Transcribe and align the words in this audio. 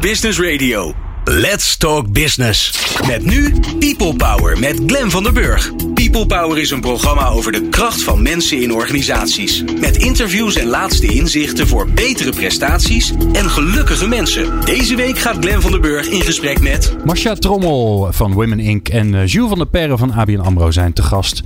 Business 0.00 0.40
Radio. 0.40 0.94
Let's 1.24 1.76
Talk 1.76 2.12
Business. 2.12 2.86
Met 3.06 3.24
nu 3.24 3.54
People 3.78 4.16
Power 4.16 4.58
met 4.58 4.80
Glen 4.86 5.10
van 5.10 5.22
der 5.22 5.32
Burg. 5.32 5.72
People 5.94 6.26
Power 6.26 6.58
is 6.58 6.70
een 6.70 6.80
programma 6.80 7.28
over 7.28 7.52
de 7.52 7.68
kracht 7.68 8.02
van 8.02 8.22
mensen 8.22 8.62
in 8.62 8.72
organisaties. 8.72 9.64
Met 9.80 9.96
interviews 9.96 10.56
en 10.56 10.66
laatste 10.66 11.06
inzichten 11.06 11.66
voor 11.66 11.90
betere 11.90 12.30
prestaties 12.30 13.12
en 13.32 13.50
gelukkige 13.50 14.08
mensen. 14.08 14.64
Deze 14.64 14.96
week 14.96 15.18
gaat 15.18 15.36
Glen 15.40 15.62
van 15.62 15.70
der 15.70 15.80
Burg 15.80 16.06
in 16.06 16.22
gesprek 16.22 16.60
met... 16.60 16.96
Marcia 17.04 17.34
Trommel 17.34 18.08
van 18.10 18.32
Women 18.32 18.60
Inc. 18.60 18.88
en 18.88 19.14
eh, 19.14 19.26
Jules 19.26 19.48
van 19.48 19.58
der 19.58 19.68
Perre 19.68 19.96
van 19.96 20.12
ABN 20.12 20.38
AMRO 20.38 20.70
zijn 20.70 20.92
te 20.92 21.02
gast. 21.02 21.42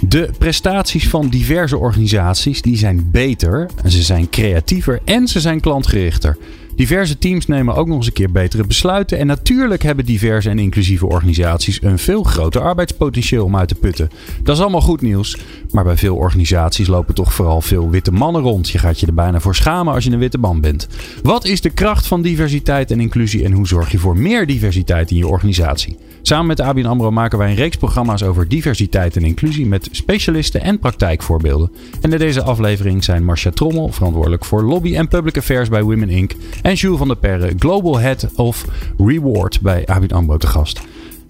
De 0.00 0.30
prestaties 0.38 1.08
van 1.08 1.28
diverse 1.28 1.76
organisaties 1.76 2.62
die 2.62 2.76
zijn 2.76 3.08
beter, 3.10 3.70
ze 3.88 4.02
zijn 4.02 4.30
creatiever 4.30 5.00
en 5.04 5.28
ze 5.28 5.40
zijn 5.40 5.60
klantgerichter. 5.60 6.36
Diverse 6.76 7.18
teams 7.18 7.46
nemen 7.46 7.74
ook 7.74 7.86
nog 7.86 7.96
eens 7.96 8.06
een 8.06 8.12
keer 8.12 8.30
betere 8.30 8.66
besluiten. 8.66 9.18
En 9.18 9.26
natuurlijk 9.26 9.82
hebben 9.82 10.04
diverse 10.04 10.50
en 10.50 10.58
inclusieve 10.58 11.06
organisaties 11.06 11.82
een 11.82 11.98
veel 11.98 12.22
groter 12.22 12.60
arbeidspotentieel 12.62 13.44
om 13.44 13.56
uit 13.56 13.68
te 13.68 13.74
putten. 13.74 14.10
Dat 14.42 14.56
is 14.56 14.62
allemaal 14.62 14.80
goed 14.80 15.00
nieuws. 15.00 15.38
Maar 15.70 15.84
bij 15.84 15.96
veel 15.96 16.16
organisaties 16.16 16.86
lopen 16.86 17.14
toch 17.14 17.34
vooral 17.34 17.60
veel 17.60 17.90
witte 17.90 18.12
mannen 18.12 18.42
rond. 18.42 18.70
Je 18.70 18.78
gaat 18.78 19.00
je 19.00 19.06
er 19.06 19.14
bijna 19.14 19.40
voor 19.40 19.54
schamen 19.54 19.94
als 19.94 20.04
je 20.04 20.10
een 20.10 20.18
witte 20.18 20.38
man 20.38 20.60
bent. 20.60 20.88
Wat 21.22 21.44
is 21.44 21.60
de 21.60 21.70
kracht 21.70 22.06
van 22.06 22.22
diversiteit 22.22 22.90
en 22.90 23.00
inclusie 23.00 23.44
en 23.44 23.52
hoe 23.52 23.66
zorg 23.66 23.90
je 23.90 23.98
voor 23.98 24.18
meer 24.18 24.46
diversiteit 24.46 25.10
in 25.10 25.16
je 25.16 25.28
organisatie? 25.28 25.96
Samen 26.26 26.46
met 26.46 26.60
ABN 26.60 26.84
AMRO 26.84 27.10
maken 27.10 27.38
wij 27.38 27.48
een 27.48 27.54
reeks 27.54 27.76
programma's 27.76 28.22
over 28.22 28.48
diversiteit 28.48 29.16
en 29.16 29.22
inclusie 29.22 29.66
met 29.66 29.88
specialisten 29.90 30.60
en 30.60 30.78
praktijkvoorbeelden. 30.78 31.70
En 32.00 32.12
in 32.12 32.18
deze 32.18 32.42
aflevering 32.42 33.04
zijn 33.04 33.24
Marcia 33.24 33.50
Trommel, 33.50 33.88
verantwoordelijk 33.88 34.44
voor 34.44 34.62
lobby 34.62 34.96
en 34.96 35.08
public 35.08 35.36
affairs 35.36 35.68
bij 35.68 35.82
Women 35.82 36.08
Inc. 36.08 36.32
en 36.62 36.74
Jules 36.74 36.98
van 36.98 37.08
der 37.08 37.16
Perre, 37.16 37.52
Global 37.58 37.98
Head 37.98 38.28
of 38.36 38.64
Reward 38.98 39.60
bij 39.60 39.86
ABN 39.86 40.14
AMRO 40.14 40.36
te 40.36 40.46
gast. 40.46 40.80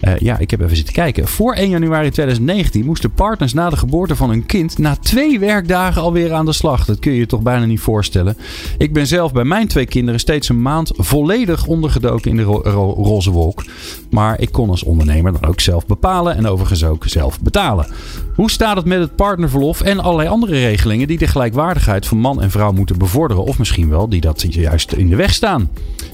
Uh, 0.01 0.17
ja, 0.17 0.37
ik 0.37 0.51
heb 0.51 0.61
even 0.61 0.75
zitten 0.75 0.93
kijken. 0.93 1.27
Voor 1.27 1.53
1 1.53 1.69
januari 1.69 2.09
2019 2.09 2.85
moesten 2.85 3.11
partners 3.11 3.53
na 3.53 3.69
de 3.69 3.77
geboorte 3.77 4.15
van 4.15 4.29
hun 4.29 4.45
kind 4.45 4.77
na 4.77 4.95
twee 4.95 5.39
werkdagen 5.39 6.01
alweer 6.01 6.33
aan 6.33 6.45
de 6.45 6.53
slag. 6.53 6.85
Dat 6.85 6.99
kun 6.99 7.11
je 7.11 7.17
je 7.17 7.25
toch 7.25 7.41
bijna 7.41 7.65
niet 7.65 7.79
voorstellen. 7.79 8.37
Ik 8.77 8.93
ben 8.93 9.07
zelf 9.07 9.33
bij 9.33 9.43
mijn 9.43 9.67
twee 9.67 9.85
kinderen 9.85 10.19
steeds 10.19 10.49
een 10.49 10.61
maand 10.61 10.91
volledig 10.95 11.65
ondergedoken 11.65 12.31
in 12.31 12.37
de 12.37 12.43
ro 12.43 12.61
ro 12.63 12.93
roze 12.93 13.31
wolk. 13.31 13.63
Maar 14.09 14.41
ik 14.41 14.51
kon 14.51 14.69
als 14.69 14.83
ondernemer 14.83 15.31
dan 15.31 15.49
ook 15.49 15.59
zelf 15.59 15.85
bepalen 15.85 16.35
en 16.35 16.47
overigens 16.47 16.83
ook 16.83 17.03
zelf 17.07 17.41
betalen. 17.41 17.87
Hoe 18.35 18.51
staat 18.51 18.75
het 18.75 18.85
met 18.85 18.99
het 18.99 19.15
partnerverlof 19.15 19.81
en 19.81 19.99
allerlei 19.99 20.29
andere 20.29 20.53
regelingen 20.53 21.07
die 21.07 21.17
de 21.17 21.27
gelijkwaardigheid 21.27 22.05
van 22.05 22.17
man 22.17 22.41
en 22.41 22.51
vrouw 22.51 22.71
moeten 22.71 22.97
bevorderen? 22.97 23.43
Of 23.43 23.57
misschien 23.57 23.89
wel 23.89 24.09
die 24.09 24.21
dat 24.21 24.45
juist 24.49 24.91
in 24.91 25.09
de 25.09 25.15
weg 25.15 25.33
staan? 25.33 25.69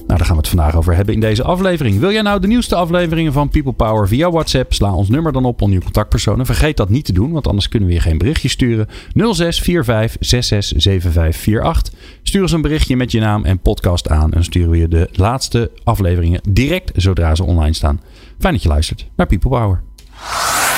Nou, 0.06 0.18
daar 0.18 0.26
gaan 0.26 0.36
we 0.36 0.42
het 0.48 0.48
vandaag 0.48 0.76
over 0.76 0.94
hebben 0.94 1.14
in 1.14 1.20
deze 1.20 1.42
aflevering. 1.42 1.98
Wil 1.98 2.12
jij 2.12 2.22
nou 2.22 2.40
de 2.40 2.46
nieuwste 2.46 2.74
afleveringen 2.74 3.32
van 3.32 3.48
People 3.48 3.72
Power 3.82 4.08
via 4.08 4.30
WhatsApp? 4.30 4.72
Sla 4.72 4.94
ons 4.94 5.08
nummer 5.08 5.32
dan 5.32 5.44
op 5.44 5.62
onder 5.62 5.78
je 5.78 5.84
contactpersonen. 5.84 6.46
Vergeet 6.46 6.76
dat 6.76 6.88
niet 6.88 7.04
te 7.04 7.12
doen, 7.12 7.32
want 7.32 7.46
anders 7.46 7.68
kunnen 7.68 7.88
we 7.88 7.94
je 7.94 8.00
geen 8.00 8.18
berichtje 8.18 8.48
sturen. 8.48 8.88
0645 9.14 10.16
667548. 10.20 11.92
Stuur 12.22 12.42
ons 12.42 12.52
een 12.52 12.62
berichtje 12.62 12.96
met 12.96 13.12
je 13.12 13.20
naam 13.20 13.44
en 13.44 13.58
podcast 13.58 14.08
aan. 14.08 14.32
En 14.32 14.44
sturen 14.44 14.70
we 14.70 14.78
je 14.78 14.88
de 14.88 15.08
laatste 15.12 15.70
afleveringen 15.84 16.40
direct 16.48 16.90
zodra 16.94 17.34
ze 17.34 17.44
online 17.44 17.74
staan. 17.74 18.00
Fijn 18.38 18.52
dat 18.52 18.62
je 18.62 18.68
luistert 18.68 19.06
naar 19.16 19.26
People 19.26 19.50
Power. 19.50 19.82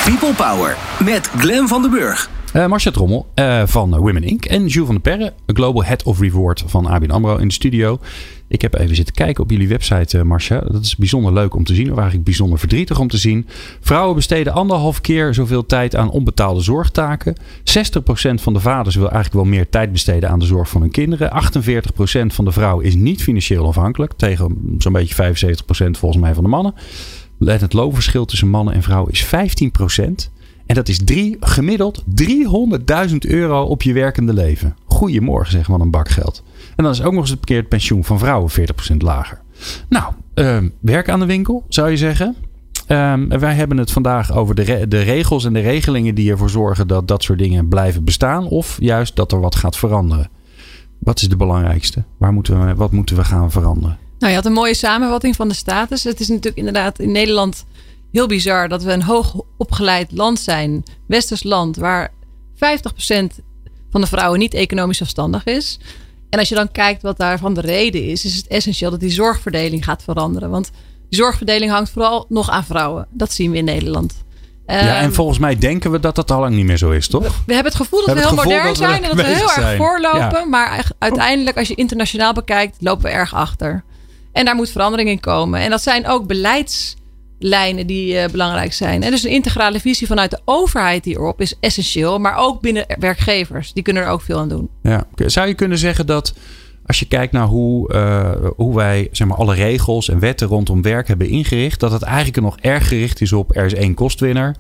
People 0.05 0.35
Power 0.35 0.77
met 1.05 1.27
Glen 1.27 1.69
van 1.69 1.83
den 1.83 1.91
Burg. 1.91 2.31
Uh, 2.57 2.67
Marcia 2.67 2.91
Trommel 2.91 3.27
uh, 3.35 3.63
van 3.67 3.97
Women 3.97 4.23
Inc. 4.23 4.45
en 4.45 4.67
Jules 4.67 4.87
van 4.87 5.01
der 5.03 5.17
Perre, 5.17 5.33
Global 5.47 5.85
Head 5.85 6.03
of 6.03 6.21
Reward 6.21 6.65
van 6.67 6.87
ABN 6.87 7.11
AMRO 7.11 7.37
in 7.37 7.49
de 7.49 7.55
studio. 7.55 7.99
Ik 8.49 8.63
heb 8.63 8.75
even 8.75 8.97
zitten 8.97 9.15
kijken 9.15 9.43
op 9.43 9.51
jullie 9.51 9.69
website, 9.69 10.19
uh, 10.19 10.23
Marcia. 10.23 10.61
Dat 10.61 10.85
is 10.85 10.97
bijzonder 10.97 11.33
leuk 11.33 11.55
om 11.55 11.65
te 11.65 11.75
zien, 11.75 11.91
of 11.91 11.97
eigenlijk 11.97 12.25
bijzonder 12.25 12.59
verdrietig 12.59 12.99
om 12.99 13.09
te 13.09 13.17
zien. 13.17 13.47
Vrouwen 13.81 14.15
besteden 14.15 14.53
anderhalf 14.53 15.01
keer 15.01 15.35
zoveel 15.35 15.67
tijd 15.67 15.97
aan 15.97 16.11
onbetaalde 16.11 16.61
zorgtaken. 16.61 17.37
60% 17.65 18.35
van 18.35 18.53
de 18.53 18.61
vaders 18.61 18.95
wil 18.95 19.11
eigenlijk 19.11 19.35
wel 19.35 19.45
meer 19.55 19.69
tijd 19.69 19.93
besteden 19.93 20.31
aan 20.31 20.39
de 20.39 20.45
zorg 20.45 20.69
van 20.69 20.81
hun 20.81 20.91
kinderen. 20.91 21.31
48% 21.31 22.27
van 22.27 22.45
de 22.45 22.53
vrouwen 22.53 22.85
is 22.85 22.95
niet 22.95 23.23
financieel 23.23 23.67
afhankelijk, 23.67 24.13
tegen 24.17 24.77
zo'n 24.79 24.93
beetje 24.93 25.15
75% 25.15 25.99
volgens 25.99 26.23
mij 26.23 26.35
van 26.35 26.43
de 26.43 26.51
mannen. 26.51 26.75
Het 27.39 27.73
loonverschil 27.73 28.25
tussen 28.25 28.49
mannen 28.49 28.75
en 28.75 28.83
vrouwen 28.83 29.13
is 29.13 29.25
15%. 29.25 30.34
En 30.67 30.75
dat 30.75 30.89
is 30.89 31.01
gemiddeld 31.41 32.05
300.000 33.11 33.17
euro 33.19 33.63
op 33.63 33.83
je 33.83 33.93
werkende 33.93 34.33
leven. 34.33 34.77
Goedemorgen, 34.85 35.53
zeg 35.53 35.69
maar, 35.69 35.81
een 35.81 35.91
bak 35.91 36.09
geld. 36.09 36.43
En 36.77 36.85
dan 36.85 36.93
is 36.93 37.03
ook 37.03 37.13
nog 37.13 37.31
eens 37.31 37.37
het 37.45 37.69
pensioen 37.69 38.05
van 38.05 38.19
vrouwen 38.19 38.51
40% 38.51 38.97
lager. 38.99 39.41
Nou, 39.89 40.13
uh, 40.35 40.59
werk 40.81 41.09
aan 41.09 41.21
de 41.21 41.27
winkel, 41.27 41.65
zou 41.69 41.91
je 41.91 41.97
zeggen. 41.97 42.37
Uh, 42.89 43.15
wij 43.29 43.55
hebben 43.55 43.77
het 43.77 43.91
vandaag 43.91 44.33
over 44.33 44.55
de, 44.55 44.89
de 44.89 45.01
regels 45.01 45.45
en 45.45 45.53
de 45.53 45.61
regelingen 45.61 46.15
die 46.15 46.31
ervoor 46.31 46.51
zorgen 46.51 46.87
dat 46.87 47.09
dat 47.09 47.23
soort 47.23 47.39
dingen 47.39 47.69
blijven 47.69 48.05
bestaan. 48.05 48.49
Of 48.49 48.77
juist 48.81 49.17
dat 49.17 49.33
er 49.33 49.41
wat 49.41 49.55
gaat 49.55 49.77
veranderen. 49.77 50.31
Wat 50.99 51.21
is 51.21 51.29
de 51.29 51.37
belangrijkste? 51.37 52.05
Waar 52.19 52.33
moeten 52.33 52.67
we, 52.67 52.75
wat 52.75 52.93
moeten 52.93 53.17
we 53.17 53.25
gaan 53.25 53.51
veranderen? 53.51 53.99
Nou, 54.19 54.33
je 54.33 54.39
had 54.39 54.47
een 54.47 54.53
mooie 54.53 54.75
samenvatting 54.75 55.37
van 55.37 55.49
de 55.49 55.55
status. 55.55 56.05
Het 56.05 56.21
is 56.21 56.29
natuurlijk 56.29 56.57
inderdaad 56.57 56.99
in 56.99 57.13
Nederland 57.13 57.65
heel 58.15 58.27
bizar 58.27 58.69
dat 58.69 58.83
we 58.83 58.93
een 58.93 59.03
hoog 59.03 59.35
opgeleid 59.57 60.13
land 60.13 60.41
zijn, 60.41 60.83
westers 61.07 61.43
land, 61.43 61.77
waar 61.77 62.13
50% 62.55 62.59
van 63.91 64.01
de 64.01 64.07
vrouwen 64.07 64.39
niet 64.39 64.55
economisch 64.55 64.97
zelfstandig 64.97 65.45
is. 65.45 65.79
En 66.31 66.39
als 66.39 66.49
je 66.49 66.55
dan 66.55 66.73
kijkt 66.73 67.03
wat 67.03 67.17
daarvan 67.17 67.55
de 67.55 67.61
reden 67.61 68.05
is, 68.05 68.25
is 68.25 68.37
het 68.37 68.47
essentieel 68.47 68.91
dat 68.91 69.01
die 69.01 69.11
zorgverdeling 69.11 69.85
gaat 69.85 70.03
veranderen. 70.03 70.51
Want 70.51 70.71
die 71.09 71.19
zorgverdeling 71.19 71.71
hangt 71.71 71.91
vooral 71.91 72.27
nog 72.29 72.51
aan 72.51 72.65
vrouwen. 72.65 73.07
Dat 73.11 73.33
zien 73.33 73.51
we 73.51 73.57
in 73.57 73.65
Nederland. 73.65 74.25
Ja, 74.67 74.75
en 74.75 75.05
ehm, 75.05 75.13
volgens 75.13 75.39
mij 75.39 75.59
denken 75.59 75.91
we 75.91 76.01
dat 76.01 76.15
dat 76.15 76.31
al 76.31 76.41
lang 76.41 76.55
niet 76.55 76.65
meer 76.65 76.79
zo 76.79 76.91
is, 76.91 77.09
toch? 77.09 77.43
We, 77.47 77.55
hebben 77.55 77.73
het 77.73 77.83
gevoel 77.83 78.07
dat 78.07 78.15
we, 78.15 78.21
heel 78.21 78.35
modern 78.35 78.77
zijn 78.77 79.03
en 79.03 79.17
dat 79.17 79.27
we 79.27 79.35
heel 79.35 79.53
erg 79.53 79.77
voorlopen. 79.77 80.49
Maar 80.51 80.91
uiteindelijk, 80.99 81.57
als 81.59 81.69
je 81.69 81.75
internationaal 81.75 82.33
bekijkt, 82.33 82.77
lopen 82.81 83.05
we 83.05 83.11
erg 83.11 83.35
achter. 83.35 83.85
En 84.33 84.45
daar 84.45 84.55
moet 84.55 84.71
verandering 84.71 85.09
in 85.09 85.21
komen. 85.21 85.61
En 85.61 85.71
dat 85.71 85.83
zijn 85.83 86.07
ook 86.07 86.27
beleidslijnen 87.45 87.87
die 87.87 88.15
uh, 88.15 88.25
belangrijk 88.31 88.73
zijn. 88.73 89.03
En 89.03 89.11
dus 89.11 89.25
een 89.25 89.31
integrale 89.31 89.81
visie 89.81 90.07
vanuit 90.07 90.31
de 90.31 90.41
overheid 90.45 91.05
hierop 91.05 91.41
is 91.41 91.55
essentieel. 91.61 92.19
Maar 92.19 92.37
ook 92.37 92.61
binnen 92.61 92.85
werkgevers. 92.99 93.73
Die 93.73 93.83
kunnen 93.83 94.03
er 94.03 94.09
ook 94.09 94.23
veel 94.23 94.39
aan 94.39 94.49
doen. 94.49 94.69
Ja. 94.83 95.07
Zou 95.17 95.49
je 95.49 95.55
kunnen 95.55 95.79
zeggen 95.79 96.07
dat 96.07 96.35
als 96.87 96.99
je 96.99 97.07
kijkt 97.07 97.33
naar 97.33 97.47
hoe, 97.47 97.95
uh, 97.95 98.51
hoe 98.57 98.77
wij 98.77 99.09
zeg 99.13 99.29
maar, 99.29 99.37
alle 99.37 99.55
regels 99.55 100.09
en 100.09 100.19
wetten 100.19 100.47
rondom 100.47 100.83
werk 100.83 101.09
hebben 101.09 101.29
ingericht, 101.29 101.81
dat 101.81 101.93
het 101.93 102.03
eigenlijk 102.03 102.41
nog 102.41 102.57
erg 102.61 102.89
gericht 102.89 103.21
is 103.21 103.33
op 103.33 103.57
er 103.57 103.65
is 103.65 103.75
één 103.75 103.95
kostwinner. 103.95 104.57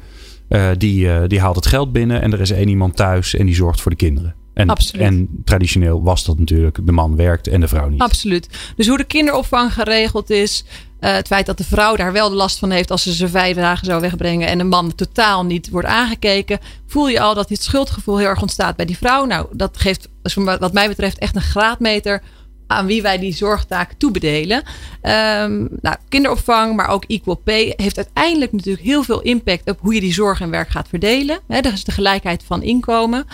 Uh, 0.48 0.68
die, 0.78 1.26
die 1.26 1.40
haalt 1.40 1.56
het 1.56 1.66
geld 1.66 1.92
binnen 1.92 2.22
en 2.22 2.32
er 2.32 2.40
is 2.40 2.50
één 2.50 2.68
iemand 2.68 2.96
thuis 2.96 3.34
en 3.34 3.46
die 3.46 3.54
zorgt 3.54 3.80
voor 3.80 3.90
de 3.90 3.96
kinderen. 3.96 4.34
En, 4.54 4.72
en, 4.98 5.28
traditioneel 5.44 6.02
was 6.02 6.24
dat 6.24 6.38
natuurlijk 6.38 6.78
de 6.86 6.92
man 6.92 7.16
werkt 7.16 7.46
en 7.46 7.60
de 7.60 7.68
vrouw 7.68 7.88
niet. 7.88 8.00
Absoluut. 8.00 8.48
Dus 8.76 8.88
hoe 8.88 8.96
de 8.96 9.04
kinderopvang 9.04 9.72
geregeld 9.72 10.30
is. 10.30 10.64
Uh, 11.00 11.12
het 11.12 11.26
feit 11.26 11.46
dat 11.46 11.58
de 11.58 11.64
vrouw 11.64 11.96
daar 11.96 12.12
wel 12.12 12.28
de 12.28 12.34
last 12.34 12.58
van 12.58 12.70
heeft 12.70 12.90
als 12.90 13.02
ze 13.02 13.14
ze 13.14 13.28
vijf 13.28 13.56
dagen 13.56 13.86
zou 13.86 14.00
wegbrengen. 14.00 14.48
En 14.48 14.58
de 14.58 14.64
man 14.64 14.94
totaal 14.94 15.44
niet 15.44 15.70
wordt 15.70 15.88
aangekeken. 15.88 16.58
Voel 16.86 17.08
je 17.08 17.20
al 17.20 17.34
dat 17.34 17.48
dit 17.48 17.62
schuldgevoel 17.62 18.18
heel 18.18 18.28
erg 18.28 18.42
ontstaat 18.42 18.76
bij 18.76 18.86
die 18.86 18.96
vrouw. 18.96 19.24
Nou, 19.24 19.46
dat 19.52 19.76
geeft 19.78 20.08
wat 20.44 20.72
mij 20.72 20.88
betreft 20.88 21.18
echt 21.18 21.36
een 21.36 21.42
graadmeter 21.42 22.22
aan 22.66 22.86
wie 22.86 23.02
wij 23.02 23.18
die 23.18 23.34
zorgtaak 23.34 23.92
toebedelen. 23.98 24.62
Um, 25.02 25.68
nou, 25.80 25.96
kinderopvang, 26.08 26.76
maar 26.76 26.88
ook 26.88 27.04
equal 27.06 27.34
pay 27.44 27.72
heeft 27.76 27.96
uiteindelijk 27.96 28.52
natuurlijk 28.52 28.84
heel 28.84 29.02
veel 29.02 29.20
impact 29.20 29.70
op 29.70 29.80
hoe 29.80 29.94
je 29.94 30.00
die 30.00 30.12
zorg 30.12 30.40
en 30.40 30.50
werk 30.50 30.68
gaat 30.68 30.88
verdelen. 30.88 31.38
He, 31.48 31.60
dat 31.60 31.72
is 31.72 31.84
de 31.84 31.92
gelijkheid 31.92 32.42
van 32.46 32.62
inkomen. 32.62 33.26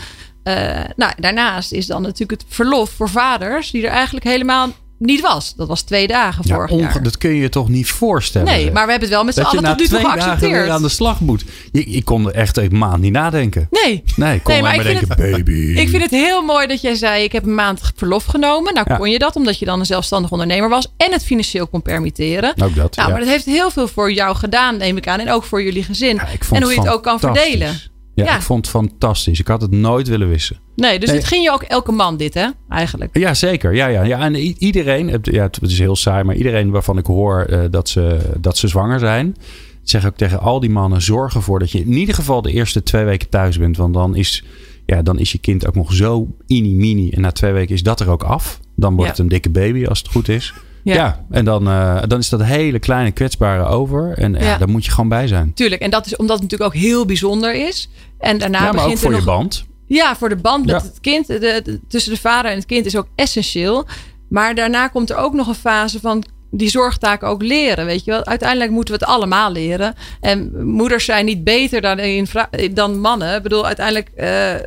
Uh, 0.45 0.81
nou, 0.97 1.13
daarnaast 1.17 1.73
is 1.73 1.87
dan 1.87 2.03
natuurlijk 2.03 2.41
het 2.41 2.55
verlof 2.55 2.91
voor 2.91 3.09
vaders, 3.09 3.71
die 3.71 3.87
er 3.87 3.93
eigenlijk 3.93 4.25
helemaal 4.25 4.69
niet 5.01 5.21
was. 5.21 5.55
Dat 5.57 5.69
was 5.69 5.83
twee 5.83 6.07
dagen 6.07 6.43
ja, 6.47 6.55
vorig 6.55 6.71
jaar. 6.71 7.03
Dat 7.03 7.19
kun 7.19 7.31
je 7.31 7.41
je 7.41 7.49
toch 7.49 7.69
niet 7.69 7.91
voorstellen? 7.91 8.49
Nee, 8.49 8.71
maar 8.71 8.85
we 8.85 8.91
hebben 8.91 9.09
het 9.09 9.17
wel 9.17 9.25
met 9.25 9.35
z'n 9.35 9.41
allen 9.41 9.65
tot 9.65 9.79
nu 9.79 9.87
toe 9.87 9.99
geaccepteerd. 9.99 10.69
Aan 10.69 10.83
de 10.83 10.89
slag 10.89 11.21
moet. 11.21 11.45
Je, 11.73 11.85
ik 11.85 12.05
kon 12.05 12.27
er 12.27 12.35
echt 12.35 12.57
een 12.57 12.79
maand 12.79 13.01
niet 13.01 13.13
nadenken. 13.13 13.69
Nee. 13.71 14.03
Nee, 14.17 14.35
ik 14.35 14.43
kon 14.43 14.53
nee, 14.53 14.63
maar, 14.63 14.77
maar 14.77 14.85
denken, 14.85 15.09
het, 15.09 15.17
baby. 15.17 15.53
Ik 15.53 15.89
vind 15.89 16.03
het 16.03 16.11
heel 16.11 16.43
mooi 16.43 16.67
dat 16.67 16.81
jij 16.81 16.95
zei, 16.95 17.25
ik 17.25 17.33
heb 17.33 17.45
een 17.45 17.55
maand 17.55 17.93
verlof 17.95 18.25
genomen. 18.25 18.75
Nou 18.75 18.97
kon 18.97 19.11
je 19.11 19.19
dat, 19.19 19.37
omdat 19.37 19.59
je 19.59 19.65
dan 19.65 19.79
een 19.79 19.87
zelfstandig 19.87 20.31
ondernemer 20.31 20.69
was. 20.69 20.93
En 20.97 21.13
het 21.13 21.25
financieel 21.25 21.67
kon 21.67 21.83
permitteren. 21.83 22.63
Ook 22.63 22.75
dat, 22.75 22.97
Nou, 22.97 23.11
maar 23.11 23.21
dat 23.21 23.29
heeft 23.29 23.45
heel 23.45 23.71
veel 23.71 23.89
voor 23.89 24.13
jou 24.13 24.37
gedaan, 24.37 24.77
neem 24.77 24.97
ik 24.97 25.09
aan. 25.09 25.21
En 25.21 25.31
ook 25.31 25.45
voor 25.45 25.63
jullie 25.63 25.83
gezin. 25.83 26.21
en 26.51 26.63
hoe 26.63 26.73
je 26.73 26.81
het 26.81 26.89
ook 26.89 27.03
kan 27.03 27.21
verdelen. 27.21 27.81
Ja, 28.15 28.37
ik 28.37 28.43
vond 28.43 28.67
het 28.67 28.75
fantastisch. 28.75 29.41
Ik 29.41 29.47
had 29.47 29.61
het 29.61 29.71
nooit 29.71 30.09
willen 30.09 30.29
wissen. 30.29 30.61
Nee, 30.81 30.99
dus 30.99 31.11
dit 31.11 31.25
ging 31.25 31.43
je 31.43 31.51
ook 31.51 31.63
elke 31.63 31.93
man 31.93 32.17
dit, 32.17 32.35
hè? 32.35 32.47
Eigenlijk. 32.69 33.19
Ja, 33.19 33.35
zeker. 33.35 33.75
Ja, 33.75 33.87
ja, 33.87 34.03
ja. 34.03 34.21
En 34.21 34.35
iedereen, 34.35 35.21
ja, 35.23 35.43
het 35.43 35.59
is 35.63 35.79
heel 35.79 35.97
saai, 35.97 36.25
maar 36.25 36.35
iedereen 36.35 36.71
waarvan 36.71 36.99
ik 36.99 37.07
hoor 37.07 37.47
uh, 37.51 37.61
dat, 37.71 37.89
ze, 37.89 38.19
dat 38.39 38.57
ze 38.57 38.69
zwanger 38.69 38.99
zijn, 38.99 39.37
zeg 39.83 40.07
ook 40.07 40.17
tegen 40.17 40.41
al 40.41 40.61
die 40.61 40.71
mannen: 40.71 41.03
zorg 41.03 41.35
ervoor 41.35 41.59
dat 41.59 41.71
je 41.71 41.81
in 41.81 41.93
ieder 41.93 42.15
geval 42.15 42.43
de 42.43 42.53
eerste 42.53 42.83
twee 42.83 43.05
weken 43.05 43.29
thuis 43.29 43.59
bent. 43.59 43.77
Want 43.77 43.95
dan 43.95 44.17
is, 44.17 44.45
ja, 44.87 45.03
dan 45.03 45.19
is 45.19 45.33
je 45.33 45.39
kind 45.39 45.67
ook 45.67 45.75
nog 45.75 45.95
zo 45.95 46.29
mini-mini. 46.47 47.11
En 47.11 47.21
na 47.21 47.33
twee 47.33 47.53
weken 47.53 47.75
is 47.75 47.83
dat 47.83 48.01
er 48.01 48.09
ook 48.09 48.23
af. 48.23 48.61
Dan 48.77 48.95
wordt 48.95 49.11
het 49.11 49.19
een 49.19 49.29
dikke 49.29 49.51
baby 49.51 49.87
als 49.87 49.99
het 49.99 50.09
goed 50.09 50.29
is. 50.29 50.55
Ja, 50.83 51.25
en 51.31 51.45
dan, 51.45 51.69
uh, 51.69 52.03
dan 52.09 52.19
is 52.19 52.29
dat 52.29 52.43
hele 52.43 52.79
kleine 52.79 53.11
kwetsbare 53.11 53.65
over. 53.65 54.13
En 54.19 54.33
ja. 54.33 54.59
daar 54.59 54.69
moet 54.69 54.85
je 54.85 54.91
gewoon 54.91 55.09
bij 55.09 55.27
zijn. 55.27 55.55
Tuurlijk, 55.55 55.83
en 55.83 55.91
dat 55.91 56.07
is 56.07 56.17
omdat 56.17 56.41
het 56.41 56.51
natuurlijk 56.51 56.75
ook 56.75 56.83
heel 56.83 57.07
bijzonder 57.07 57.67
is. 57.67 57.89
En 58.19 58.39
daarna 58.39 58.59
ja, 58.59 58.65
maar 58.65 58.73
begint 58.73 58.93
ook 58.93 58.99
voor 58.99 59.13
er 59.13 59.19
je 59.19 59.25
band. 59.25 59.65
Ja, 59.97 60.17
voor 60.17 60.29
de 60.29 60.37
band 60.37 60.67
met 60.67 60.83
het 60.83 61.01
kind. 61.01 61.27
De, 61.27 61.39
de- 61.39 61.81
tussen 61.89 62.13
de 62.13 62.21
vader 62.21 62.51
en 62.51 62.57
het 62.57 62.67
kind 62.67 62.87
is 62.87 62.97
ook 62.97 63.07
essentieel. 63.15 63.87
Maar 64.29 64.55
daarna 64.55 64.89
komt 64.89 65.11
er 65.11 65.17
ook 65.17 65.35
nog 65.35 65.47
een 65.49 65.55
fase 65.55 66.01
van 66.01 66.25
die 66.51 66.69
zorgtaken 66.71 67.29
ook 67.29 67.43
leren. 67.43 67.85
Weet 67.87 68.05
je 68.05 68.11
wel? 68.11 68.25
Uiteindelijk 68.25 68.71
moeten 68.71 68.95
we 68.95 69.01
het 69.01 69.09
allemaal 69.11 69.53
leren. 69.53 69.95
En 70.21 70.67
moeders 70.67 71.05
zijn 71.05 71.25
niet 71.25 71.45
beter 71.45 71.81
dan, 71.81 71.99
in 71.99 72.27
dan 72.75 73.01
mannen. 73.01 73.37
Ik 73.37 73.43
bedoel, 73.43 73.67
uiteindelijk 73.67 74.09
eh, 74.17 74.55
eh, 74.55 74.63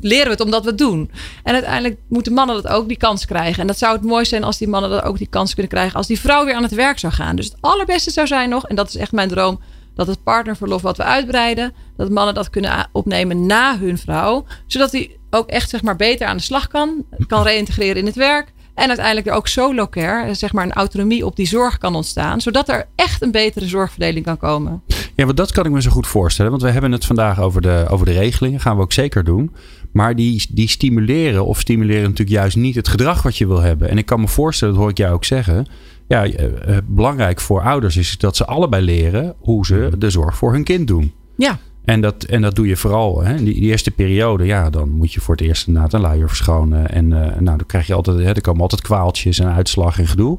leren 0.00 0.24
we 0.24 0.30
het 0.30 0.40
omdat 0.40 0.62
we 0.62 0.68
het 0.68 0.78
doen. 0.78 1.10
En 1.42 1.54
uiteindelijk 1.54 2.00
moeten 2.08 2.32
mannen 2.32 2.62
dat 2.62 2.72
ook 2.72 2.88
die 2.88 2.96
kans 2.96 3.26
krijgen. 3.26 3.60
En 3.60 3.66
dat 3.66 3.78
zou 3.78 3.92
het 3.92 4.02
mooi 4.04 4.24
zijn 4.24 4.44
als 4.44 4.58
die 4.58 4.68
mannen 4.68 4.90
dat 4.90 5.02
ook 5.02 5.18
die 5.18 5.28
kans 5.30 5.52
kunnen 5.54 5.72
krijgen. 5.72 5.96
Als 5.96 6.06
die 6.06 6.20
vrouw 6.20 6.44
weer 6.44 6.54
aan 6.54 6.62
het 6.62 6.74
werk 6.74 6.98
zou 6.98 7.12
gaan. 7.12 7.36
Dus 7.36 7.44
het 7.46 7.56
allerbeste 7.60 8.10
zou 8.10 8.26
zijn 8.26 8.48
nog, 8.48 8.68
en 8.68 8.76
dat 8.76 8.88
is 8.88 8.96
echt 8.96 9.12
mijn 9.12 9.28
droom. 9.28 9.60
Dat 10.06 10.08
het 10.08 10.24
partnerverlof 10.24 10.82
wat 10.82 10.96
we 10.96 11.02
uitbreiden. 11.02 11.72
Dat 11.96 12.10
mannen 12.10 12.34
dat 12.34 12.50
kunnen 12.50 12.88
opnemen 12.92 13.46
na 13.46 13.78
hun 13.78 13.98
vrouw. 13.98 14.44
Zodat 14.66 14.90
die 14.90 15.18
ook 15.30 15.48
echt 15.48 15.70
zeg 15.70 15.82
maar, 15.82 15.96
beter 15.96 16.26
aan 16.26 16.36
de 16.36 16.42
slag 16.42 16.68
kan. 16.68 17.04
Kan 17.26 17.42
reïntegreren 17.42 17.96
in 17.96 18.06
het 18.06 18.14
werk. 18.14 18.52
En 18.74 18.88
uiteindelijk 18.88 19.26
er 19.26 19.32
ook 19.32 19.48
solo 19.48 19.86
care, 19.88 20.34
zeg 20.34 20.52
maar 20.52 20.64
een 20.64 20.72
autonomie 20.72 21.26
op 21.26 21.36
die 21.36 21.46
zorg 21.46 21.78
kan 21.78 21.94
ontstaan. 21.94 22.40
Zodat 22.40 22.68
er 22.68 22.88
echt 22.94 23.22
een 23.22 23.30
betere 23.30 23.66
zorgverdeling 23.66 24.24
kan 24.24 24.36
komen. 24.36 24.82
Ja, 25.16 25.24
want 25.24 25.36
dat 25.36 25.52
kan 25.52 25.64
ik 25.64 25.70
me 25.70 25.82
zo 25.82 25.90
goed 25.90 26.06
voorstellen. 26.06 26.50
Want 26.50 26.62
we 26.62 26.70
hebben 26.70 26.92
het 26.92 27.06
vandaag 27.06 27.40
over 27.40 27.62
de, 27.62 27.86
over 27.88 28.06
de 28.06 28.12
regelingen. 28.12 28.60
Gaan 28.60 28.76
we 28.76 28.82
ook 28.82 28.92
zeker 28.92 29.24
doen. 29.24 29.54
Maar 29.92 30.16
die, 30.16 30.46
die 30.50 30.68
stimuleren 30.68 31.46
of 31.46 31.60
stimuleren 31.60 32.02
natuurlijk 32.02 32.30
juist 32.30 32.56
niet 32.56 32.74
het 32.74 32.88
gedrag 32.88 33.22
wat 33.22 33.36
je 33.36 33.46
wil 33.46 33.60
hebben. 33.60 33.88
En 33.88 33.98
ik 33.98 34.06
kan 34.06 34.20
me 34.20 34.28
voorstellen, 34.28 34.74
dat 34.74 34.82
hoor 34.82 34.92
ik 34.92 34.98
jou 34.98 35.14
ook 35.14 35.24
zeggen. 35.24 35.66
Ja, 36.10 36.24
eh, 36.24 36.76
eh, 36.76 36.82
belangrijk 36.86 37.40
voor 37.40 37.62
ouders 37.62 37.96
is 37.96 38.18
dat 38.18 38.36
ze 38.36 38.46
allebei 38.46 38.84
leren 38.84 39.34
hoe 39.38 39.66
ze 39.66 39.90
de 39.98 40.10
zorg 40.10 40.36
voor 40.36 40.52
hun 40.52 40.64
kind 40.64 40.88
doen. 40.88 41.12
Ja, 41.36 41.58
En 41.84 42.00
dat, 42.00 42.24
en 42.24 42.42
dat 42.42 42.54
doe 42.54 42.66
je 42.66 42.76
vooral. 42.76 43.22
Hè? 43.22 43.36
Die, 43.36 43.54
die 43.54 43.62
eerste 43.62 43.90
periode, 43.90 44.44
ja, 44.44 44.70
dan 44.70 44.90
moet 44.90 45.12
je 45.12 45.20
voor 45.20 45.34
het 45.34 45.44
eerst 45.44 45.66
inderdaad 45.66 45.92
een 45.92 46.00
luier 46.00 46.28
verschonen. 46.28 46.90
En 46.90 47.12
eh, 47.12 47.40
nou, 47.40 47.56
dan 47.56 47.66
krijg 47.66 47.86
je 47.86 47.94
altijd, 47.94 48.18
hè, 48.18 48.32
er 48.32 48.40
komen 48.40 48.60
altijd 48.62 48.80
kwaaltjes 48.80 49.38
en 49.38 49.52
uitslag 49.52 49.98
en 49.98 50.06
gedoe. 50.06 50.38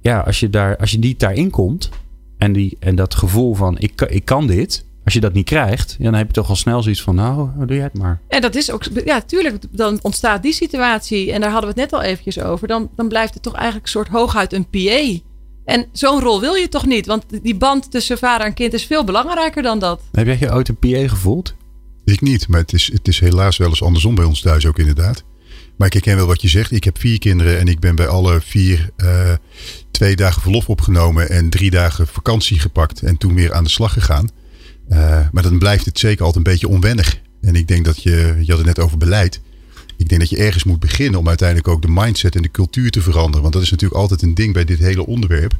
Ja, 0.00 0.20
als 0.20 0.40
je, 0.40 0.50
daar, 0.50 0.76
als 0.76 0.90
je 0.90 0.98
niet 0.98 1.20
daarin 1.20 1.50
komt 1.50 1.90
en, 2.36 2.52
die, 2.52 2.76
en 2.80 2.94
dat 2.94 3.14
gevoel 3.14 3.54
van 3.54 3.78
ik, 3.78 4.02
ik 4.02 4.24
kan 4.24 4.46
dit, 4.46 4.86
als 5.08 5.16
je 5.16 5.22
dat 5.22 5.32
niet 5.32 5.46
krijgt, 5.46 5.96
ja, 5.98 6.04
dan 6.04 6.14
heb 6.14 6.26
je 6.26 6.32
toch 6.32 6.48
al 6.48 6.56
snel 6.56 6.82
zoiets 6.82 7.02
van, 7.02 7.14
nou, 7.14 7.48
doe 7.56 7.76
jij 7.76 7.84
het 7.84 7.98
maar. 7.98 8.20
en 8.28 8.40
dat 8.40 8.54
is 8.54 8.70
ook, 8.70 8.84
ja, 9.04 9.20
tuurlijk, 9.20 9.62
dan 9.70 9.98
ontstaat 10.02 10.42
die 10.42 10.52
situatie. 10.52 11.32
En 11.32 11.40
daar 11.40 11.50
hadden 11.50 11.74
we 11.74 11.80
het 11.80 11.90
net 11.90 12.00
al 12.00 12.06
eventjes 12.06 12.40
over. 12.40 12.68
Dan, 12.68 12.90
dan 12.96 13.08
blijft 13.08 13.34
het 13.34 13.42
toch 13.42 13.54
eigenlijk 13.54 13.84
een 13.84 13.92
soort 13.92 14.08
hooguit 14.08 14.52
een 14.52 14.68
PA. 14.70 15.24
En 15.64 15.86
zo'n 15.92 16.20
rol 16.20 16.40
wil 16.40 16.54
je 16.54 16.68
toch 16.68 16.86
niet? 16.86 17.06
Want 17.06 17.24
die 17.42 17.56
band 17.56 17.90
tussen 17.90 18.18
vader 18.18 18.46
en 18.46 18.54
kind 18.54 18.72
is 18.72 18.84
veel 18.84 19.04
belangrijker 19.04 19.62
dan 19.62 19.78
dat. 19.78 20.00
Heb 20.12 20.26
jij 20.26 20.36
je 20.40 20.52
ooit 20.52 20.68
een 20.68 20.78
PA 20.78 21.08
gevoeld? 21.08 21.54
Ik 22.04 22.20
niet, 22.20 22.48
maar 22.48 22.60
het 22.60 22.72
is, 22.72 22.90
het 22.92 23.08
is 23.08 23.20
helaas 23.20 23.56
wel 23.56 23.68
eens 23.68 23.82
andersom 23.82 24.14
bij 24.14 24.24
ons 24.24 24.40
thuis 24.40 24.66
ook 24.66 24.78
inderdaad. 24.78 25.24
Maar 25.76 25.86
ik 25.86 25.92
herken 25.92 26.16
wel 26.16 26.26
wat 26.26 26.42
je 26.42 26.48
zegt. 26.48 26.72
Ik 26.72 26.84
heb 26.84 26.98
vier 26.98 27.18
kinderen 27.18 27.58
en 27.58 27.68
ik 27.68 27.80
ben 27.80 27.96
bij 27.96 28.08
alle 28.08 28.40
vier 28.40 28.90
eh, 28.96 29.32
twee 29.90 30.16
dagen 30.16 30.42
verlof 30.42 30.68
opgenomen 30.68 31.30
en 31.30 31.50
drie 31.50 31.70
dagen 31.70 32.06
vakantie 32.06 32.58
gepakt 32.58 33.02
en 33.02 33.16
toen 33.16 33.34
weer 33.34 33.52
aan 33.52 33.64
de 33.64 33.70
slag 33.70 33.92
gegaan. 33.92 34.28
Eh, 34.88 35.28
maar 35.32 35.42
dan 35.42 35.58
blijft 35.58 35.84
het 35.84 35.98
zeker 35.98 36.24
altijd 36.24 36.46
een 36.46 36.52
beetje 36.52 36.68
onwennig. 36.68 37.20
En 37.40 37.54
ik 37.54 37.68
denk 37.68 37.84
dat 37.84 38.02
je, 38.02 38.36
je 38.40 38.48
had 38.48 38.56
het 38.56 38.66
net 38.66 38.78
over 38.78 38.98
beleid. 38.98 39.40
Ik 39.96 40.08
denk 40.08 40.20
dat 40.20 40.30
je 40.30 40.36
ergens 40.36 40.64
moet 40.64 40.80
beginnen 40.80 41.20
om 41.20 41.28
uiteindelijk 41.28 41.68
ook 41.68 41.82
de 41.82 41.88
mindset 41.90 42.36
en 42.36 42.42
de 42.42 42.50
cultuur 42.50 42.90
te 42.90 43.02
veranderen. 43.02 43.42
Want 43.42 43.52
dat 43.52 43.62
is 43.62 43.70
natuurlijk 43.70 44.00
altijd 44.00 44.22
een 44.22 44.34
ding 44.34 44.52
bij 44.52 44.64
dit 44.64 44.78
hele 44.78 45.06
onderwerp. 45.06 45.56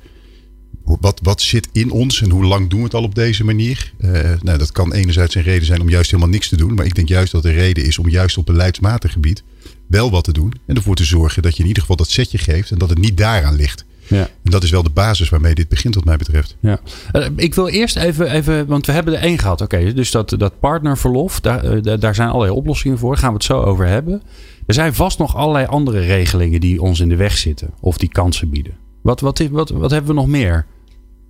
Wat, 0.85 1.21
wat 1.23 1.43
zit 1.43 1.69
in 1.73 1.91
ons 1.91 2.23
en 2.23 2.31
hoe 2.31 2.45
lang 2.45 2.71
doen 2.71 2.79
we 2.79 2.85
het 2.85 2.95
al 2.95 3.03
op 3.03 3.15
deze 3.15 3.45
manier? 3.45 3.93
Eh, 3.99 4.11
nou, 4.43 4.59
dat 4.59 4.73
kan 4.73 4.93
enerzijds 4.93 5.35
een 5.35 5.43
reden 5.43 5.67
zijn 5.67 5.81
om 5.81 5.89
juist 5.89 6.11
helemaal 6.11 6.33
niks 6.33 6.49
te 6.49 6.57
doen. 6.57 6.75
Maar 6.75 6.85
ik 6.85 6.95
denk 6.95 7.09
juist 7.09 7.33
dat 7.33 7.43
de 7.43 7.51
reden 7.51 7.85
is 7.85 7.99
om 7.99 8.09
juist 8.09 8.39
op 8.39 8.47
beleidsmatig 8.47 9.13
gebied 9.13 9.43
wel 9.87 10.11
wat 10.11 10.25
te 10.25 10.33
doen. 10.33 10.53
En 10.67 10.77
ervoor 10.77 10.97
te 10.97 11.05
zorgen 11.05 11.43
dat 11.43 11.57
je 11.57 11.63
in 11.63 11.69
ieder 11.69 11.83
geval 11.83 11.97
dat 11.97 12.11
setje 12.11 12.39
geeft 12.39 12.71
en 12.71 12.79
dat 12.79 12.89
het 12.89 12.99
niet 12.99 13.17
daaraan 13.17 13.57
ligt. 13.57 13.85
Ja. 14.09 14.21
En 14.45 14.51
dat 14.51 14.63
is 14.63 14.71
wel 14.71 14.83
de 14.83 14.91
basis 14.91 15.29
waarmee 15.29 15.55
dit 15.55 15.69
begint 15.69 15.95
wat 15.95 16.05
mij 16.05 16.17
betreft. 16.17 16.57
Ja. 16.61 16.81
Eh, 17.13 17.27
ik 17.37 17.55
wil 17.55 17.69
eerst 17.69 17.97
even, 17.97 18.31
even, 18.31 18.67
want 18.67 18.87
we 18.87 18.93
hebben 18.93 19.15
er 19.15 19.21
één 19.23 19.39
gehad. 19.39 19.61
Oké, 19.61 19.93
dus 19.93 20.11
dat, 20.11 20.35
dat 20.39 20.61
partnerverlof, 20.61 21.41
daar, 21.41 21.65
eh, 21.65 21.83
daar- 21.83 21.99
daar 21.99 22.15
zijn 22.15 22.29
allerlei 22.29 22.53
oplossingen 22.53 22.99
voor. 22.99 23.11
Daar 23.11 23.19
gaan 23.19 23.29
we 23.29 23.35
het 23.37 23.45
zo 23.45 23.61
over 23.63 23.87
hebben. 23.87 24.23
Er 24.67 24.75
zijn 24.75 24.95
vast 24.95 25.19
nog 25.19 25.37
allerlei 25.37 25.67
andere 25.67 25.99
regelingen 26.01 26.61
die 26.61 26.83
ons 26.83 27.01
in 27.01 27.09
de 27.09 27.17
weg 27.17 27.37
zitten. 27.39 27.71
Of 27.81 27.99
die 27.99 28.09
kansen 28.09 28.51
bieden. 28.51 28.73
Wat, 29.03 29.21
wat, 29.21 29.39
wat, 29.51 29.71
wat 29.71 29.91
hebben 29.91 30.11
we 30.11 30.17
nog 30.21 30.27
meer? 30.27 30.67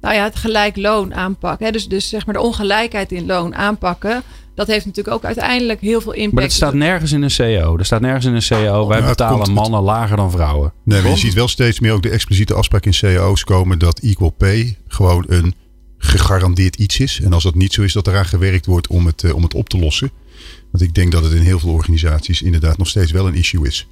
Nou 0.01 0.15
ja, 0.15 0.25
het 0.25 0.37
gelijk 0.37 0.77
loon 0.77 1.15
aanpakken. 1.15 1.67
Hè? 1.67 1.73
Dus, 1.73 1.89
dus 1.89 2.09
zeg 2.09 2.27
maar 2.27 2.35
de 2.35 2.41
ongelijkheid 2.41 3.13
in 3.13 3.27
loon 3.27 3.55
aanpakken. 3.55 4.23
Dat 4.59 4.67
heeft 4.67 4.87
natuurlijk 4.87 5.17
ook 5.17 5.25
uiteindelijk 5.25 5.81
heel 5.81 6.01
veel 6.01 6.13
impact. 6.13 6.33
Maar 6.35 6.43
dat 6.43 6.53
staat 6.53 6.75
nergens 6.75 7.13
in 7.13 7.23
een 7.23 7.31
CEO. 7.31 7.79
Er 7.79 7.85
staat 7.85 8.01
nergens 8.01 8.25
in 8.25 8.35
een 8.35 8.43
CEO. 8.43 8.87
Wij 8.89 8.97
Nou, 8.99 9.11
betalen 9.11 9.43
komt- 9.43 9.55
mannen 9.55 9.83
lager 9.83 10.17
dan 10.17 10.31
vrouwen. 10.31 10.73
Nee, 10.85 11.03
maar 11.03 11.11
je 11.11 11.17
ziet 11.17 11.35
wel 11.35 11.49
steeds 11.49 11.81
meer 11.81 11.93
ook 11.93 12.03
de 12.03 12.09
expliciete 12.11 12.55
afspraak 12.55 12.87
in 12.87 12.93
cao's 12.93 13.45
komen 13.45 13.79
dat 13.79 13.99
equal 13.99 14.31
pay 14.31 14.77
gewoon 14.89 15.25
een 15.29 15.55
gegarandeerd 15.99 16.77
iets 16.77 17.01
is. 17.01 17.21
En 17.21 17.33
als 17.33 17.43
dat 17.43 17.55
niet 17.55 17.73
zo 17.73 17.83
is, 17.83 17.93
dat 17.93 18.07
eraan 18.07 18.25
gewerkt 18.25 18.67
wordt 18.67 18.87
om 18.87 19.07
het, 19.07 19.25
eh, 19.25 19.35
om 19.35 19.43
het 19.43 19.55
op 19.55 19.69
te 19.69 19.79
lossen. 19.79 20.11
Want 20.71 20.85
ik 20.85 20.95
denk 20.95 21.13
dat 21.13 21.25
het 21.25 21.33
in 21.33 21.43
heel 21.43 21.59
veel 21.59 21.73
organisaties 21.73 22.43
inderdaad 22.43 22.79
nog 22.79 22.89
steeds 22.89 23.13
wel 23.13 23.27
een 23.27 23.35
issue 23.35 23.67
is. 23.67 23.87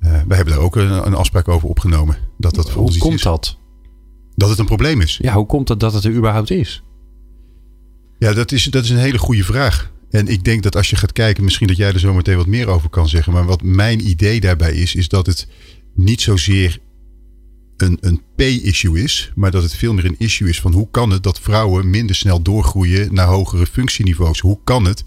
Eh 0.00 0.10
wij 0.10 0.36
hebben 0.36 0.54
daar 0.54 0.62
ook 0.64 0.76
een, 0.76 1.06
een 1.06 1.14
afspraak 1.14 1.48
over 1.48 1.68
opgenomen. 1.68 2.16
Dat 2.38 2.54
dat 2.54 2.70
voor 2.70 2.82
ons 2.82 2.86
Hoe 2.88 2.96
iets 2.96 3.04
komt 3.04 3.14
is. 3.14 3.22
dat? 3.22 3.56
Dat 4.34 4.48
het 4.48 4.58
een 4.58 4.66
probleem 4.66 5.00
is. 5.00 5.18
Ja, 5.22 5.32
hoe 5.34 5.46
komt 5.46 5.68
het 5.68 5.80
dat 5.80 5.92
het 5.92 6.04
er 6.04 6.12
überhaupt 6.12 6.50
is? 6.50 6.82
Ja, 8.18 8.32
dat 8.32 8.52
is, 8.52 8.64
dat 8.64 8.84
is 8.84 8.90
een 8.90 8.96
hele 8.96 9.18
goede 9.18 9.44
vraag. 9.44 9.90
En 10.10 10.28
ik 10.28 10.44
denk 10.44 10.62
dat 10.62 10.76
als 10.76 10.90
je 10.90 10.96
gaat 10.96 11.12
kijken, 11.12 11.44
misschien 11.44 11.66
dat 11.66 11.76
jij 11.76 11.92
er 11.92 12.00
zo 12.00 12.14
meteen 12.14 12.36
wat 12.36 12.46
meer 12.46 12.68
over 12.68 12.88
kan 12.88 13.08
zeggen. 13.08 13.32
Maar 13.32 13.44
wat 13.44 13.62
mijn 13.62 14.08
idee 14.08 14.40
daarbij 14.40 14.72
is, 14.72 14.94
is 14.94 15.08
dat 15.08 15.26
het 15.26 15.46
niet 15.94 16.20
zozeer 16.20 16.78
een, 17.76 17.98
een 18.00 18.22
pay-issue 18.36 19.02
is. 19.02 19.30
Maar 19.34 19.50
dat 19.50 19.62
het 19.62 19.74
veel 19.74 19.94
meer 19.94 20.04
een 20.04 20.18
issue 20.18 20.48
is 20.48 20.60
van 20.60 20.72
hoe 20.72 20.88
kan 20.90 21.10
het 21.10 21.22
dat 21.22 21.40
vrouwen 21.40 21.90
minder 21.90 22.16
snel 22.16 22.42
doorgroeien 22.42 23.14
naar 23.14 23.26
hogere 23.26 23.66
functieniveaus. 23.66 24.40
Hoe 24.40 24.58
kan 24.64 24.84
het 24.84 25.04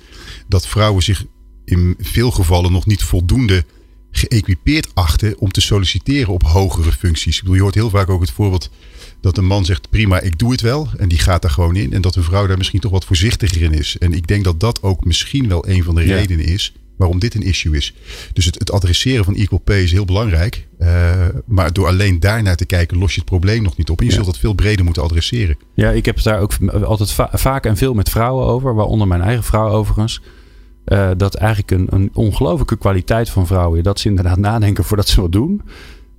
dat 0.48 0.68
vrouwen 0.68 1.04
zich 1.04 1.26
in 1.66 1.96
veel 2.00 2.32
gevallen 2.32 2.72
nog 2.72 2.86
niet 2.86 3.04
voldoende 3.04 3.66
geëquipeerd 4.12 4.96
achten 4.96 5.38
om 5.38 5.52
te 5.52 5.62
solliciteren 5.62 6.34
op 6.34 6.44
hogere 6.44 6.92
functies. 6.92 7.36
Ik 7.36 7.42
bedoel, 7.42 7.56
je 7.56 7.62
hoort 7.62 7.76
heel 7.76 7.90
vaak 7.90 8.10
ook 8.10 8.22
het 8.22 8.32
voorbeeld 8.32 8.70
dat 9.22 9.38
een 9.38 9.46
man 9.46 9.66
zegt 9.66 9.90
prima, 9.90 10.20
ik 10.20 10.40
doe 10.40 10.52
het 10.52 10.62
wel. 10.62 10.88
En 10.98 11.10
die 11.10 11.18
gaat 11.20 11.42
daar 11.42 11.52
gewoon 11.52 11.76
in. 11.76 11.94
En 11.94 12.02
dat 12.02 12.16
een 12.16 12.24
vrouw 12.24 12.48
daar 12.48 12.58
misschien 12.58 12.80
toch 12.80 12.92
wat 12.92 13.06
voorzichtiger 13.06 13.62
in 13.62 13.74
is. 13.74 13.96
En 14.00 14.14
ik 14.14 14.28
denk 14.28 14.44
dat 14.44 14.60
dat 14.60 14.82
ook 14.84 15.06
misschien 15.06 15.48
wel 15.48 15.68
een 15.68 15.84
van 15.84 15.96
de 15.96 16.06
Ja. 16.06 16.16
redenen 16.16 16.46
is 16.46 16.74
waarom 16.98 17.20
dit 17.20 17.36
een 17.36 17.42
issue 17.44 17.76
is. 17.78 17.94
Dus 18.34 18.46
het, 18.46 18.60
het 18.60 18.72
adresseren 18.72 19.26
van 19.26 19.36
equal 19.36 19.60
pay 19.60 19.82
is 19.84 19.92
heel 19.92 20.06
belangrijk. 20.06 20.68
Eh, 20.78 21.12
maar 21.46 21.74
door 21.74 21.88
alleen 21.88 22.20
daarnaar 22.20 22.56
te 22.56 22.66
kijken 22.66 22.98
los 22.98 23.14
je 23.14 23.20
het 23.20 23.30
probleem 23.30 23.64
nog 23.64 23.78
niet 23.78 23.90
op. 23.90 23.98
En 24.00 24.04
je 24.06 24.10
Ja. 24.10 24.16
zult 24.18 24.28
dat 24.30 24.38
veel 24.40 24.54
breder 24.54 24.86
moeten 24.86 25.04
adresseren. 25.04 25.58
Ja, 25.74 25.90
ik 25.92 26.06
heb 26.06 26.16
het 26.16 26.24
daar 26.24 26.40
ook 26.40 26.52
altijd 26.84 27.12
va- 27.12 27.30
vaak 27.34 27.66
en 27.66 27.78
veel 27.78 27.94
met 27.94 28.10
vrouwen 28.10 28.46
over. 28.46 28.76
Waaronder 28.76 29.08
mijn 29.08 29.22
eigen 29.22 29.44
vrouw 29.44 29.70
overigens. 29.70 30.22
Eh, 30.86 31.10
dat 31.18 31.36
eigenlijk 31.36 31.72
een, 31.72 31.88
een 31.90 32.10
ongelooflijke 32.14 32.78
kwaliteit 32.78 33.30
van 33.30 33.48
vrouwen. 33.48 33.84
Dat 33.84 34.00
ze 34.00 34.08
inderdaad 34.10 34.38
nadenken 34.38 34.84
voordat 34.84 35.08
ze 35.08 35.22
wat 35.22 35.32
doen. 35.32 35.62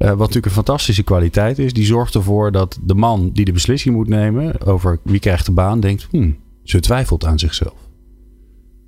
Eh, 0.01 0.09
wat 0.09 0.19
natuurlijk 0.19 0.47
een 0.47 0.53
fantastische 0.53 1.03
kwaliteit 1.03 1.59
is. 1.59 1.73
Die 1.73 1.85
zorgt 1.85 2.15
ervoor 2.15 2.53
dat 2.53 2.79
de 2.83 2.95
man 2.95 3.31
die 3.33 3.45
de 3.45 3.53
beslissing 3.53 3.95
moet 3.95 4.09
nemen 4.09 4.61
over 4.67 4.99
wie 5.03 5.21
krijgt 5.21 5.47
de 5.47 5.53
baan, 5.53 5.81
denkt: 5.81 6.07
hmm, 6.11 6.37
ze 6.63 6.81
twijfelt 6.81 7.25
aan 7.25 7.39
zichzelf. 7.39 7.75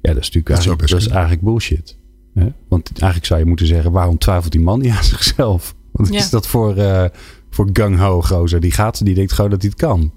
Ja, 0.01 0.13
dat 0.13 0.23
is 0.23 0.31
natuurlijk 0.31 0.47
Dat 0.47 0.57
eigenlijk, 0.57 0.89
dat 0.91 1.01
is 1.01 1.07
eigenlijk 1.09 1.43
bullshit. 1.43 1.99
Hè? 2.35 2.53
Want 2.69 2.91
eigenlijk 2.93 3.25
zou 3.27 3.41
je 3.41 3.47
moeten 3.47 3.67
zeggen: 3.67 3.93
waarom 3.93 4.19
twijfelt 4.19 4.53
die 4.53 4.61
man 4.61 4.81
niet 4.81 4.91
aan 4.91 5.05
zichzelf? 5.17 5.75
Wat 5.93 6.09
Ja. 6.09 6.19
is 6.19 6.31
dat 6.31 6.47
voor, 6.47 6.77
eh 6.77 7.05
voor 7.51 7.69
gung-ho 7.73 8.23
gozer? 8.23 8.61
Die 8.61 8.73
gaat, 8.73 9.05
die 9.05 9.15
denkt 9.15 9.33
gewoon 9.33 9.51
dat 9.51 9.61
hij 9.63 9.71
het 9.71 9.81
kan. 9.81 10.13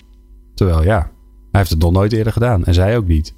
Terwijl 0.54 0.84
ja, 0.84 1.00
hij 1.52 1.60
heeft 1.60 1.70
het 1.70 1.80
nog 1.80 1.92
nooit 1.92 2.14
eerder 2.14 2.34
gedaan. 2.34 2.66
En 2.66 2.74
zij 2.74 2.98
ook 2.98 3.08
niet. 3.08 3.34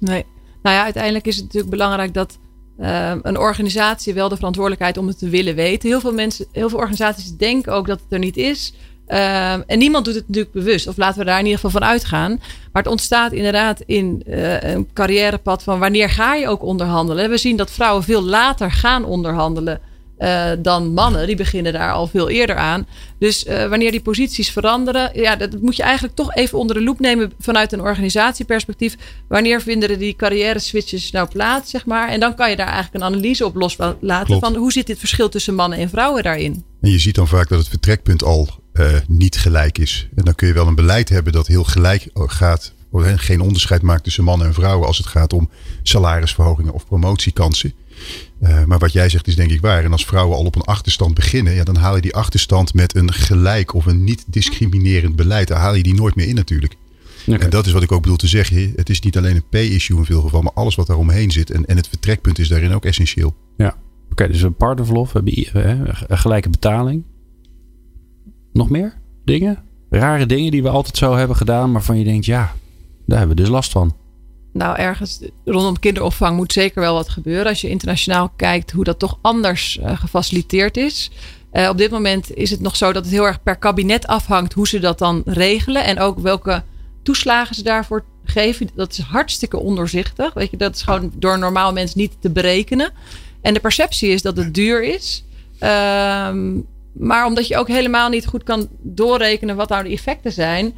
Nee. 0.00 0.24
Nou 0.62 0.76
ja, 0.76 0.82
uiteindelijk 0.84 1.26
is 1.26 1.34
het 1.36 1.44
natuurlijk 1.44 1.70
belangrijk 1.72 2.14
dat 2.14 2.38
eh, 2.78 3.12
een 3.22 3.38
organisatie 3.38 4.14
wel 4.14 4.28
de 4.28 4.36
verantwoordelijkheid 4.36 4.98
om 4.98 5.06
het 5.06 5.18
te 5.18 5.28
willen 5.28 5.54
weten. 5.54 5.88
Heel 5.88 6.00
veel 6.00 6.12
mensen, 6.12 6.46
heel 6.52 6.68
veel 6.68 6.78
organisaties 6.78 7.36
denken 7.36 7.72
ook 7.72 7.86
dat 7.86 8.00
het 8.00 8.12
er 8.12 8.18
niet 8.18 8.36
is. 8.36 8.74
Ehm, 9.06 9.62
en 9.66 9.78
niemand 9.78 10.04
doet 10.04 10.14
het 10.14 10.26
natuurlijk 10.26 10.54
bewust. 10.54 10.86
Of 10.86 10.96
laten 10.96 11.18
we 11.18 11.24
daar 11.24 11.38
in 11.38 11.44
ieder 11.44 11.60
geval 11.60 11.80
van 11.80 11.88
uitgaan. 11.88 12.30
Maar 12.72 12.82
het 12.82 12.92
ontstaat 12.92 13.32
inderdaad 13.32 13.80
in 13.80 14.22
eh, 14.26 14.62
een 14.62 14.92
carrièrepad 14.92 15.62
van 15.62 15.78
wanneer 15.78 16.10
ga 16.10 16.34
je 16.34 16.48
ook 16.48 16.62
onderhandelen. 16.62 17.30
We 17.30 17.36
zien 17.36 17.56
dat 17.56 17.70
vrouwen 17.70 18.02
veel 18.02 18.22
later 18.22 18.70
gaan 18.70 19.04
onderhandelen. 19.04 19.80
Eh, 20.16 20.50
dan 20.58 20.92
mannen, 20.92 21.26
die 21.26 21.36
beginnen 21.36 21.72
daar 21.72 21.92
al 21.92 22.06
veel 22.06 22.28
eerder 22.28 22.56
aan. 22.56 22.86
Dus 23.18 23.44
eh, 23.44 23.68
wanneer 23.68 23.90
die 23.90 24.00
posities 24.00 24.50
veranderen, 24.50 25.10
ja, 25.14 25.36
dat 25.36 25.60
moet 25.60 25.76
je 25.76 25.82
eigenlijk 25.82 26.14
toch 26.14 26.34
even 26.34 26.58
onder 26.58 26.76
de 26.76 26.82
loep 26.82 27.00
nemen 27.00 27.32
vanuit 27.38 27.72
een 27.72 27.80
organisatieperspectief. 27.80 28.96
Wanneer 29.28 29.62
vinden 29.62 29.98
die 29.98 30.16
carrière 30.16 30.58
switches 30.58 31.10
nou 31.10 31.28
plaats, 31.28 31.70
zeg 31.70 31.86
maar? 31.86 32.08
En 32.08 32.20
dan 32.20 32.34
kan 32.34 32.50
je 32.50 32.56
daar 32.56 32.72
eigenlijk 32.72 32.94
een 32.94 33.10
analyse 33.10 33.44
op 33.44 33.54
loslaten 33.54 34.24
Klopt. 34.24 34.44
van 34.44 34.54
hoe 34.54 34.72
zit 34.72 34.86
dit 34.86 34.98
verschil 34.98 35.28
tussen 35.28 35.54
mannen 35.54 35.78
en 35.78 35.88
vrouwen 35.88 36.22
daarin? 36.22 36.64
En 36.80 36.90
je 36.90 36.98
ziet 36.98 37.14
dan 37.14 37.28
vaak 37.28 37.48
dat 37.48 37.58
het 37.58 37.68
vertrekpunt 37.68 38.22
al 38.22 38.48
uh, 38.72 38.86
niet 39.08 39.36
gelijk 39.36 39.78
is. 39.78 40.08
En 40.14 40.24
dan 40.24 40.34
kun 40.34 40.48
je 40.48 40.54
wel 40.54 40.66
een 40.66 40.74
beleid 40.74 41.08
hebben 41.08 41.32
dat 41.32 41.46
heel 41.46 41.64
gelijk 41.64 42.08
gaat. 42.14 42.74
Geen 43.16 43.40
onderscheid 43.40 43.82
maakt 43.82 44.04
tussen 44.04 44.24
mannen 44.24 44.46
en 44.46 44.54
vrouwen 44.54 44.86
als 44.86 44.98
het 44.98 45.06
gaat 45.06 45.32
om 45.32 45.50
salarisverhogingen 45.82 46.72
of 46.72 46.86
promotiekansen. 46.86 47.72
Uh, 48.42 48.64
maar 48.64 48.78
wat 48.78 48.92
jij 48.92 49.08
zegt 49.08 49.26
is 49.26 49.36
denk 49.36 49.50
ik 49.50 49.60
waar. 49.60 49.84
En 49.84 49.92
als 49.92 50.04
vrouwen 50.04 50.36
al 50.36 50.44
op 50.44 50.54
een 50.56 50.62
achterstand 50.62 51.14
beginnen, 51.14 51.54
ja, 51.54 51.64
dan 51.64 51.76
haal 51.76 51.94
je 51.94 52.02
die 52.02 52.14
achterstand 52.14 52.74
met 52.74 52.96
een 52.96 53.12
gelijk 53.12 53.74
of 53.74 53.86
een 53.86 54.04
niet 54.04 54.24
discriminerend 54.26 55.16
beleid. 55.16 55.48
Dan 55.48 55.58
haal 55.58 55.74
je 55.74 55.82
die 55.82 55.94
nooit 55.94 56.14
meer 56.14 56.28
in 56.28 56.34
natuurlijk. 56.34 56.76
Okay. 57.26 57.38
En 57.38 57.50
dat 57.50 57.66
is 57.66 57.72
wat 57.72 57.82
ik 57.82 57.92
ook 57.92 58.02
bedoel 58.02 58.16
te 58.16 58.26
zeggen. 58.26 58.72
Het 58.76 58.88
is 58.88 59.00
niet 59.00 59.16
alleen 59.16 59.36
een 59.36 59.48
P-issue 59.48 59.98
in 59.98 60.04
veel 60.04 60.20
gevallen, 60.20 60.44
maar 60.44 60.54
alles 60.54 60.74
wat 60.74 60.86
daaromheen 60.86 61.30
zit. 61.30 61.50
En, 61.50 61.64
en 61.64 61.76
het 61.76 61.88
vertrekpunt 61.88 62.38
is 62.38 62.48
daarin 62.48 62.72
ook 62.72 62.84
essentieel. 62.84 63.34
Ja, 63.56 63.68
oké. 63.68 63.76
Okay, 64.10 64.26
dus 64.26 64.42
een 64.42 64.54
partnerverlof, 64.54 65.12
hebben 65.12 65.32
een 66.06 66.18
gelijke 66.18 66.50
betaling. 66.50 67.04
Nog 68.52 68.70
meer 68.70 68.94
dingen? 69.24 69.62
Rare 69.90 70.26
dingen 70.26 70.50
die 70.50 70.62
we 70.62 70.68
altijd 70.68 70.96
zo 70.96 71.14
hebben 71.14 71.36
gedaan, 71.36 71.72
maar 71.72 71.82
van 71.82 71.98
je 71.98 72.04
denkt, 72.04 72.26
ja, 72.26 72.52
daar 73.06 73.18
hebben 73.18 73.36
we 73.36 73.42
dus 73.42 73.50
last 73.50 73.72
van. 73.72 73.94
Nou, 74.56 74.76
ergens 74.76 75.20
rondom 75.44 75.78
kinderopvang 75.78 76.36
moet 76.36 76.52
zeker 76.52 76.80
wel 76.80 76.94
wat 76.94 77.08
gebeuren. 77.08 77.46
Als 77.46 77.60
je 77.60 77.68
internationaal 77.68 78.32
kijkt 78.36 78.70
hoe 78.70 78.84
dat 78.84 78.98
toch 78.98 79.18
anders 79.20 79.78
uh, 79.80 80.00
gefaciliteerd 80.00 80.76
is. 80.76 81.10
Uh, 81.52 81.68
op 81.68 81.78
dit 81.78 81.90
moment 81.90 82.36
is 82.36 82.50
het 82.50 82.60
nog 82.60 82.76
zo 82.76 82.92
dat 82.92 83.04
het 83.04 83.12
heel 83.12 83.26
erg 83.26 83.42
per 83.42 83.56
kabinet 83.56 84.06
afhangt 84.06 84.52
hoe 84.52 84.68
ze 84.68 84.78
dat 84.78 84.98
dan 84.98 85.22
regelen. 85.24 85.84
En 85.84 85.98
ook 85.98 86.18
welke 86.18 86.62
toeslagen 87.02 87.54
ze 87.54 87.62
daarvoor 87.62 88.04
geven. 88.24 88.68
Dat 88.74 88.92
is 88.92 88.98
hartstikke 88.98 89.58
ondoorzichtig. 89.58 90.34
Weet 90.34 90.50
je, 90.50 90.56
dat 90.56 90.74
is 90.74 90.82
gewoon 90.82 91.12
door 91.14 91.38
normaal 91.38 91.72
mens 91.72 91.94
niet 91.94 92.16
te 92.20 92.30
berekenen. 92.30 92.90
En 93.40 93.54
de 93.54 93.60
perceptie 93.60 94.10
is 94.10 94.22
dat 94.22 94.36
het 94.36 94.54
duur 94.54 94.82
is. 94.82 95.24
Uh, 95.54 96.32
maar 96.92 97.26
omdat 97.26 97.46
je 97.46 97.56
ook 97.56 97.68
helemaal 97.68 98.08
niet 98.08 98.26
goed 98.26 98.42
kan 98.42 98.68
doorrekenen 98.82 99.56
wat 99.56 99.68
nou 99.68 99.82
de 99.82 99.90
effecten 99.90 100.32
zijn, 100.32 100.74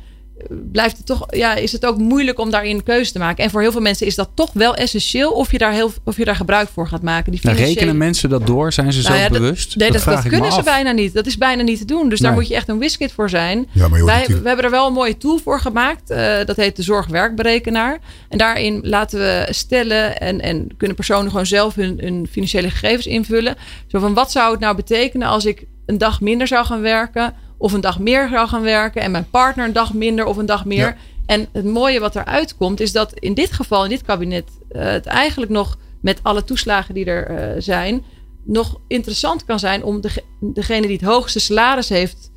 blijft 0.49 0.97
het 0.97 1.07
toch, 1.07 1.27
ja, 1.35 1.55
is 1.55 1.73
het 1.73 1.87
ook 1.87 1.99
moeilijk 1.99 2.39
om 2.39 2.51
daarin 2.51 2.83
keuze 2.83 3.13
te 3.13 3.19
maken. 3.19 3.45
En 3.45 3.51
voor 3.51 3.61
heel 3.61 3.73
veel 3.73 3.81
mensen 3.81 4.07
is 4.07 4.15
dat 4.15 4.31
toch 4.35 4.53
wel 4.53 4.75
essentieel 4.75 5.31
of 5.31 5.53
je 5.53 5.59
daar, 5.59 5.73
heel, 5.73 5.93
of 6.05 6.17
je 6.17 6.25
daar 6.25 6.37
gebruik 6.37 6.69
voor 6.69 6.89
gaat 6.89 7.03
maken. 7.03 7.31
Die 7.31 7.41
financiële... 7.41 7.69
Rekenen 7.69 7.97
mensen 7.97 8.29
dat 8.29 8.47
door? 8.47 8.73
Zijn 8.73 8.93
ze 8.93 9.03
nou 9.03 9.15
zo 9.15 9.21
ja, 9.23 9.29
bewust? 9.29 9.77
Nee, 9.77 9.91
dat, 9.91 10.05
dat, 10.05 10.29
kunnen 10.29 10.53
ze 10.53 10.63
bijna 10.63 10.93
niet. 10.93 11.15
Dat 11.15 11.27
is 11.27 11.39
bijna 11.39 11.63
niet 11.63 11.79
te 11.79 11.85
doen. 11.85 12.09
Dus 12.09 12.21
daar 12.21 12.33
moet 12.33 12.49
je 12.49 12.55
echt 12.55 12.69
een 12.69 12.79
wiskit 12.79 13.13
voor 13.13 13.31
zijn. 13.31 13.67
Ja, 13.73 13.89
maar 13.89 14.05
Wij, 14.05 14.27
we 14.27 14.49
hebben 14.49 14.65
er 14.65 14.71
wel 14.71 14.87
een 14.87 14.93
mooie 14.93 15.17
tool 15.17 15.39
voor 15.39 15.61
gemaakt. 15.61 16.11
Uh, 16.11 16.37
dat 16.45 16.57
heet 16.57 16.77
de 16.77 16.83
zorgwerkberekenaar. 16.83 17.99
En 18.29 18.39
daarin 18.39 18.81
laten 18.83 19.19
we 19.19 19.47
stellen 19.51 20.21
en, 20.21 20.41
en 20.41 20.69
kunnen 20.77 20.97
personen 20.97 21.31
gewoon 21.31 21.47
zelf 21.47 21.75
hun, 21.75 21.99
hun 22.01 22.27
financiële 22.31 22.71
gegevens 22.71 23.07
invullen. 23.07 23.57
Zo 23.87 23.99
van 23.99 24.15
wat 24.15 24.33
zou 24.33 24.51
het 24.51 24.61
nou 24.61 24.77
betekenen 24.77 25.29
als 25.29 25.45
ik 25.45 25.67
een 25.87 25.99
dag 25.99 26.21
minder 26.21 26.47
zou 26.47 26.67
gaan 26.67 26.81
werken 26.81 27.35
of 27.59 27.73
een 27.73 27.81
dag 27.81 27.99
meer 27.99 28.29
zou 28.29 28.49
gaan 28.49 28.63
werken 28.63 29.03
en 29.03 29.11
mijn 29.11 29.31
partner 29.31 29.67
een 29.67 29.73
dag 29.73 29.95
minder 29.95 30.25
of 30.25 30.37
een 30.37 30.47
dag 30.47 30.65
meer. 30.65 30.97
En 31.27 31.49
het 31.53 31.65
mooie 31.65 32.01
wat 32.01 32.17
eruit 32.17 32.57
komt 32.57 32.81
is 32.81 32.93
dat 32.93 33.13
in 33.15 33.35
dit 33.35 33.53
geval, 33.53 33.85
in 33.85 33.91
dit 33.91 34.03
kabinet, 34.03 34.51
uh, 34.73 34.83
het 34.83 35.07
eigenlijk 35.07 35.51
nog 35.51 35.79
met 36.01 36.21
alle 36.23 36.45
toeslagen 36.45 36.95
die 36.95 37.05
er 37.05 37.31
uh, 37.31 37.63
zijn, 37.63 38.05
nog 38.45 38.81
interessant 38.87 39.45
kan 39.45 39.59
zijn 39.59 39.85
om 39.85 40.01
de, 40.01 40.11
degene 40.41 40.87
die 40.87 40.97
het 40.97 41.07
hoogste 41.07 41.41
salaris 41.41 41.89
heeft 41.89 42.31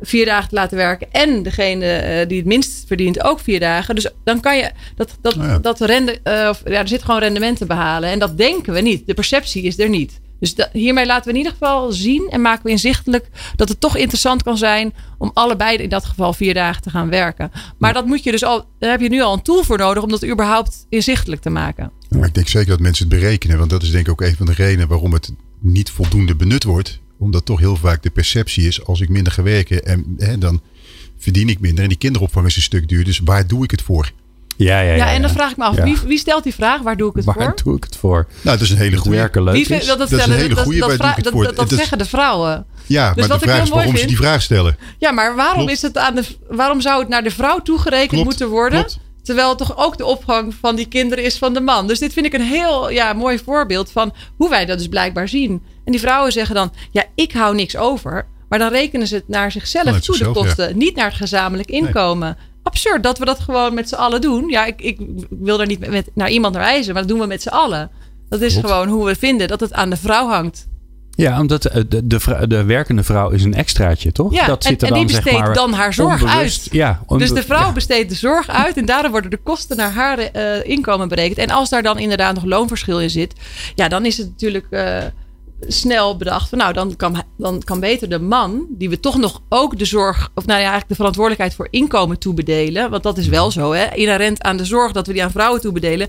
vier 0.00 0.24
dagen 0.24 0.48
te 0.48 0.54
laten 0.54 0.76
werken 0.76 1.12
en 1.12 1.42
degene 1.42 2.20
uh, 2.20 2.28
die 2.28 2.38
het 2.38 2.46
minst 2.46 2.86
verdient 2.86 3.22
ook 3.22 3.40
vier 3.40 3.60
dagen. 3.60 3.94
Dus 3.94 4.08
dan 4.24 4.40
kan 4.40 4.56
je 4.56 4.70
dat, 4.96 5.16
dat, 5.20 5.36
oh 5.36 5.42
ja. 5.42 5.58
dat 5.58 5.80
rende, 5.80 6.18
ja, 6.24 6.54
er 6.64 6.88
zit 6.88 7.02
gewoon 7.02 7.20
rendement 7.20 7.58
te 7.58 7.66
behalen. 7.66 8.10
En 8.10 8.18
dat 8.18 8.36
denken 8.36 8.72
we 8.72 8.80
niet. 8.80 9.06
De 9.06 9.14
perceptie 9.14 9.62
is 9.62 9.78
er 9.78 9.88
niet. 9.88 10.20
Dus 10.40 10.54
hiermee 10.72 11.06
laten 11.06 11.24
we 11.24 11.30
in 11.30 11.36
ieder 11.36 11.52
geval 11.52 11.92
zien 11.92 12.28
en 12.30 12.40
maken 12.40 12.64
we 12.64 12.70
inzichtelijk 12.70 13.28
dat 13.56 13.68
het 13.68 13.80
toch 13.80 13.96
interessant 13.96 14.42
kan 14.42 14.58
zijn 14.58 14.94
om 15.18 15.30
allebei 15.34 15.76
in 15.76 15.88
dat 15.88 16.04
geval 16.04 16.32
vier 16.32 16.54
dagen 16.54 16.82
te 16.82 16.90
gaan 16.90 17.08
werken. 17.08 17.50
Maar 17.78 17.92
dat 17.92 18.06
moet 18.06 18.24
je 18.24 18.30
dus 18.30 18.44
al, 18.44 18.64
daar 18.78 18.90
heb 18.90 19.00
je 19.00 19.08
nu 19.08 19.22
al 19.22 19.32
een 19.32 19.42
tool 19.42 19.64
voor 19.64 19.78
nodig 19.78 20.02
om 20.02 20.08
dat 20.08 20.24
überhaupt 20.24 20.86
inzichtelijk 20.88 21.42
te 21.42 21.50
maken. 21.50 21.92
maar 22.08 22.26
ik 22.26 22.34
denk 22.34 22.48
zeker 22.48 22.68
dat 22.68 22.80
mensen 22.80 23.08
het 23.08 23.20
berekenen, 23.20 23.58
want 23.58 23.70
dat 23.70 23.82
is 23.82 23.90
denk 23.90 24.06
ik 24.06 24.12
ook 24.12 24.20
een 24.20 24.36
van 24.36 24.46
de 24.46 24.52
redenen 24.52 24.88
waarom 24.88 25.12
het 25.12 25.32
niet 25.60 25.90
voldoende 25.90 26.34
benut 26.34 26.64
wordt. 26.64 27.00
Omdat 27.18 27.44
toch 27.44 27.58
heel 27.58 27.76
vaak 27.76 28.02
de 28.02 28.10
perceptie 28.10 28.66
is, 28.66 28.84
als 28.84 29.00
ik 29.00 29.08
minder 29.08 29.32
ga 29.32 29.42
werken 29.42 29.84
en 29.84 30.14
hè, 30.18 30.38
dan 30.38 30.60
verdien 31.16 31.48
ik 31.48 31.60
minder. 31.60 31.82
En 31.82 31.88
die 31.88 31.98
kinderopvang 31.98 32.46
is 32.46 32.56
een 32.56 32.62
stuk 32.62 32.88
duur, 32.88 33.04
dus 33.04 33.18
waar 33.18 33.46
doe 33.46 33.64
ik 33.64 33.70
het 33.70 33.82
voor? 33.82 34.12
Ja, 34.58 34.80
ja, 34.80 34.90
ja, 34.90 34.96
ja, 34.96 35.12
en 35.12 35.22
dan 35.22 35.30
vraag 35.30 35.50
ik 35.50 35.56
me 35.56 35.64
af, 35.64 35.76
wie, 35.76 35.96
wie, 36.06 36.18
stelt 36.18 36.42
die 36.42 36.54
vraag? 36.54 36.80
Waar 36.80 36.96
doe 36.96 37.10
ik 37.10 37.16
het 37.16 37.24
waar 37.24 37.34
voor? 37.34 37.44
Waar 37.44 37.56
doe 37.64 37.76
ik 37.76 37.84
het 37.84 37.96
voor? 37.96 38.26
Nou, 38.42 38.56
dat 38.58 38.66
is 38.66 38.70
een 38.70 38.76
hele 38.76 38.96
goede. 38.96 39.16
Werken 39.16 39.42
leuk 39.42 39.54
is. 39.54 39.68
Dat, 39.68 39.98
dat, 39.98 39.98
dat 39.98 40.18
is 40.18 40.26
een 40.26 40.32
hele 40.32 40.56
goede. 40.56 40.78
Dat, 40.78 40.98
dat, 40.98 41.14
dat, 41.22 41.32
dat, 41.32 41.56
dat 41.56 41.68
zeggen 41.68 41.98
de 41.98 42.04
vrouwen. 42.04 42.66
Ja, 42.86 43.12
dus 43.14 43.26
maar 43.26 43.38
de 43.38 43.44
vraag 43.44 43.62
is 43.62 43.68
waarom 43.68 43.88
vind, 43.88 44.00
ze 44.00 44.06
die 44.06 44.16
vraag 44.16 44.42
stellen. 44.42 44.76
Ja, 44.98 45.10
maar 45.10 45.36
waarom, 45.36 45.68
is 45.68 45.82
het 45.82 45.98
aan 45.98 46.14
de, 46.14 46.24
waarom 46.48 46.80
zou 46.80 47.00
het 47.00 47.08
naar 47.08 47.22
de 47.22 47.30
vrouw 47.30 47.58
toegerekend 47.58 48.10
klopt, 48.10 48.24
moeten 48.24 48.48
worden? 48.48 48.78
Klopt. 48.78 48.98
Terwijl 49.22 49.48
het 49.48 49.58
toch 49.58 49.76
ook 49.76 49.98
de 49.98 50.04
opvang 50.04 50.54
van 50.60 50.76
die 50.76 50.88
kinderen 50.88 51.24
is 51.24 51.38
van 51.38 51.54
de 51.54 51.60
man. 51.60 51.86
Dus 51.86 51.98
dit 51.98 52.12
vind 52.12 52.26
ik 52.26 52.32
een 52.32 52.40
heel 52.40 52.90
ja, 52.90 53.12
mooi 53.12 53.38
voorbeeld 53.38 53.90
van 53.90 54.14
hoe 54.36 54.48
wij 54.48 54.66
dat 54.66 54.78
dus 54.78 54.88
blijkbaar 54.88 55.28
zien. 55.28 55.62
En 55.84 55.92
die 55.92 56.00
vrouwen 56.00 56.32
zeggen 56.32 56.54
dan, 56.54 56.72
ja, 56.90 57.04
ik 57.14 57.32
hou 57.32 57.54
niks 57.54 57.76
over. 57.76 58.26
Maar 58.48 58.58
dan 58.58 58.70
rekenen 58.70 59.06
ze 59.06 59.14
het 59.14 59.28
naar 59.28 59.52
zichzelf 59.52 60.00
toe, 60.00 60.14
zichzelf, 60.14 60.34
de 60.34 60.40
kosten. 60.40 60.68
Ja. 60.68 60.74
Niet 60.74 60.96
naar 60.96 61.06
het 61.06 61.14
gezamenlijk 61.14 61.68
inkomen. 61.68 62.36
Nee 62.36 62.46
absurd 62.68 63.02
dat 63.02 63.18
we 63.18 63.24
dat 63.24 63.40
gewoon 63.40 63.74
met 63.74 63.88
z'n 63.88 63.94
allen 63.94 64.20
doen. 64.20 64.48
Ja, 64.48 64.64
ik, 64.64 64.80
ik 64.80 64.98
wil 65.30 65.56
daar 65.56 65.66
niet 65.66 65.88
met, 65.88 66.10
naar 66.14 66.30
iemand 66.30 66.54
naar 66.54 66.62
wijzen, 66.62 66.92
maar 66.92 67.02
dat 67.02 67.10
doen 67.10 67.20
we 67.20 67.26
met 67.26 67.42
z'n 67.42 67.48
allen. 67.48 67.90
Dat 68.28 68.40
is 68.40 68.56
gewoon 68.56 68.88
hoe 68.88 69.06
we 69.06 69.14
vinden 69.14 69.48
dat 69.48 69.60
het 69.60 69.72
aan 69.72 69.90
de 69.90 69.96
vrouw 69.96 70.28
hangt. 70.28 70.66
Ja, 71.10 71.40
omdat 71.40 71.62
de, 71.62 71.88
de, 71.88 72.06
de, 72.06 72.46
de 72.46 72.64
werkende 72.64 73.02
vrouw 73.02 73.30
is 73.30 73.44
een 73.44 73.54
extraatje, 73.54 74.12
toch? 74.12 74.32
Ja, 74.32 74.46
dat 74.46 74.64
zit 74.64 74.82
er 74.82 74.88
en, 74.88 74.94
en 74.94 74.98
die 74.98 75.06
besteedt 75.16 75.36
zeg 75.36 75.44
maar, 75.44 75.54
dan 75.54 75.72
haar 75.72 75.94
zorg 75.94 76.22
onbewust. 76.22 76.60
uit. 76.60 76.68
Ja, 76.72 77.00
dus 77.16 77.30
de 77.32 77.42
vrouw 77.42 77.66
ja. 77.66 77.72
besteedt 77.72 78.08
de 78.08 78.14
zorg 78.14 78.48
uit 78.48 78.76
en 78.76 78.84
daardoor 78.84 79.10
worden 79.10 79.30
de 79.30 79.36
kosten 79.36 79.76
naar 79.76 79.92
haar 79.92 80.18
uh, 80.18 80.64
inkomen 80.64 81.08
berekend. 81.08 81.38
En 81.38 81.50
als 81.50 81.68
daar 81.68 81.82
dan 81.82 81.98
inderdaad 81.98 82.34
nog 82.34 82.44
loonverschil 82.44 83.00
in 83.00 83.10
zit, 83.10 83.32
ja, 83.74 83.88
dan 83.88 84.04
is 84.06 84.16
het 84.16 84.28
natuurlijk... 84.28 84.66
Uh, 84.70 84.98
snel 85.60 86.16
bedacht 86.16 86.48
van 86.48 86.58
nou, 86.58 86.72
dan 86.72 86.96
kan, 86.96 87.22
dan 87.38 87.62
kan 87.64 87.80
beter 87.80 88.08
de 88.08 88.18
man, 88.18 88.66
die 88.68 88.90
we 88.90 89.00
toch 89.00 89.16
nog 89.16 89.42
ook 89.48 89.78
de 89.78 89.84
zorg, 89.84 90.30
of 90.34 90.42
nou 90.46 90.56
ja, 90.58 90.64
eigenlijk 90.64 90.88
de 90.88 90.94
verantwoordelijkheid 90.94 91.54
voor 91.54 91.68
inkomen 91.70 92.18
toebedelen. 92.18 92.90
Want 92.90 93.02
dat 93.02 93.18
is 93.18 93.28
wel 93.28 93.50
zo, 93.50 93.72
hè? 93.72 93.94
Inherent 93.94 94.42
aan 94.42 94.56
de 94.56 94.64
zorg 94.64 94.92
dat 94.92 95.06
we 95.06 95.12
die 95.12 95.22
aan 95.22 95.30
vrouwen 95.30 95.60
toebedelen, 95.60 96.08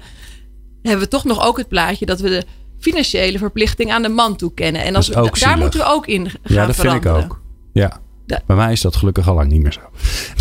hebben 0.82 1.04
we 1.04 1.08
toch 1.10 1.24
nog 1.24 1.46
ook 1.46 1.58
het 1.58 1.68
plaatje 1.68 2.06
dat 2.06 2.20
we 2.20 2.30
de 2.30 2.44
financiële 2.80 3.38
verplichting 3.38 3.92
aan 3.92 4.02
de 4.02 4.10
man 4.10 4.36
toekennen. 4.36 4.84
En 4.84 4.96
als 4.96 5.08
we, 5.08 5.14
daar 5.14 5.30
zielig. 5.38 5.58
moeten 5.58 5.80
we 5.80 5.86
ook 5.86 6.08
in 6.08 6.30
gaan 6.30 6.40
Ja, 6.44 6.66
dat 6.66 6.76
veranderen. 6.76 7.14
vind 7.14 7.26
ik 7.26 7.32
ook. 7.32 7.42
Ja. 7.74 8.00
Ja. 8.30 8.42
Bij 8.46 8.56
mij 8.56 8.72
is 8.72 8.82
dat 8.82 8.96
gelukkig 8.96 9.28
al 9.28 9.36
lang 9.36 9.52
niet 9.52 9.62
meer 9.62 9.72
zo. 9.72 9.80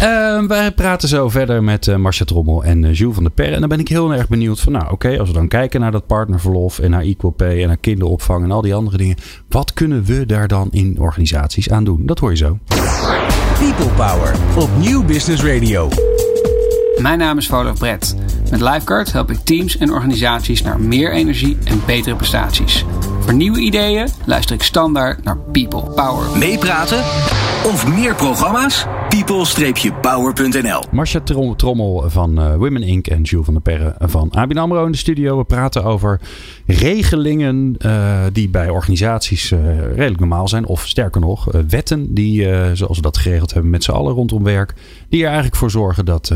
Uh, 0.05 0.49
wij 0.49 0.73
praten 0.73 1.09
zo 1.09 1.29
verder 1.29 1.63
met 1.63 1.87
uh, 1.87 1.97
Marcia 1.97 2.25
Trommel 2.25 2.65
en 2.65 2.83
uh, 2.83 2.95
Jules 2.95 3.15
van 3.15 3.23
der 3.23 3.33
Per. 3.33 3.53
En 3.53 3.61
dan 3.61 3.69
ben 3.69 3.81
ik 3.81 3.89
heel 3.89 4.13
erg 4.13 4.29
benieuwd 4.29 4.61
van, 4.61 4.73
nou 4.73 4.85
oké, 4.85 4.95
okay, 4.95 5.19
als 5.19 5.29
we 5.29 5.35
dan 5.35 5.49
kijken 5.49 5.81
naar 5.81 5.93
dat 5.93 6.07
partnerverlof 6.07 6.79
en 6.79 6.91
naar 6.91 7.03
Equal 7.03 7.31
Pay 7.31 7.63
en 7.63 7.67
naar 7.67 7.77
kinderopvang 7.77 8.45
en 8.45 8.51
al 8.51 8.63
die 8.63 8.75
andere 8.75 8.97
dingen. 8.97 9.17
Wat 9.49 9.73
kunnen 9.73 10.05
we 10.05 10.27
daar 10.27 10.49
dan 10.49 10.69
in 10.71 10.97
organisaties 10.99 11.71
aan 11.71 11.85
doen? 11.85 12.07
Dat 12.07 12.19
hoor 12.19 12.31
je 12.31 12.37
zo. 12.37 12.59
People 13.59 13.95
Power 13.97 14.35
op 14.57 14.69
Nieuw 14.79 15.05
Business 15.05 15.43
Radio. 15.43 15.89
Mijn 16.99 17.19
naam 17.19 17.39
is 17.39 17.47
Volof 17.47 17.79
Brett. 17.79 18.17
Met 18.51 18.61
Lifeguard 18.61 19.13
help 19.13 19.31
ik 19.31 19.39
teams 19.39 19.79
en 19.79 19.93
organisaties 19.93 20.63
naar 20.63 20.81
meer 20.81 21.13
energie 21.13 21.59
en 21.65 21.83
betere 21.87 22.17
prestaties. 22.17 22.85
Voor 23.21 23.35
nieuwe 23.35 23.59
ideeën 23.59 24.09
luister 24.25 24.55
ik 24.55 24.63
standaard 24.63 25.25
naar 25.25 25.39
People 25.39 25.83
Power. 25.83 26.39
Meepraten 26.39 26.99
of 27.65 27.87
meer 27.95 28.15
programma's? 28.15 28.87
people-power.nl 29.09 30.85
Marcia 30.91 31.21
Trommel 31.57 32.05
van 32.11 32.41
uh, 32.41 32.55
Women 32.55 32.83
Inc. 32.83 33.07
en 33.07 33.23
Jules 33.23 33.45
van 33.45 33.55
der 33.55 33.63
Perre 33.63 33.95
van 33.99 34.31
ABN 34.31 34.57
AMRO 34.57 34.85
in 34.85 34.93
de 34.93 34.99
studio. 34.99 35.39
We 35.39 35.45
praten 35.45 35.85
over 35.85 36.21
regelingen 36.67 37.75
uh, 37.79 38.21
die 38.33 38.49
bij 38.49 38.69
organisaties 38.69 39.51
uh, 39.51 39.61
redelijk 39.77 40.21
normaal 40.21 40.49
zijn. 40.49 40.67
Of 40.67 40.87
sterker 40.87 41.21
nog, 41.21 41.45
wetten 41.69 42.15
die, 42.15 42.49
zoals 42.73 42.97
we 42.97 43.03
dat 43.03 43.17
geregeld 43.17 43.53
hebben 43.53 43.71
met 43.71 43.85
z'n 43.85 43.91
allen 43.91 44.15
rondom 44.15 44.45
werk. 44.45 44.75
Die 45.09 45.21
er 45.21 45.27
eigenlijk 45.27 45.57
voor 45.57 45.71
zorgen 45.71 46.05
dat 46.05 46.33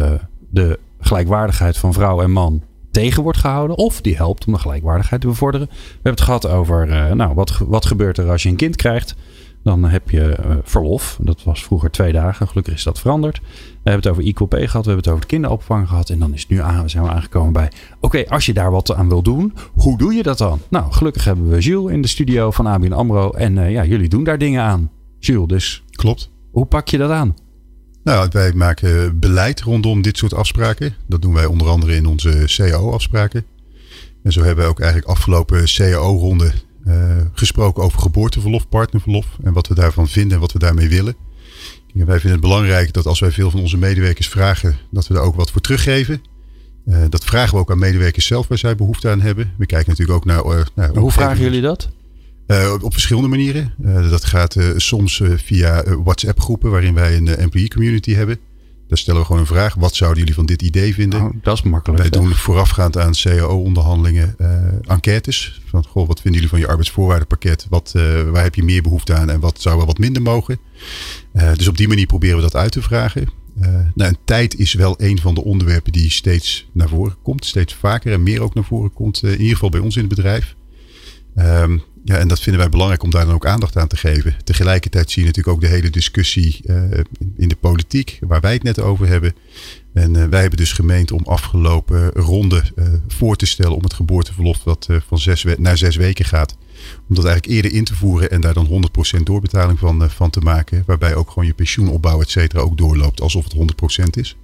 de 0.53 0.79
gelijkwaardigheid 1.01 1.79
van 1.79 1.93
vrouw 1.93 2.23
en 2.23 2.31
man 2.31 2.63
tegen 2.91 3.23
wordt 3.23 3.39
gehouden. 3.39 3.77
Of 3.77 4.01
die 4.01 4.17
helpt 4.17 4.47
om 4.47 4.53
de 4.53 4.59
gelijkwaardigheid 4.59 5.21
te 5.21 5.27
bevorderen. 5.27 5.67
We 5.69 5.93
hebben 5.93 6.13
het 6.13 6.21
gehad 6.21 6.47
over 6.47 6.89
uh, 6.89 7.13
nou, 7.13 7.35
wat, 7.35 7.59
wat 7.67 7.87
gebeurt 7.87 8.19
er 8.19 8.31
als 8.31 8.43
je 8.43 8.49
een 8.49 8.57
kind 8.57 8.77
krijgt. 8.77 9.15
Dan 9.63 9.85
heb 9.85 10.11
je 10.11 10.37
uh, 10.47 10.57
verlof. 10.63 11.19
Dat 11.21 11.43
was 11.45 11.65
vroeger 11.65 11.91
twee 11.91 12.13
dagen. 12.13 12.49
Gelukkig 12.49 12.75
is 12.75 12.83
dat 12.83 13.01
veranderd. 13.01 13.39
We 13.39 13.91
hebben 13.91 14.03
het 14.03 14.11
over 14.11 14.25
Equal 14.25 14.49
Pay 14.49 14.67
gehad. 14.67 14.85
We 14.85 14.93
hebben 14.93 14.97
het 14.97 15.09
over 15.09 15.21
de 15.21 15.27
kinderopvang 15.27 15.89
gehad. 15.89 16.11
En 16.11 16.19
dan 16.19 16.35
is 16.35 16.41
het 16.41 16.51
nu 16.51 16.61
aan, 16.61 16.91
zijn 16.91 17.05
we 17.05 17.11
aangekomen 17.11 17.53
bij... 17.53 17.71
Oké, 18.01 18.29
als 18.29 18.47
je 18.47 18.53
daar 18.53 18.71
wat 18.71 18.95
aan 18.95 19.09
wil 19.09 19.23
doen, 19.23 19.55
hoe 19.73 19.99
doe 19.99 20.15
je 20.15 20.23
dat 20.23 20.39
dan? 20.39 20.61
Nou, 20.71 20.93
gelukkig 20.93 21.25
hebben 21.25 21.49
we 21.49 21.59
Jules 21.59 21.93
in 21.93 22.03
de 22.03 22.09
studio 22.09 22.51
van 22.51 22.67
ABN 22.67 22.93
AMRO. 22.93 23.31
En 23.31 23.57
uh, 23.57 23.71
ja, 23.71 23.85
jullie 23.85 24.09
doen 24.09 24.25
daar 24.25 24.39
dingen 24.39 24.63
aan. 24.63 24.91
Jules, 25.19 25.49
dus... 25.49 25.85
Klopt. 25.91 26.31
Hoe 26.51 26.67
pak 26.67 26.89
je 26.89 26.99
dat 26.99 27.11
aan? 27.11 27.35
Nou, 28.05 28.29
wij 28.33 28.53
maken 28.53 29.19
beleid 29.19 29.61
rondom 29.61 30.03
dit 30.03 30.17
soort 30.17 30.35
afspraken. 30.35 30.95
Dat 31.07 31.23
doen 31.23 31.35
wij 31.35 31.47
onder 31.47 31.69
andere 31.69 31.95
in 31.95 32.07
onze 32.07 32.43
CAO-afspraken. 32.47 33.45
En 34.23 34.33
zo 34.33 34.43
hebben 34.43 34.65
we 34.65 34.71
ook 34.71 34.81
eigenlijk 34.81 35.11
afgelopen 35.11 35.65
CAO-ronde 35.65 36.53
gesproken 37.33 37.83
over 37.83 37.99
geboorteverlof, 37.99 38.69
partnerverlof 38.69 39.27
en 39.43 39.53
wat 39.53 39.69
we 39.69 39.75
daarvan 39.75 40.09
vinden 40.09 40.33
en 40.33 40.41
wat 40.41 40.53
we 40.53 40.59
daarmee 40.59 40.89
willen. 40.89 41.17
wij 41.95 42.21
vinden 42.21 42.31
het 42.31 42.41
belangrijk 42.41 42.93
dat 42.93 43.07
als 43.07 43.21
wij 43.21 43.31
veel 43.31 43.51
van 43.51 43.61
onze 43.61 43.77
medewerkers 43.77 44.29
vragen, 44.29 44.77
dat 44.91 45.07
we 45.07 45.15
daar 45.15 45.23
ook 45.23 45.35
wat 45.35 45.51
voor 45.51 45.61
teruggeven. 45.61 46.23
dat 47.09 47.25
vragen 47.25 47.55
we 47.55 47.61
ook 47.61 47.71
aan 47.71 47.79
medewerkers 47.79 48.27
zelf 48.27 48.49
waar 48.49 48.59
zij 48.59 48.77
behoefte 48.77 49.09
aan 49.09 49.21
hebben. 49.21 49.53
We 49.59 49.67
kijken 49.67 49.91
natuurlijk 49.91 50.19
ook 50.19 50.25
naar. 50.25 50.69
naar 50.75 50.89
hoe 50.95 51.13
vragen 51.13 51.43
jullie 51.43 51.61
dat? 51.61 51.91
Uh, 52.53 52.75
op 52.81 52.93
verschillende 52.93 53.29
manieren. 53.29 53.75
Uh, 53.85 54.11
dat 54.11 54.25
gaat 54.25 54.57
uh, 54.57 54.71
soms 54.77 55.23
via 55.37 55.85
WhatsApp 56.05 56.41
groepen 56.41 56.71
waarin 56.71 56.95
wij 56.95 57.17
een 57.17 57.29
employee 57.29 57.69
community 57.69 58.13
hebben. 58.13 58.39
Daar 58.89 58.99
stellen 58.99 59.21
we 59.21 59.27
gewoon 59.27 59.41
een 59.41 59.47
vraag. 59.47 59.75
Wat 59.75 59.95
zouden 59.95 60.19
jullie 60.19 60.35
van 60.35 60.47
dit 60.47 60.63
idee 60.63 60.95
vinden? 60.95 61.23
Oh, 61.23 61.35
dat 61.43 61.57
is 61.57 61.63
makkelijk. 61.63 62.03
Wij 62.03 62.11
doen 62.11 62.35
voorafgaand 62.35 62.99
aan 62.99 63.13
CAO-onderhandelingen 63.13 64.37
enquêtes. 64.87 65.61
Van, 65.67 65.85
goh, 65.85 66.07
wat 66.07 66.21
vinden 66.21 66.33
jullie 66.33 66.49
van 66.49 66.59
je 66.59 66.69
arbeidsvoorwaardenpakket? 66.69 67.67
Wat, 67.71 67.93
waar 68.31 68.43
heb 68.43 68.55
je 68.55 68.63
meer 68.63 68.83
behoefte 68.83 69.15
aan 69.15 69.31
en 69.31 69.41
wat 69.41 69.61
zou 69.61 69.77
wel 69.77 69.87
wat 69.87 69.99
minder 69.99 70.23
mogen? 70.23 70.59
dus 71.33 71.69
op 71.69 71.77
die 71.77 71.89
manier 71.89 72.07
proberen 72.07 72.37
we 72.37 72.43
dat 72.43 72.57
uit 72.57 72.73
te 72.73 72.83
vragen. 72.83 73.29
nou, 73.95 74.11
en 74.11 74.17
tijd 74.25 74.59
is 74.59 74.75
wel 74.75 74.95
een 74.99 75.21
van 75.21 75.35
de 75.35 75.45
onderwerpen 75.45 75.93
die 75.93 76.11
steeds 76.11 76.69
naar 76.73 76.89
voren 76.89 77.17
komt. 77.23 77.45
Steeds 77.45 77.75
vaker 77.75 78.13
en 78.13 78.23
meer 78.23 78.41
ook 78.41 78.55
naar 78.55 78.65
voren 78.65 78.93
komt. 78.93 79.23
in 79.23 79.31
ieder 79.31 79.55
geval 79.55 79.71
bij 79.71 79.81
ons 79.81 79.97
in 79.97 80.05
het 80.05 80.15
bedrijf. 80.15 80.55
Um, 81.37 81.83
ja, 82.05 82.17
en 82.17 82.29
dat 82.29 82.41
vinden 82.41 82.61
wij 82.61 82.71
belangrijk 82.71 83.03
om 83.03 83.11
daar 83.11 83.25
dan 83.25 83.35
ook 83.35 83.47
aandacht 83.47 83.77
aan 83.77 83.89
te 83.89 83.97
geven. 83.97 84.37
Tegelijkertijd 84.45 85.11
zie 85.11 85.23
je 85.23 85.29
natuurlijk 85.29 85.57
ook 85.57 85.63
de 85.63 85.75
hele 85.75 85.91
discussie 85.91 86.61
uh, 86.65 86.83
in 87.37 87.49
de 87.49 87.57
politiek, 87.57 88.19
waar 88.21 88.41
wij 88.41 88.53
het 88.53 88.63
net 88.63 88.81
over 88.81 89.07
hebben. 89.07 89.35
En 89.93 90.15
uh, 90.15 90.25
wij 90.25 90.41
hebben 90.41 90.59
dus 90.59 90.73
gemeend 90.73 91.13
om 91.13 91.25
afgelopen 91.25 92.11
ronde 92.11 92.63
uh, 92.77 92.87
voor 93.09 93.37
te 93.37 93.47
stellen 93.47 93.77
om 93.77 93.83
het 93.83 93.95
geboorteverlof 93.95 94.59
dat 94.59 94.89
van 95.07 95.19
zes 95.19 95.45
naar 95.59 95.79
zes 95.79 95.97
weken 95.97 96.25
gaat. 96.25 96.57
Om 97.09 97.15
dat 97.15 97.25
eigenlijk 97.25 97.55
eerder 97.55 97.79
in 97.79 97.85
te 97.85 97.95
voeren 97.95 98.31
en 98.31 98.41
daar 98.41 98.55
dan 98.55 98.91
100% 99.19 99.23
doorbetaling 99.23 99.79
van, 99.79 100.11
van 100.11 100.31
te 100.31 100.41
maken. 100.41 100.83
Waarbij 100.87 101.15
ook 101.15 101.29
gewoon 101.29 101.47
je 101.47 101.55
pensioenopbouw, 101.55 102.21
et 102.21 102.31
cetera, 102.31 102.63
ook 102.63 102.79
doorloopt 102.79 103.21
alsof 103.21 103.45
het 103.45 103.55
100% 103.55 104.05
is. 104.11 104.37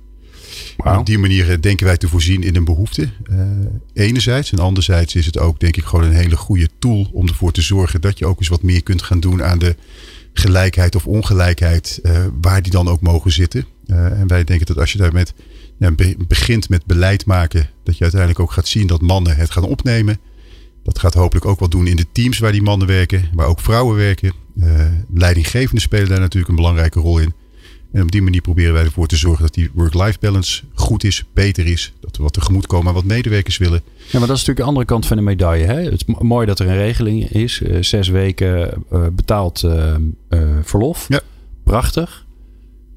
Op 0.84 1.06
die 1.06 1.18
manier 1.18 1.50
eh, 1.50 1.60
denken 1.60 1.86
wij 1.86 1.96
te 1.96 2.08
voorzien 2.08 2.42
in 2.42 2.56
een 2.56 2.64
behoefte. 2.64 3.08
Uh, 3.30 3.40
enerzijds. 3.92 4.52
En 4.52 4.58
anderzijds 4.58 5.14
is 5.14 5.26
het 5.26 5.38
ook 5.38 5.60
denk 5.60 5.76
ik 5.76 5.84
gewoon 5.84 6.04
een 6.04 6.12
hele 6.12 6.36
goede 6.36 6.68
tool 6.78 7.10
om 7.12 7.28
ervoor 7.28 7.52
te 7.52 7.62
zorgen 7.62 8.00
dat 8.00 8.18
je 8.18 8.26
ook 8.26 8.38
eens 8.38 8.48
wat 8.48 8.62
meer 8.62 8.82
kunt 8.82 9.02
gaan 9.02 9.20
doen 9.20 9.42
aan 9.42 9.58
de 9.58 9.76
gelijkheid 10.32 10.94
of 10.94 11.06
ongelijkheid. 11.06 12.00
Uh, 12.02 12.26
waar 12.40 12.62
die 12.62 12.72
dan 12.72 12.88
ook 12.88 13.00
mogen 13.00 13.32
zitten. 13.32 13.66
Uh, 13.86 14.20
en 14.20 14.26
wij 14.26 14.44
denken 14.44 14.66
dat 14.66 14.78
als 14.78 14.92
je 14.92 14.98
daar 14.98 15.12
met, 15.12 15.34
ja, 15.78 15.92
begint 16.28 16.68
met 16.68 16.86
beleid 16.86 17.26
maken. 17.26 17.70
Dat 17.84 17.96
je 17.96 18.02
uiteindelijk 18.02 18.40
ook 18.40 18.52
gaat 18.52 18.68
zien 18.68 18.86
dat 18.86 19.00
mannen 19.00 19.36
het 19.36 19.50
gaan 19.50 19.64
opnemen. 19.64 20.18
Dat 20.82 20.98
gaat 20.98 21.14
hopelijk 21.14 21.46
ook 21.46 21.58
wel 21.58 21.68
doen 21.68 21.86
in 21.86 21.96
de 21.96 22.06
teams 22.12 22.38
waar 22.38 22.52
die 22.52 22.62
mannen 22.62 22.86
werken. 22.86 23.28
Waar 23.32 23.46
ook 23.46 23.60
vrouwen 23.60 23.96
werken. 23.96 24.32
leidinggevenden 25.14 25.82
spelen 25.82 26.08
daar 26.08 26.20
natuurlijk 26.20 26.48
een 26.48 26.56
belangrijke 26.56 27.00
rol 27.00 27.18
in. 27.18 27.32
En 27.92 28.02
op 28.02 28.10
die 28.10 28.22
manier 28.22 28.40
proberen 28.40 28.72
wij 28.72 28.84
ervoor 28.84 29.06
te 29.06 29.16
zorgen 29.16 29.42
dat 29.42 29.54
die 29.54 29.70
work-life 29.74 30.18
balance 30.20 30.64
goed 30.74 31.04
is, 31.04 31.24
beter 31.34 31.66
is. 31.66 31.92
Dat 32.00 32.16
we 32.16 32.22
wat 32.22 32.32
tegemoet 32.32 32.66
komen 32.66 32.88
aan 32.88 32.94
wat 32.94 33.04
medewerkers 33.04 33.58
willen. 33.58 33.82
Ja, 33.96 34.18
maar 34.18 34.28
dat 34.28 34.36
is 34.36 34.44
natuurlijk 34.46 34.58
de 34.58 34.64
andere 34.64 34.86
kant 34.86 35.06
van 35.06 35.16
de 35.16 35.22
medaille. 35.22 35.64
Hè? 35.64 35.80
Het 35.82 36.04
is 36.06 36.14
mooi 36.18 36.46
dat 36.46 36.58
er 36.58 36.68
een 36.68 36.76
regeling 36.76 37.30
is. 37.30 37.60
Uh, 37.60 37.82
zes 37.82 38.08
weken 38.08 38.84
uh, 38.92 39.06
betaald 39.12 39.62
uh, 39.62 39.96
verlof. 40.62 41.04
Ja. 41.08 41.20
Prachtig. 41.64 42.26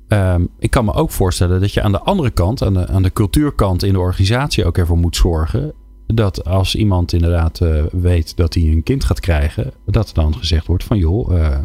Um, 0.07 0.50
ik 0.60 0.69
kan 0.69 0.86
me 0.86 0.93
ook 0.93 1.12
voorstellen 1.12 1.62
dat 1.62 1.74
je 1.74 1.81
aan 1.81 1.91
de 1.91 2.01
andere 2.01 2.29
kant, 2.29 2.62
aan 2.62 2.74
de, 2.74 2.88
aan 2.88 3.03
de 3.03 3.13
cultuurkant 3.13 3.83
in 3.83 3.93
de 3.93 4.00
organisatie 4.00 4.65
ook 4.65 4.77
ervoor 4.77 4.98
moet 4.98 5.15
zorgen. 5.15 5.74
Dat 6.07 6.45
als 6.45 6.75
iemand 6.75 7.13
inderdaad 7.13 7.60
weet 7.91 8.38
dat 8.38 8.53
hij 8.53 8.63
een 8.63 8.83
kind 8.83 9.03
gaat 9.03 9.19
krijgen, 9.19 9.74
dat 9.86 10.07
er 10.07 10.13
dan 10.13 10.38
gezegd 10.38 10.67
wordt 10.67 10.83
van 10.83 10.98
joh, 10.98 11.55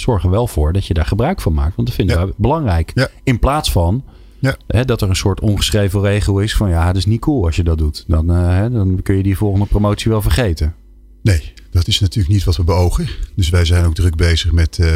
zorg 0.00 0.24
er 0.24 0.30
wel 0.30 0.46
voor 0.46 0.72
dat 0.72 0.86
je 0.86 0.94
daar 0.94 1.06
gebruik 1.06 1.40
van 1.40 1.54
maakt. 1.54 1.76
Want 1.76 1.88
dat 1.88 1.96
vinden 1.96 2.26
we 2.26 2.34
belangrijk. 2.36 3.10
In 3.24 3.38
plaats 3.38 3.72
van 3.72 4.04
ja. 4.38 4.56
Hè, 4.66 4.84
dat 4.84 5.02
er 5.02 5.08
een 5.08 5.16
soort 5.16 5.40
ongeschreven 5.40 6.00
regel 6.00 6.40
is 6.40 6.56
van 6.56 6.68
ja, 6.68 6.86
het 6.86 6.96
is 6.96 7.06
niet 7.06 7.20
cool 7.20 7.44
als 7.44 7.56
je 7.56 7.64
dat 7.64 7.78
doet. 7.78 8.04
Dan, 8.06 8.30
uh, 8.30 8.48
hè, 8.48 8.70
dan 8.70 9.02
kun 9.02 9.16
je 9.16 9.22
die 9.22 9.36
volgende 9.36 9.66
promotie 9.66 10.10
wel 10.10 10.22
vergeten. 10.22 10.74
Nee, 11.22 11.52
dat 11.70 11.86
is 11.86 12.00
natuurlijk 12.00 12.34
niet 12.34 12.44
wat 12.44 12.56
we 12.56 12.64
beogen. 12.64 13.08
Dus 13.34 13.48
wij 13.48 13.64
zijn 13.64 13.84
ook 13.84 13.94
druk 13.94 14.16
bezig 14.16 14.52
met 14.52 14.78
uh, 14.78 14.86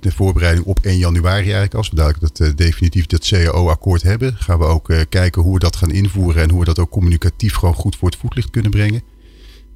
de 0.00 0.12
voorbereiding 0.12 0.66
op 0.66 0.78
1 0.82 0.98
januari 0.98 1.42
eigenlijk. 1.42 1.74
Als 1.74 1.90
we 1.90 1.96
dadelijk 1.96 2.20
dat, 2.20 2.40
uh, 2.40 2.54
definitief 2.56 3.06
dat 3.06 3.28
CAO-akkoord 3.28 4.02
hebben, 4.02 4.36
gaan 4.36 4.58
we 4.58 4.64
ook 4.64 4.92
kijken 5.08 5.42
hoe 5.42 5.52
we 5.52 5.58
dat 5.58 5.76
gaan 5.76 5.90
invoeren 5.90 6.42
en 6.42 6.50
hoe 6.50 6.58
we 6.58 6.64
dat 6.64 6.78
ook 6.78 6.90
communicatief 6.90 7.54
gewoon 7.54 7.74
goed 7.74 7.96
voor 7.96 8.08
het 8.08 8.18
voetlicht 8.18 8.50
kunnen 8.50 8.70
brengen. 8.70 9.02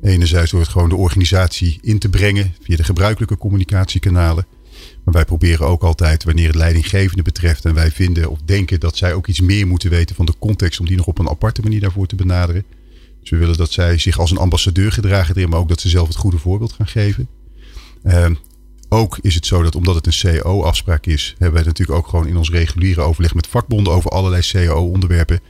Enerzijds 0.04 0.50
door 0.50 0.60
het 0.60 0.68
gewoon 0.68 0.88
de 0.88 0.96
organisatie 0.96 1.78
in 1.82 1.98
te 1.98 2.08
brengen 2.08 2.54
via 2.60 2.76
de 2.76 2.84
gebruikelijke 2.84 3.36
communicatiekanalen. 3.36 4.46
Maar 5.04 5.14
wij 5.14 5.24
proberen 5.24 5.66
ook 5.66 5.82
altijd, 5.82 6.24
wanneer 6.24 6.46
het 6.46 6.56
leidinggevende 6.56 7.22
betreft, 7.22 7.64
en 7.64 7.74
wij 7.74 7.90
vinden 7.90 8.30
of 8.30 8.38
denken 8.44 8.80
dat 8.80 8.96
zij 8.96 9.14
ook 9.14 9.26
iets 9.26 9.40
meer 9.40 9.66
moeten 9.66 9.90
weten 9.90 10.16
van 10.16 10.26
de 10.26 10.34
context, 10.38 10.80
om 10.80 10.86
die 10.86 10.96
nog 10.96 11.06
op 11.06 11.18
een 11.18 11.28
aparte 11.28 11.62
manier 11.62 11.80
daarvoor 11.80 12.06
te 12.06 12.16
benaderen. 12.16 12.64
Dus 13.20 13.30
we 13.30 13.36
willen 13.36 13.56
dat 13.56 13.72
zij 13.72 13.98
zich 13.98 14.18
als 14.18 14.30
een 14.30 14.36
ambassadeur 14.36 14.92
gedragen 14.92 15.36
erin, 15.36 15.48
maar 15.48 15.58
ook 15.58 15.68
dat 15.68 15.80
ze 15.80 15.88
zelf 15.88 16.08
het 16.08 16.16
goede 16.16 16.38
voorbeeld 16.38 16.72
gaan 16.72 16.88
geven. 16.88 17.28
Uh, 18.04 18.26
ook 18.88 19.18
is 19.20 19.34
het 19.34 19.46
zo 19.46 19.62
dat 19.62 19.74
omdat 19.74 19.94
het 19.94 20.06
een 20.06 20.40
CAO-afspraak 20.40 21.06
is, 21.06 21.34
hebben 21.38 21.56
wij 21.56 21.64
natuurlijk 21.64 21.98
ook 21.98 22.08
gewoon 22.08 22.26
in 22.26 22.36
ons 22.36 22.50
reguliere 22.50 23.00
overleg 23.00 23.34
met 23.34 23.46
vakbonden 23.46 23.92
over 23.92 24.10
allerlei 24.10 24.42
CAO-onderwerpen. 24.42 25.40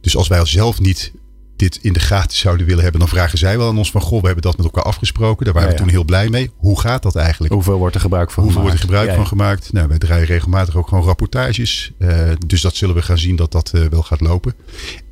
Dus 0.00 0.16
als 0.16 0.28
wij 0.28 0.44
zelf 0.44 0.80
niet 0.80 1.12
dit 1.56 1.78
in 1.82 1.92
de 1.92 2.00
gaten 2.00 2.36
zouden 2.36 2.66
willen 2.66 2.82
hebben, 2.82 3.00
dan 3.00 3.08
vragen 3.08 3.38
zij 3.38 3.58
wel 3.58 3.68
aan 3.68 3.78
ons 3.78 3.90
van 3.90 4.00
goh, 4.00 4.20
we 4.20 4.26
hebben 4.26 4.44
dat 4.44 4.56
met 4.56 4.66
elkaar 4.66 4.82
afgesproken. 4.82 5.44
Daar 5.44 5.54
waren 5.54 5.70
we 5.70 5.76
toen 5.76 5.88
heel 5.88 6.04
blij 6.04 6.28
mee. 6.28 6.50
Hoe 6.56 6.80
gaat 6.80 7.02
dat 7.02 7.16
eigenlijk? 7.16 7.52
Hoeveel 7.52 7.78
wordt 7.78 7.94
er 7.94 8.00
gebruik 8.00 8.30
van 8.30 8.42
Hoeveel 8.42 8.62
gemaakt? 8.62 8.78
wordt 8.78 8.92
er 8.92 8.98
gebruik 8.98 9.18
van 9.18 9.38
gemaakt? 9.38 9.72
Nou, 9.72 9.88
wij 9.88 9.98
draaien 9.98 10.26
regelmatig 10.26 10.76
ook 10.76 10.88
gewoon 10.88 11.04
rapportages. 11.04 11.92
Uh, 11.98 12.30
dus 12.46 12.60
dat 12.60 12.76
zullen 12.76 12.94
we 12.94 13.02
gaan 13.02 13.18
zien 13.18 13.36
dat 13.36 13.52
dat 13.52 13.72
uh, 13.74 13.84
wel 13.84 14.02
gaat 14.02 14.20
lopen. 14.20 14.54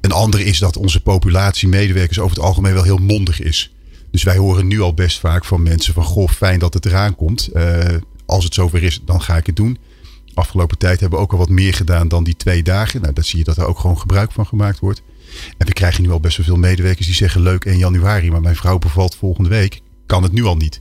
Een 0.00 0.12
andere 0.12 0.44
is 0.44 0.58
dat 0.58 0.76
onze 0.76 1.00
populatie 1.00 1.68
medewerkers 1.68 2.18
over 2.18 2.36
het 2.36 2.44
algemeen 2.44 2.74
wel 2.74 2.82
heel 2.82 2.98
mondig 2.98 3.40
is. 3.40 3.74
Dus 4.10 4.22
wij 4.22 4.36
horen 4.36 4.66
nu 4.66 4.80
al 4.80 4.94
best 4.94 5.20
vaak 5.20 5.44
van 5.44 5.62
mensen 5.62 5.94
van 5.94 6.04
goh, 6.04 6.28
fijn 6.28 6.58
dat 6.58 6.74
het 6.74 6.86
eraan 6.86 7.16
komt. 7.16 7.48
Uh, 7.54 7.78
als 8.26 8.44
het 8.44 8.54
zover 8.54 8.82
is, 8.82 9.00
dan 9.04 9.22
ga 9.22 9.36
ik 9.36 9.46
het 9.46 9.56
doen. 9.56 9.78
Afgelopen 10.34 10.78
tijd 10.78 11.00
hebben 11.00 11.18
we 11.18 11.24
ook 11.24 11.32
al 11.32 11.38
wat 11.38 11.48
meer 11.48 11.74
gedaan 11.74 12.08
dan 12.08 12.24
die 12.24 12.36
twee 12.36 12.62
dagen. 12.62 13.00
Nou, 13.00 13.12
dat 13.12 13.26
zie 13.26 13.38
je 13.38 13.44
dat 13.44 13.56
er 13.56 13.66
ook 13.66 13.78
gewoon 13.78 13.98
gebruik 13.98 14.32
van 14.32 14.46
gemaakt 14.46 14.78
wordt. 14.78 15.02
En 15.58 15.66
we 15.66 15.72
krijgen 15.72 16.02
nu 16.02 16.10
al 16.10 16.20
best 16.20 16.36
wel 16.36 16.46
veel 16.46 16.56
medewerkers 16.56 17.06
die 17.06 17.16
zeggen 17.16 17.40
leuk 17.40 17.64
1 17.64 17.78
januari, 17.78 18.30
maar 18.30 18.40
mijn 18.40 18.56
vrouw 18.56 18.78
bevalt 18.78 19.16
volgende 19.16 19.48
week. 19.48 19.80
Kan 20.06 20.22
het 20.22 20.32
nu 20.32 20.44
al 20.44 20.56
niet. 20.56 20.80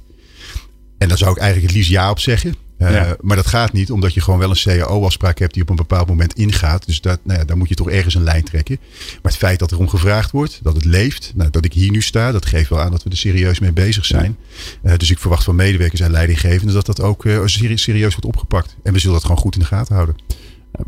En 0.97 1.07
daar 1.07 1.17
zou 1.17 1.31
ik 1.31 1.37
eigenlijk 1.37 1.67
het 1.67 1.75
liefst 1.75 1.91
ja 1.91 2.09
op 2.09 2.19
zeggen. 2.19 2.55
Uh, 2.91 3.11
Maar 3.21 3.35
dat 3.35 3.47
gaat 3.47 3.73
niet, 3.73 3.91
omdat 3.91 4.13
je 4.13 4.21
gewoon 4.21 4.39
wel 4.39 4.49
een 4.49 4.55
CAO-afspraak 4.63 5.39
hebt 5.39 5.53
die 5.53 5.61
op 5.61 5.69
een 5.69 5.75
bepaald 5.75 6.07
moment 6.07 6.33
ingaat. 6.33 6.85
Dus 6.85 7.01
dat, 7.01 7.19
nou 7.23 7.39
ja, 7.39 7.45
daar 7.45 7.57
moet 7.57 7.69
je 7.69 7.75
toch 7.75 7.89
ergens 7.89 8.15
een 8.15 8.23
lijn 8.23 8.43
trekken. 8.43 8.77
Maar 9.21 9.31
het 9.31 9.41
feit 9.41 9.59
dat 9.59 9.71
er 9.71 9.77
om 9.77 9.89
gevraagd 9.89 10.31
wordt, 10.31 10.59
dat 10.63 10.75
het 10.75 10.85
leeft, 10.85 11.31
nou, 11.35 11.49
dat 11.49 11.65
ik 11.65 11.73
hier 11.73 11.91
nu 11.91 12.01
sta, 12.01 12.31
dat 12.31 12.45
geeft 12.45 12.69
wel 12.69 12.81
aan 12.81 12.91
dat 12.91 13.03
we 13.03 13.09
er 13.09 13.17
serieus 13.17 13.59
mee 13.59 13.71
bezig 13.71 14.05
zijn. 14.05 14.37
Uh, 14.83 14.93
dus 14.97 15.11
ik 15.11 15.19
verwacht 15.19 15.43
van 15.43 15.55
medewerkers 15.55 16.01
en 16.01 16.11
leidinggevenden 16.11 16.75
dat 16.75 16.85
dat 16.85 17.01
ook 17.01 17.25
uh, 17.25 17.41
serieus 17.45 18.11
wordt 18.11 18.25
opgepakt. 18.25 18.75
En 18.83 18.93
we 18.93 18.99
zullen 18.99 19.15
dat 19.15 19.25
gewoon 19.25 19.41
goed 19.41 19.53
in 19.53 19.59
de 19.59 19.65
gaten 19.65 19.95
houden. 19.95 20.15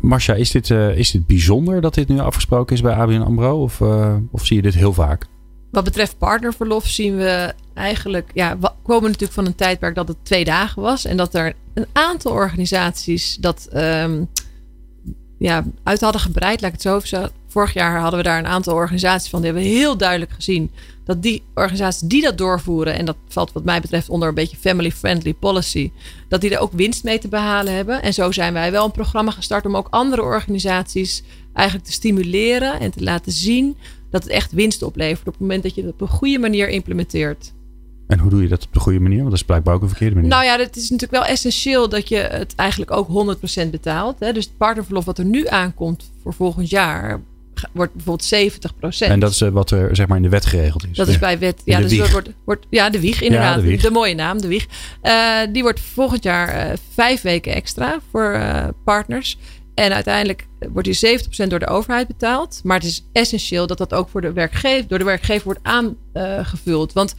Marcia, 0.00 0.34
is 0.34 0.50
dit, 0.50 0.68
uh, 0.68 0.98
is 0.98 1.10
dit 1.10 1.26
bijzonder 1.26 1.80
dat 1.80 1.94
dit 1.94 2.08
nu 2.08 2.18
afgesproken 2.18 2.74
is 2.76 2.82
bij 2.82 2.94
ABN 2.94 3.20
AMRO? 3.20 3.62
Of, 3.62 3.80
uh, 3.80 4.16
of 4.30 4.46
zie 4.46 4.56
je 4.56 4.62
dit 4.62 4.74
heel 4.74 4.92
vaak? 4.92 5.26
Wat 5.70 5.84
betreft 5.84 6.18
partnerverlof 6.18 6.86
zien 6.86 7.16
we 7.16 7.54
eigenlijk... 7.74 8.30
Ja, 8.34 8.58
we 8.58 8.70
komen 8.82 9.04
natuurlijk 9.04 9.32
van 9.32 9.46
een 9.46 9.54
tijdperk 9.54 9.94
dat 9.94 10.08
het 10.08 10.16
twee 10.22 10.44
dagen 10.44 10.82
was. 10.82 11.04
En 11.04 11.16
dat 11.16 11.34
er 11.34 11.52
een 11.74 11.86
aantal 11.92 12.32
organisaties 12.32 13.36
dat 13.36 13.68
um, 13.74 14.28
ja, 15.38 15.64
uit 15.82 16.00
hadden 16.00 16.20
gebreid. 16.20 16.60
Laat 16.60 16.74
ik 16.74 16.82
het 16.82 17.08
zo. 17.08 17.28
Vorig 17.56 17.74
jaar 17.74 18.00
hadden 18.00 18.18
we 18.18 18.24
daar 18.24 18.38
een 18.38 18.46
aantal 18.46 18.74
organisaties 18.74 19.30
van. 19.30 19.42
Die 19.42 19.52
hebben 19.52 19.70
heel 19.70 19.96
duidelijk 19.96 20.32
gezien 20.32 20.70
dat 21.04 21.22
die 21.22 21.42
organisaties 21.54 22.08
die 22.08 22.22
dat 22.22 22.38
doorvoeren, 22.38 22.94
en 22.94 23.04
dat 23.04 23.16
valt 23.28 23.52
wat 23.52 23.64
mij 23.64 23.80
betreft 23.80 24.08
onder 24.08 24.28
een 24.28 24.34
beetje 24.34 24.56
family-friendly 24.56 25.34
policy, 25.34 25.90
dat 26.28 26.40
die 26.40 26.50
er 26.50 26.58
ook 26.58 26.72
winst 26.72 27.04
mee 27.04 27.18
te 27.18 27.28
behalen 27.28 27.74
hebben. 27.74 28.02
En 28.02 28.14
zo 28.14 28.32
zijn 28.32 28.52
wij 28.52 28.70
wel 28.70 28.84
een 28.84 28.90
programma 28.90 29.30
gestart 29.30 29.66
om 29.66 29.76
ook 29.76 29.86
andere 29.90 30.22
organisaties 30.22 31.22
eigenlijk 31.52 31.86
te 31.86 31.92
stimuleren 31.92 32.80
en 32.80 32.90
te 32.90 33.02
laten 33.02 33.32
zien 33.32 33.76
dat 34.10 34.22
het 34.22 34.32
echt 34.32 34.52
winst 34.52 34.82
oplevert 34.82 35.26
op 35.26 35.32
het 35.32 35.40
moment 35.40 35.62
dat 35.62 35.74
je 35.74 35.82
het 35.82 35.92
op 35.92 36.00
een 36.00 36.08
goede 36.08 36.38
manier 36.38 36.68
implementeert. 36.68 37.52
En 38.06 38.18
hoe 38.18 38.30
doe 38.30 38.42
je 38.42 38.48
dat 38.48 38.64
op 38.64 38.72
de 38.72 38.80
goede 38.80 39.00
manier? 39.00 39.18
Want 39.18 39.30
dat 39.30 39.38
is 39.38 39.46
blijkbaar 39.46 39.74
ook 39.74 39.82
een 39.82 39.88
verkeerde 39.88 40.14
manier. 40.14 40.30
Nou 40.30 40.44
ja, 40.44 40.58
het 40.58 40.76
is 40.76 40.90
natuurlijk 40.90 41.22
wel 41.22 41.32
essentieel 41.32 41.88
dat 41.88 42.08
je 42.08 42.16
het 42.16 42.54
eigenlijk 42.54 42.90
ook 42.90 43.36
100% 43.66 43.70
betaalt. 43.70 44.20
Hè? 44.20 44.32
Dus 44.32 44.44
het 44.44 44.56
partnerverlof 44.56 45.04
wat 45.04 45.18
er 45.18 45.24
nu 45.24 45.46
aankomt 45.46 46.12
voor 46.22 46.34
volgend 46.34 46.70
jaar, 46.70 47.20
wordt 47.72 47.94
bijvoorbeeld 47.94 48.34
70% 48.34 48.98
En 48.98 49.20
dat 49.20 49.30
is 49.30 49.40
uh, 49.40 49.48
wat 49.48 49.70
er 49.70 49.96
zeg 49.96 50.06
maar 50.06 50.16
in 50.16 50.22
de 50.22 50.28
wet 50.28 50.46
geregeld 50.46 50.86
is. 50.90 50.96
Dat 50.96 51.08
is 51.08 51.18
bij 51.18 51.38
wet. 51.38 51.62
Ja, 51.64 51.80
dus 51.80 51.96
dat 51.96 52.10
wordt, 52.10 52.28
wordt, 52.44 52.66
ja, 52.70 52.90
de 52.90 53.00
wieg 53.00 53.20
inderdaad. 53.20 53.54
Ja, 53.54 53.60
de, 53.60 53.66
wieg. 53.66 53.82
de, 53.82 53.90
mooie 53.90 54.14
naam, 54.14 54.40
de 54.40 54.48
wieg. 54.48 54.66
Uh, 55.02 55.38
die 55.52 55.62
wordt 55.62 55.80
volgend 55.80 56.22
jaar 56.22 56.66
uh, 56.66 56.72
vijf 56.94 57.22
weken 57.22 57.54
extra 57.54 57.98
voor 58.10 58.40
partners. 58.84 59.38
En 59.74 59.92
uiteindelijk 59.92 60.46
wordt 60.72 61.00
die 61.00 61.20
70% 61.44 61.46
door 61.48 61.58
de 61.58 61.66
overheid 61.66 62.06
betaald. 62.06 62.60
Maar 62.64 62.76
het 62.76 62.86
is 62.86 63.04
essentieel 63.12 63.66
dat 63.66 63.78
dat 63.78 63.94
ook 63.94 64.08
voor 64.08 64.20
de 64.20 64.32
werkgever, 64.32 64.88
door 64.88 64.98
de 64.98 65.04
werkgever 65.04 65.44
wordt 65.44 65.60
aangevuld. 65.62 66.92
Want 66.92 67.14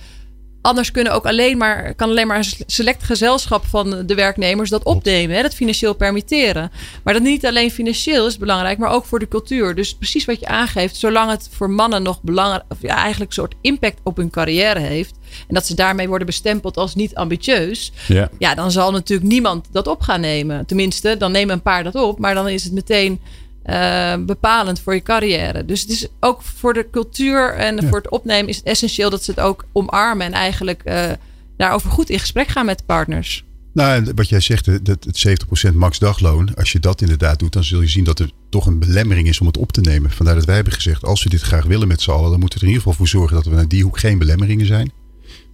Anders 0.62 0.91
kunnen 0.91 1.13
ook 1.13 1.26
alleen 1.26 1.58
maar, 1.58 1.93
kan 1.93 2.10
alleen 2.10 2.28
maar 2.28 2.38
een 2.38 2.65
select 2.65 3.04
gezelschap 3.04 3.65
van 3.65 4.06
de 4.06 4.15
werknemers 4.15 4.70
dat 4.70 4.84
opnemen. 4.84 5.36
Hè, 5.36 5.41
dat 5.41 5.54
financieel 5.54 5.93
permitteren. 5.93 6.72
Maar 7.04 7.13
dat 7.13 7.24
niet 7.24 7.46
alleen 7.46 7.72
financieel 7.72 8.28
is 8.28 8.38
belangrijk, 8.38 8.78
maar 8.78 8.91
ook 8.91 9.06
voor 9.06 9.20
de 9.20 9.28
cultuur. 9.28 9.76
Dus 9.76 9.96
precies 9.96 10.26
wat 10.26 10.39
je 10.39 10.48
aangeeft, 10.48 10.96
zolang 10.96 11.32
het 11.32 11.50
voor 11.52 11.70
mannen 11.70 12.04
nog 12.04 12.22
belangrijk, 12.22 12.63
of 12.70 12.78
ja, 12.82 12.96
eigenlijk 12.96 13.30
een 13.30 13.38
soort 13.38 13.56
impact 13.62 14.00
op 14.04 14.17
hun 14.17 14.30
carrière 14.30 14.80
heeft. 14.80 15.15
En 15.48 15.54
dat 15.54 15.65
ze 15.65 15.76
daarmee 15.76 16.08
worden 16.08 16.28
bestempeld 16.28 16.78
als 16.78 16.96
niet 16.96 17.15
ambitieus. 17.15 17.91
Ja. 18.08 18.30
Ja, 18.38 18.56
dan 18.56 18.72
zal 18.72 18.91
natuurlijk 18.91 19.30
niemand 19.30 19.67
dat 19.72 19.88
op 19.88 20.02
gaan 20.02 20.22
nemen. 20.22 20.65
Tenminste, 20.65 21.17
dan 21.17 21.32
nemen 21.32 21.54
een 21.54 21.62
paar 21.62 21.84
dat 21.84 21.96
op. 21.96 22.20
Maar 22.20 22.34
dan 22.34 22.48
is 22.48 22.63
het 22.63 22.74
meteen 22.74 23.20
uh, 23.69 24.15
bepalend 24.25 24.80
voor 24.80 24.93
je 24.93 25.01
carrière. 25.01 25.65
Dus 25.65 25.82
het 25.82 25.89
is 25.89 26.08
ook 26.19 26.41
voor 26.41 26.73
de 26.73 26.89
cultuur 26.91 27.53
en 27.53 27.88
voor 27.88 27.97
het 27.97 28.10
opnemen 28.10 28.49
is 28.49 28.56
het 28.56 28.65
essentieel 28.65 29.10
dat 29.10 29.23
ze 29.23 29.32
het 29.32 29.39
ook 29.39 29.65
omarmen 29.71 30.25
en 30.25 30.34
eigenlijk 30.34 30.82
uh, 30.86 31.12
daarover 31.58 31.89
goed 31.89 32.10
in 32.10 32.19
gesprek 32.19 32.47
gaan 32.47 32.65
met 32.65 32.86
partners. 32.86 33.45
Nou, 33.73 34.12
wat 34.15 34.30
jij 34.30 34.39
zegt, 34.39 34.86
dat 34.86 35.03
het 35.03 35.27
70% 35.71 35.73
max 35.73 35.99
dagloon, 35.99 36.56
als 36.56 36.71
je 36.71 36.80
dat 36.80 37.01
inderdaad 37.01 37.39
doet, 37.39 37.53
dan 37.53 37.63
zul 37.63 37.82
je 37.82 37.88
zien 37.88 38.03
dat 38.03 38.19
er 38.19 38.32
toch 38.49 38.65
een 38.65 38.80
belemmering 38.80 39.27
is 39.27 39.39
om 39.39 39.47
het 39.47 39.58
op 39.58 39.71
te 39.71 39.82
nemen. 39.82 40.12
Vandaar 40.12 40.36
dat 40.36 40.45
wij 40.45 40.56
hebben 40.56 40.73
gezegd, 40.73 41.06
als 41.06 41.23
we 41.23 41.30
dit 41.30 41.41
graag 41.41 41.65
willen 41.65 41.88
met 41.88 42.01
z'n 42.01 42.12
allen, 42.12 42.30
dan 42.30 42.39
moeten 42.39 42.60
we 42.60 42.65
er 42.65 42.71
in 42.71 42.77
ieder 42.77 42.82
geval 42.82 42.93
voor 42.97 43.08
zorgen 43.08 43.36
dat 43.36 43.45
er 43.45 43.51
naar 43.51 43.67
die 43.67 43.84
hoek 43.84 43.99
geen 43.99 44.17
belemmeringen 44.17 44.65
zijn. 44.65 44.91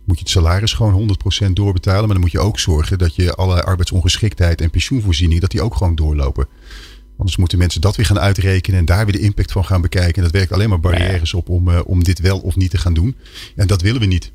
Moet 0.05 0.17
je 0.17 0.23
het 0.23 0.31
salaris 0.31 0.73
gewoon 0.73 1.17
100% 1.47 1.51
doorbetalen, 1.53 2.01
maar 2.01 2.13
dan 2.13 2.19
moet 2.19 2.31
je 2.31 2.39
ook 2.39 2.59
zorgen 2.59 2.97
dat 2.97 3.15
je 3.15 3.33
alle 3.33 3.63
arbeidsongeschiktheid 3.63 4.61
en 4.61 4.69
pensioenvoorziening, 4.69 5.41
dat 5.41 5.51
die 5.51 5.61
ook 5.61 5.75
gewoon 5.75 5.95
doorlopen. 5.95 6.47
Anders 7.17 7.37
moeten 7.37 7.57
mensen 7.57 7.81
dat 7.81 7.95
weer 7.95 8.05
gaan 8.05 8.19
uitrekenen 8.19 8.79
en 8.79 8.85
daar 8.85 9.05
weer 9.05 9.13
de 9.15 9.19
impact 9.19 9.51
van 9.51 9.65
gaan 9.65 9.81
bekijken. 9.81 10.15
En 10.15 10.23
dat 10.23 10.31
werkt 10.31 10.51
alleen 10.51 10.69
maar 10.69 10.79
barrières 10.79 11.33
op 11.33 11.49
om, 11.49 11.67
uh, 11.69 11.79
om 11.85 12.03
dit 12.03 12.19
wel 12.19 12.39
of 12.39 12.55
niet 12.55 12.69
te 12.69 12.77
gaan 12.77 12.93
doen. 12.93 13.15
En 13.55 13.67
dat 13.67 13.81
willen 13.81 13.99
we 14.01 14.07
niet. 14.07 14.31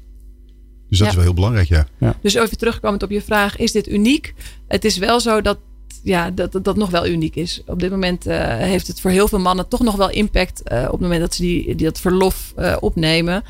Dus 0.88 0.98
dat 0.98 1.06
Ja. 1.06 1.06
is 1.08 1.14
wel 1.14 1.24
heel 1.24 1.34
belangrijk, 1.34 1.68
ja. 1.68 1.86
Ja. 1.98 2.18
Dus 2.22 2.34
even 2.34 2.58
terugkomend 2.58 3.02
op 3.02 3.10
je 3.10 3.22
vraag, 3.22 3.56
is 3.56 3.72
dit 3.72 3.88
uniek? 3.88 4.34
Het 4.68 4.84
is 4.84 4.96
wel 4.98 5.20
zo 5.20 5.40
dat 5.40 5.58
ja, 6.02 6.30
dat, 6.30 6.52
dat, 6.52 6.64
dat 6.64 6.76
nog 6.76 6.90
wel 6.90 7.06
uniek 7.06 7.36
is. 7.36 7.62
Op 7.66 7.80
dit 7.80 7.90
moment 7.90 8.26
eh, 8.26 8.56
heeft 8.56 8.86
het 8.86 9.00
voor 9.00 9.10
heel 9.10 9.28
veel 9.28 9.38
mannen 9.38 9.68
toch 9.68 9.80
nog 9.82 9.96
wel 9.96 10.10
impact 10.10 10.62
eh, 10.62 10.84
op 10.84 10.90
het 10.92 11.00
moment 11.00 11.20
dat 11.20 11.34
ze 11.34 11.42
die, 11.42 11.64
die 11.64 11.86
dat 11.86 12.00
verlof 12.00 12.52
eh, 12.56 12.76
opnemen. 12.80 13.42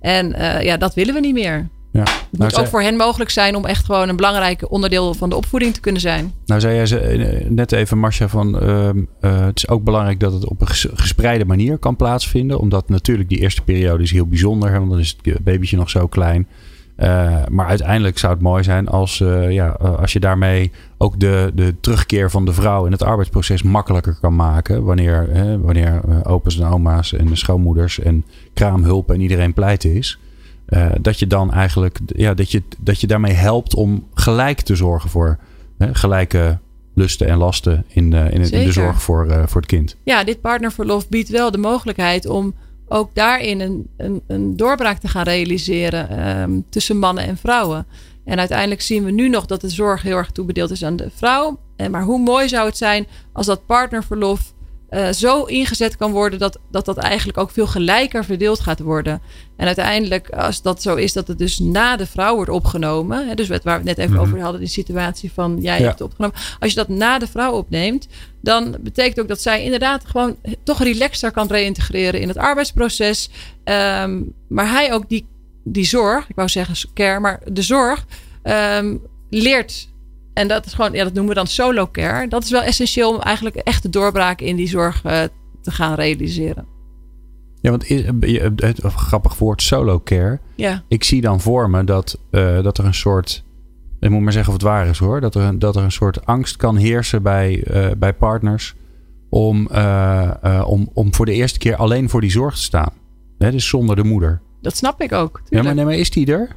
En 0.00 0.32
eh, 0.32 0.62
ja, 0.64 0.76
dat 0.76 0.94
willen 0.94 1.14
we 1.14 1.20
niet 1.20 1.34
meer. 1.34 1.68
Ja. 1.96 2.02
Het 2.02 2.08
Nou, 2.30 2.42
moet 2.42 2.50
zei- 2.52 2.64
ook 2.64 2.70
voor 2.70 2.82
hen 2.82 2.96
mogelijk 2.96 3.30
zijn 3.30 3.56
om 3.56 3.64
echt 3.64 3.84
gewoon 3.84 4.08
een 4.08 4.16
belangrijk 4.16 4.70
onderdeel 4.70 5.14
van 5.14 5.28
de 5.28 5.36
opvoeding 5.36 5.74
te 5.74 5.80
kunnen 5.80 6.00
zijn. 6.00 6.32
Nou 6.46 6.60
zei 6.60 6.74
jij 6.74 6.86
ze- 6.86 6.98
eh, 6.98 7.50
net 7.50 7.72
even, 7.72 7.98
Marcia, 7.98 8.28
van 8.28 8.60
ehm, 8.60 8.98
eh, 9.20 9.44
het 9.44 9.56
is 9.56 9.68
ook 9.68 9.84
belangrijk 9.84 10.20
dat 10.20 10.32
het 10.32 10.46
op 10.48 10.60
een 10.60 10.66
ges- 10.68 10.86
gespreide 10.94 11.44
manier 11.44 11.78
kan 11.78 11.96
plaatsvinden. 11.96 12.58
Omdat 12.58 12.88
natuurlijk 12.88 13.28
die 13.28 13.38
eerste 13.38 13.62
periode 13.62 14.02
is 14.02 14.10
heel 14.10 14.26
bijzonder, 14.26 14.70
hè, 14.70 14.78
want 14.78 14.90
dan 14.90 14.98
is 15.00 15.16
het 15.22 15.44
babytje 15.44 15.76
nog 15.76 15.90
zo 15.90 16.06
klein. 16.06 16.46
Eh, 16.96 17.36
maar 17.50 17.66
uiteindelijk 17.66 18.18
zou 18.18 18.32
het 18.32 18.42
mooi 18.42 18.62
zijn 18.62 18.88
als, 18.88 19.18
ja, 19.48 19.68
als 19.98 20.12
je 20.12 20.20
daarmee 20.20 20.72
ook 20.98 21.20
de, 21.20 21.52
de 21.54 21.74
terugkeer 21.80 22.30
van 22.30 22.44
de 22.44 22.52
vrouw 22.52 22.86
in 22.86 22.92
het 22.92 23.02
arbeidsproces 23.02 23.62
makkelijker 23.62 24.16
kan 24.20 24.36
maken. 24.36 24.84
Wanneer, 24.84 25.28
hè, 25.30 25.60
wanneer 25.60 26.00
opa's 26.26 26.58
en 26.58 26.66
oma's 26.66 27.12
en 27.12 27.26
de 27.26 27.36
schoonmoeders 27.36 27.98
en 28.00 28.24
kraamhulp 28.54 29.10
en 29.10 29.20
iedereen 29.20 29.52
pleiten 29.52 29.94
is. 29.94 30.18
Eh, 30.66 30.86
dat 31.00 31.18
je 31.18 31.26
dan 31.26 31.52
eigenlijk 31.52 31.98
ja, 32.06 32.34
dat 32.34 32.50
je, 32.50 32.62
dat 32.78 33.00
je 33.00 33.06
daarmee 33.06 33.32
helpt 33.32 33.74
om 33.74 34.06
gelijk 34.14 34.60
te 34.60 34.76
zorgen 34.76 35.10
voor 35.10 35.38
hè, 35.78 35.94
gelijke 35.94 36.58
lusten 36.94 37.26
en 37.26 37.36
lasten 37.38 37.84
in, 37.88 38.10
de- 38.10 38.16
in, 38.16 38.40
het- 38.40 38.50
in 38.50 38.64
de 38.64 38.72
zorg 38.72 39.02
voor, 39.02 39.26
eh, 39.28 39.42
voor 39.46 39.60
het 39.60 39.70
kind. 39.70 39.96
Ja, 40.04 40.24
dit 40.24 40.40
partnerverlof 40.40 41.08
biedt 41.08 41.28
wel 41.28 41.50
de 41.50 41.58
mogelijkheid 41.58 42.26
om 42.28 42.54
ook 42.88 43.10
daarin 43.14 43.60
een, 43.60 43.86
een, 43.96 44.22
een 44.26 44.56
doorbraak 44.56 44.98
te 44.98 45.08
gaan 45.08 45.24
realiseren 45.24 46.08
ehm, 46.08 46.60
tussen 46.70 46.98
mannen 46.98 47.24
en 47.24 47.36
vrouwen. 47.36 47.86
En 48.24 48.38
uiteindelijk 48.38 48.80
zien 48.80 49.04
we 49.04 49.10
nu 49.10 49.28
nog 49.28 49.46
dat 49.46 49.60
de 49.60 49.68
zorg 49.68 50.02
heel 50.02 50.16
erg 50.16 50.30
toebedeeld 50.30 50.70
is 50.70 50.84
aan 50.84 50.96
de 50.96 51.10
vrouw. 51.14 51.58
En 51.76 51.90
maar 51.90 52.02
hoe 52.02 52.18
mooi 52.20 52.48
zou 52.48 52.66
het 52.66 52.76
zijn 52.76 53.06
als 53.32 53.46
dat 53.46 53.66
partnerverlof 53.66 54.54
eh, 54.88 55.08
zo 55.12 55.42
ingezet 55.44 55.96
kan 55.96 56.12
worden 56.12 56.38
dat, 56.38 56.58
dat 56.70 56.84
dat 56.84 56.96
eigenlijk 56.96 57.38
ook 57.38 57.50
veel 57.50 57.66
gelijker 57.66 58.24
verdeeld 58.24 58.60
gaat 58.60 58.80
worden. 58.80 59.20
En 59.56 59.66
uiteindelijk, 59.66 60.30
als 60.30 60.62
dat 60.62 60.82
zo 60.82 60.94
is, 60.94 61.12
dat 61.12 61.28
het 61.28 61.38
dus 61.38 61.58
na 61.58 61.96
de 61.96 62.06
vrouw 62.06 62.34
wordt 62.34 62.50
opgenomen. 62.50 63.28
Hè, 63.28 63.34
dus 63.34 63.48
wat- 63.48 63.62
waar 63.64 63.82
we 63.82 63.88
het 63.88 63.96
net 63.96 64.06
even 64.06 64.16
Mhm. 64.20 64.26
over 64.26 64.40
hadden, 64.40 64.60
die 64.60 64.68
situatie 64.70 65.32
van 65.32 65.58
jij 65.60 65.78
Ja. 65.78 65.84
hebt 65.84 65.98
het 65.98 66.08
opgenomen. 66.08 66.36
Als 66.60 66.70
je 66.70 66.76
dat 66.76 66.88
na 66.88 67.18
de 67.18 67.26
vrouw 67.26 67.52
opneemt, 67.52 68.06
dan 68.42 68.76
betekent 68.80 69.20
ook 69.20 69.28
dat 69.28 69.40
zij 69.42 69.64
inderdaad 69.64 70.04
gewoon 70.06 70.36
toch 70.62 70.82
relaxter 70.82 71.30
kan 71.30 71.46
reïntegreren 71.46 72.20
in 72.20 72.28
het 72.28 72.36
arbeidsproces. 72.36 73.30
Ehm, 73.64 74.20
maar 74.48 74.70
hij 74.70 74.92
ook 74.92 75.08
die, 75.08 75.26
die 75.64 75.84
zorg, 75.86 76.28
ik 76.28 76.34
wou 76.36 76.48
zeggen 76.48 76.90
care, 76.94 77.20
maar 77.20 77.40
de 77.52 77.62
zorg 77.62 78.06
ehm, 78.42 78.96
leert. 79.30 79.88
En 80.36 80.48
dat 80.48 80.66
is 80.66 80.74
gewoon, 80.74 80.92
ja, 80.92 81.04
dat 81.04 81.12
noemen 81.12 81.32
we 81.32 81.38
dan 81.38 81.46
solo 81.46 81.86
care. 81.92 82.28
Dat 82.28 82.42
is 82.44 82.50
wel 82.50 82.62
essentieel 82.62 83.14
om 83.14 83.20
eigenlijk 83.20 83.56
echt 83.56 83.82
de 83.82 83.88
doorbraak 83.88 84.40
in 84.40 84.56
die 84.56 84.68
zorg 84.68 85.02
eh, 85.04 85.22
te 85.62 85.70
gaan 85.70 85.94
realiseren. 85.94 86.66
Ja, 87.60 87.70
want 87.70 87.90
is- 87.90 88.04
je- 88.20 88.52
het, 88.56 88.82
het 88.82 88.92
grappig 88.94 89.38
woord 89.38 89.62
solo 89.62 90.00
care. 90.00 90.40
Ja, 90.54 90.82
Ik 90.88 91.04
zie 91.04 91.20
dan 91.20 91.40
voor 91.40 91.70
me 91.70 91.84
dat, 91.84 92.18
eh, 92.30 92.62
dat 92.62 92.78
er 92.78 92.84
een 92.84 92.94
soort. 92.94 93.44
Ik 94.00 94.10
moet 94.10 94.20
maar 94.22 94.32
zeggen 94.32 94.52
of 94.52 94.58
het 94.58 94.68
waar 94.68 94.86
is 94.86 94.98
hoor. 94.98 95.20
Dat 95.20 95.34
er, 95.34 95.42
een- 95.42 95.58
dat 95.58 95.76
er 95.76 95.82
een 95.82 95.92
soort 95.92 96.26
angst 96.26 96.56
kan 96.56 96.76
heersen 96.76 97.22
bij, 97.22 97.62
eh, 97.64 97.90
bij 97.98 98.12
partners. 98.14 98.74
Om, 99.30 99.66
eh, 99.70 100.30
eh, 100.42 100.68
om, 100.68 100.90
om 100.94 101.14
voor 101.14 101.26
de 101.26 101.32
eerste 101.32 101.58
keer 101.58 101.76
alleen 101.76 102.08
voor 102.08 102.20
die 102.20 102.30
zorg 102.30 102.54
te 102.54 102.62
staan. 102.62 102.92
Hè, 103.38 103.50
dus 103.50 103.68
zonder 103.68 103.96
de 103.96 104.04
moeder. 104.04 104.40
dat 104.62 104.76
snap 104.76 105.00
ik 105.02 105.12
ook. 105.12 105.42
Ja, 105.48 105.62
maar, 105.62 105.74
nee, 105.74 105.84
maar 105.84 105.94
is 105.94 106.10
die 106.10 106.32
er? 106.32 106.56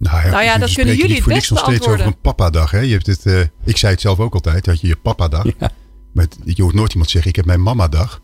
Nou 0.00 0.24
ja, 0.24 0.30
Nou 0.30 0.42
ja, 0.44 0.58
dat 0.58 0.72
kunnen 0.72 0.94
jullie 0.96 1.08
niet 1.08 1.14
het 1.16 1.24
voor 1.24 1.32
niks 1.32 1.48
beste 1.48 1.64
nog 1.64 1.74
steeds 1.74 1.92
over 1.94 2.06
een 2.06 2.20
papadag. 2.20 2.70
Hè? 2.70 2.78
Je 2.80 2.92
hebt 2.92 3.06
het, 3.06 3.26
eh, 3.26 3.40
ik 3.64 3.76
zei 3.76 3.92
het 3.92 4.00
zelf 4.00 4.18
ook 4.20 4.34
altijd, 4.34 4.64
dat 4.64 4.80
je 4.80 4.86
je 4.86 4.96
papadag. 4.96 5.44
Ja. 5.58 5.70
Maar 6.12 6.24
het- 6.24 6.56
je 6.56 6.62
hoort 6.62 6.74
nooit 6.74 6.90
iemand 6.92 7.10
zeggen, 7.10 7.30
ik 7.30 7.36
heb 7.36 7.44
mijn 7.44 7.62
mamadag. 7.62 8.20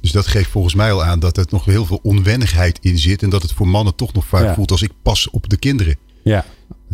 Dus 0.00 0.12
dat 0.12 0.26
geeft 0.26 0.50
volgens 0.50 0.74
mij 0.74 0.92
al 0.92 1.04
aan 1.04 1.18
dat 1.18 1.36
er 1.36 1.46
nog 1.50 1.64
heel 1.64 1.84
veel 1.86 2.00
onwennigheid 2.02 2.78
in 2.82 2.98
zit. 2.98 3.22
En 3.22 3.30
dat 3.30 3.42
het 3.42 3.52
voor 3.52 3.68
mannen 3.68 3.94
toch 3.94 4.12
nog 4.12 4.26
vaak 4.26 4.42
Ja. 4.42 4.54
voelt 4.54 4.70
als 4.70 4.82
ik 4.82 4.90
pas 5.02 5.30
op 5.30 5.48
de 5.48 5.56
kinderen. 5.56 5.96
Ja. 6.24 6.44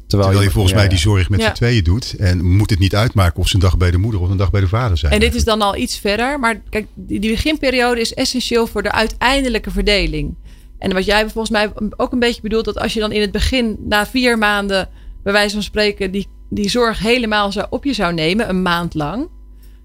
Terwijl, 0.06 0.42
je 0.42 0.50
volgens 0.50 0.72
ja, 0.72 0.78
mij 0.78 0.88
die 0.88 0.98
zorg 0.98 1.28
met 1.28 1.40
Ja. 1.40 1.46
z'n 1.46 1.52
tweeën 1.54 1.84
doet. 1.84 2.14
En 2.18 2.44
moet 2.44 2.70
het 2.70 2.78
niet 2.78 2.94
uitmaken 2.94 3.40
of 3.40 3.48
ze 3.48 3.54
een 3.54 3.60
dag 3.60 3.76
bij 3.76 3.90
de 3.90 3.98
moeder 3.98 4.20
of 4.20 4.28
een 4.30 4.36
dag 4.36 4.50
bij 4.50 4.60
de 4.60 4.68
vader 4.68 4.98
zijn. 4.98 5.12
En 5.12 5.20
dit 5.20 5.34
is 5.34 5.44
dan 5.44 5.62
al 5.62 5.76
iets 5.76 5.98
verder. 5.98 6.38
Maar 6.38 6.60
kijk, 6.70 6.86
die, 6.94 7.20
die 7.20 7.30
beginperiode 7.30 8.00
is 8.00 8.14
essentieel 8.14 8.66
voor 8.66 8.82
de 8.82 8.92
uiteindelijke 8.92 9.70
verdeling. 9.70 10.34
En 10.82 10.92
wat 10.92 11.04
jij 11.04 11.22
volgens 11.22 11.50
mij 11.50 11.72
ook 11.96 12.12
een 12.12 12.18
beetje 12.18 12.42
bedoelt, 12.42 12.64
dat 12.64 12.78
als 12.78 12.94
je 12.94 13.00
dan 13.00 13.12
in 13.12 13.20
het 13.20 13.32
begin, 13.32 13.76
na 13.88 14.06
vier 14.06 14.38
maanden, 14.38 14.88
bij 15.22 15.32
wijze 15.32 15.54
van 15.54 15.62
spreken, 15.62 16.10
die, 16.10 16.26
die 16.50 16.68
zorg 16.68 16.98
helemaal 16.98 17.52
zou, 17.52 17.66
op 17.70 17.84
je 17.84 17.92
zou 17.92 18.14
nemen, 18.14 18.48
een 18.48 18.62
maand 18.62 18.94
lang. 18.94 19.28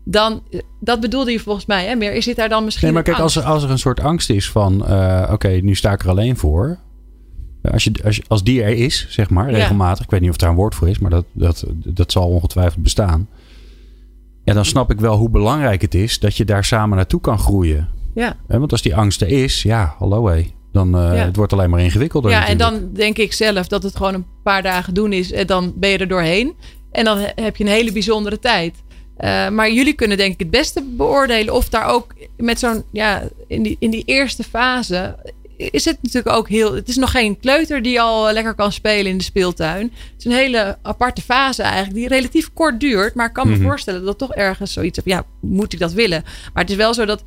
Dan, 0.03 0.43
dat 0.79 0.99
bedoelde 0.99 1.31
je 1.31 1.39
volgens 1.39 1.65
mij, 1.65 1.86
hè? 1.86 1.95
Meer 1.95 2.13
is 2.13 2.25
dit 2.25 2.36
daar 2.36 2.49
dan 2.49 2.63
misschien. 2.63 2.86
Nee, 2.86 2.93
maar 2.93 3.03
kijk, 3.03 3.19
als 3.19 3.36
er, 3.36 3.43
als 3.43 3.63
er 3.63 3.69
een 3.69 3.79
soort 3.79 3.99
angst 3.99 4.29
is 4.29 4.49
van... 4.51 4.86
eh, 4.88 5.29
oké, 5.31 5.47
nu 5.47 5.75
sta 5.75 5.91
ik 5.91 6.03
er 6.03 6.10
alleen 6.10 6.38
voor. 6.38 6.77
Als, 7.71 7.83
je, 7.83 7.91
als, 8.05 8.21
als 8.27 8.43
die 8.43 8.63
er 8.63 8.73
is, 8.75 9.05
zeg 9.10 9.29
maar, 9.29 9.49
Ja. 9.51 9.57
regelmatig. 9.57 10.03
Ik 10.03 10.12
weet 10.12 10.21
niet 10.21 10.29
of 10.29 10.38
daar 10.38 10.49
een 10.49 10.55
woord 10.55 10.75
voor 10.75 10.89
is, 10.89 10.99
maar 10.99 11.12
dat, 11.12 11.25
dat, 11.31 11.63
dat 11.73 12.12
zal 12.12 12.27
ongetwijfeld 12.27 12.83
bestaan. 12.83 13.27
Ja, 14.43 14.53
dan 14.53 14.65
snap 14.65 14.91
ik 14.91 14.99
wel 14.99 15.17
hoe 15.17 15.29
belangrijk 15.29 15.81
het 15.81 15.95
is 15.95 16.19
dat 16.19 16.38
je 16.38 16.45
daar 16.45 16.63
samen 16.63 16.97
naartoe 16.97 17.21
kan 17.21 17.39
groeien. 17.39 17.88
Ja. 18.15 18.36
Want 18.47 18.71
als 18.71 18.81
die 18.81 18.95
angst 18.95 19.21
er 19.21 19.27
is, 19.27 19.62
ja, 19.63 19.95
hallo 19.97 20.27
hé. 20.27 20.45
Dan 20.71 20.88
uh, 20.95 21.15
Ja. 21.15 21.25
het 21.25 21.36
wordt 21.36 21.53
alleen 21.53 21.69
maar 21.69 21.80
ingewikkelder. 21.82 22.32
Ja, 22.32 22.47
en 22.47 22.58
dan 22.58 22.89
denk 22.93 23.17
ik 23.17 23.34
zelf 23.34 23.67
dat 23.67 23.84
het 23.84 23.95
gewoon 23.95 24.13
een 24.13 24.25
paar 24.43 24.63
dagen 24.63 24.93
doen 24.93 25.13
is. 25.13 25.32
En 25.32 25.47
dan 25.47 25.73
ben 25.75 25.89
je 25.89 25.97
er 25.97 26.08
doorheen. 26.08 26.56
En 26.91 27.06
dan 27.06 27.17
he- 27.17 27.32
heb 27.43 27.56
je 27.56 27.63
een 27.63 27.69
hele 27.69 27.91
bijzondere 27.91 28.39
tijd. 28.39 28.75
Eh, 29.17 29.49
maar 29.49 29.71
jullie 29.71 29.93
kunnen 29.93 30.17
denk 30.17 30.34
ik 30.34 30.39
het 30.39 30.49
beste 30.49 30.84
beoordelen 30.84 31.53
of 31.53 31.69
daar 31.69 31.86
ook 31.86 32.13
met 32.38 32.60
zo'n, 32.60 32.84
ja, 32.91 33.23
in 33.47 33.63
die, 33.63 33.75
in 33.80 33.89
die 33.89 34.03
eerste 34.06 34.43
fase 34.43 35.15
is 35.58 35.86
het 35.86 35.97
natuurlijk 36.01 36.36
ook 36.36 36.49
heel. 36.49 36.75
Het 36.75 36.88
is 36.89 36.95
nog 36.95 37.12
geen 37.12 37.39
kleuter 37.39 37.82
die 37.82 38.01
al 38.01 38.34
lekker 38.34 38.53
kan 38.53 38.71
spelen 38.71 39.12
in 39.12 39.17
de 39.17 39.23
speeltuin. 39.23 39.82
Het 39.84 40.13
is 40.17 40.25
een 40.25 40.32
hele 40.32 40.77
aparte 40.82 41.21
fase 41.21 41.62
eigenlijk, 41.63 41.93
die 41.95 42.08
relatief 42.08 42.53
kort 42.53 42.80
duurt. 42.80 43.13
Maar 43.15 43.27
ik 43.27 43.34
kan 43.34 43.47
me 43.47 43.56
Mhm. 43.56 43.63
voorstellen 43.63 44.06
dat 44.06 44.17
toch 44.17 44.34
ergens 44.34 44.73
zoiets. 44.73 44.99
Ja, 45.03 45.23
moet 45.41 45.73
ik 45.73 45.80
dat 45.80 45.93
willen? 45.93 46.23
Maar 46.53 46.63
het 46.63 46.71
is 46.71 46.77
wel 46.77 46.93
zo 46.93 47.06
dat. 47.06 47.23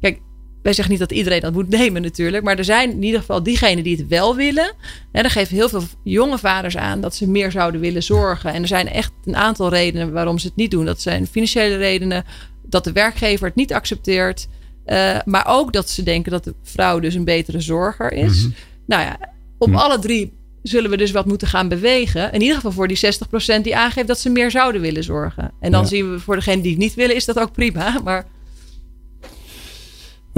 Kijk, 0.00 0.20
wij 0.64 0.72
zeggen 0.72 0.92
niet 0.92 1.02
dat 1.02 1.12
iedereen 1.12 1.40
dat 1.40 1.52
moet 1.52 1.68
nemen 1.68 2.02
natuurlijk. 2.02 2.44
Maar 2.44 2.58
er 2.58 2.64
zijn 2.64 2.90
in 2.90 3.02
ieder 3.02 3.20
geval 3.20 3.42
diegenen 3.42 3.84
die 3.84 3.96
het 3.96 4.08
wel 4.08 4.36
willen. 4.36 4.72
En 5.12 5.22
dan 5.22 5.30
geven 5.30 5.54
heel 5.56 5.68
veel 5.68 5.82
jonge 6.02 6.38
vaders 6.38 6.76
aan 6.76 7.00
dat 7.00 7.14
ze 7.14 7.28
meer 7.28 7.50
zouden 7.50 7.80
willen 7.80 8.02
zorgen. 8.02 8.52
En 8.52 8.62
er 8.62 8.68
zijn 8.68 8.88
echt 8.88 9.12
een 9.24 9.36
aantal 9.36 9.68
redenen 9.68 10.12
waarom 10.12 10.38
ze 10.38 10.46
het 10.46 10.56
niet 10.56 10.70
doen. 10.70 10.84
Dat 10.84 11.00
zijn 11.00 11.26
financiële 11.26 11.76
redenen. 11.76 12.24
Dat 12.66 12.84
de 12.84 12.92
werkgever 12.92 13.46
het 13.46 13.54
niet 13.56 13.72
accepteert. 13.72 14.46
Uh, 14.86 15.16
maar 15.24 15.44
ook 15.48 15.72
dat 15.72 15.90
ze 15.90 16.02
denken 16.02 16.32
dat 16.32 16.44
de 16.44 16.54
vrouw 16.62 16.98
dus 17.00 17.14
een 17.14 17.24
betere 17.24 17.60
zorger 17.60 18.12
is. 18.12 18.42
Mhm. 18.42 18.50
Nou 18.86 19.02
ja, 19.02 19.18
op 19.58 19.68
Mhm. 19.68 19.76
alle 19.78 19.98
drie 19.98 20.32
zullen 20.62 20.90
we 20.90 20.96
dus 20.96 21.10
wat 21.10 21.26
moeten 21.26 21.48
gaan 21.48 21.68
bewegen. 21.68 22.32
In 22.32 22.40
ieder 22.40 22.56
geval 22.56 22.72
voor 22.72 22.88
die 22.88 22.96
60% 22.96 23.64
die 23.64 23.76
aangeeft 23.76 24.06
dat 24.08 24.18
ze 24.20 24.30
meer 24.30 24.50
zouden 24.50 24.80
willen 24.80 25.04
zorgen. 25.04 25.52
En 25.60 25.70
dan 25.72 25.82
Ja. 25.82 25.86
zien 25.88 26.10
we 26.10 26.18
voor 26.20 26.34
degene 26.36 26.62
die 26.62 26.70
het 26.70 26.80
niet 26.80 26.94
willen, 26.94 27.16
is 27.16 27.24
dat 27.24 27.38
ook 27.38 27.52
prima. 27.52 28.00
Maar 28.04 28.26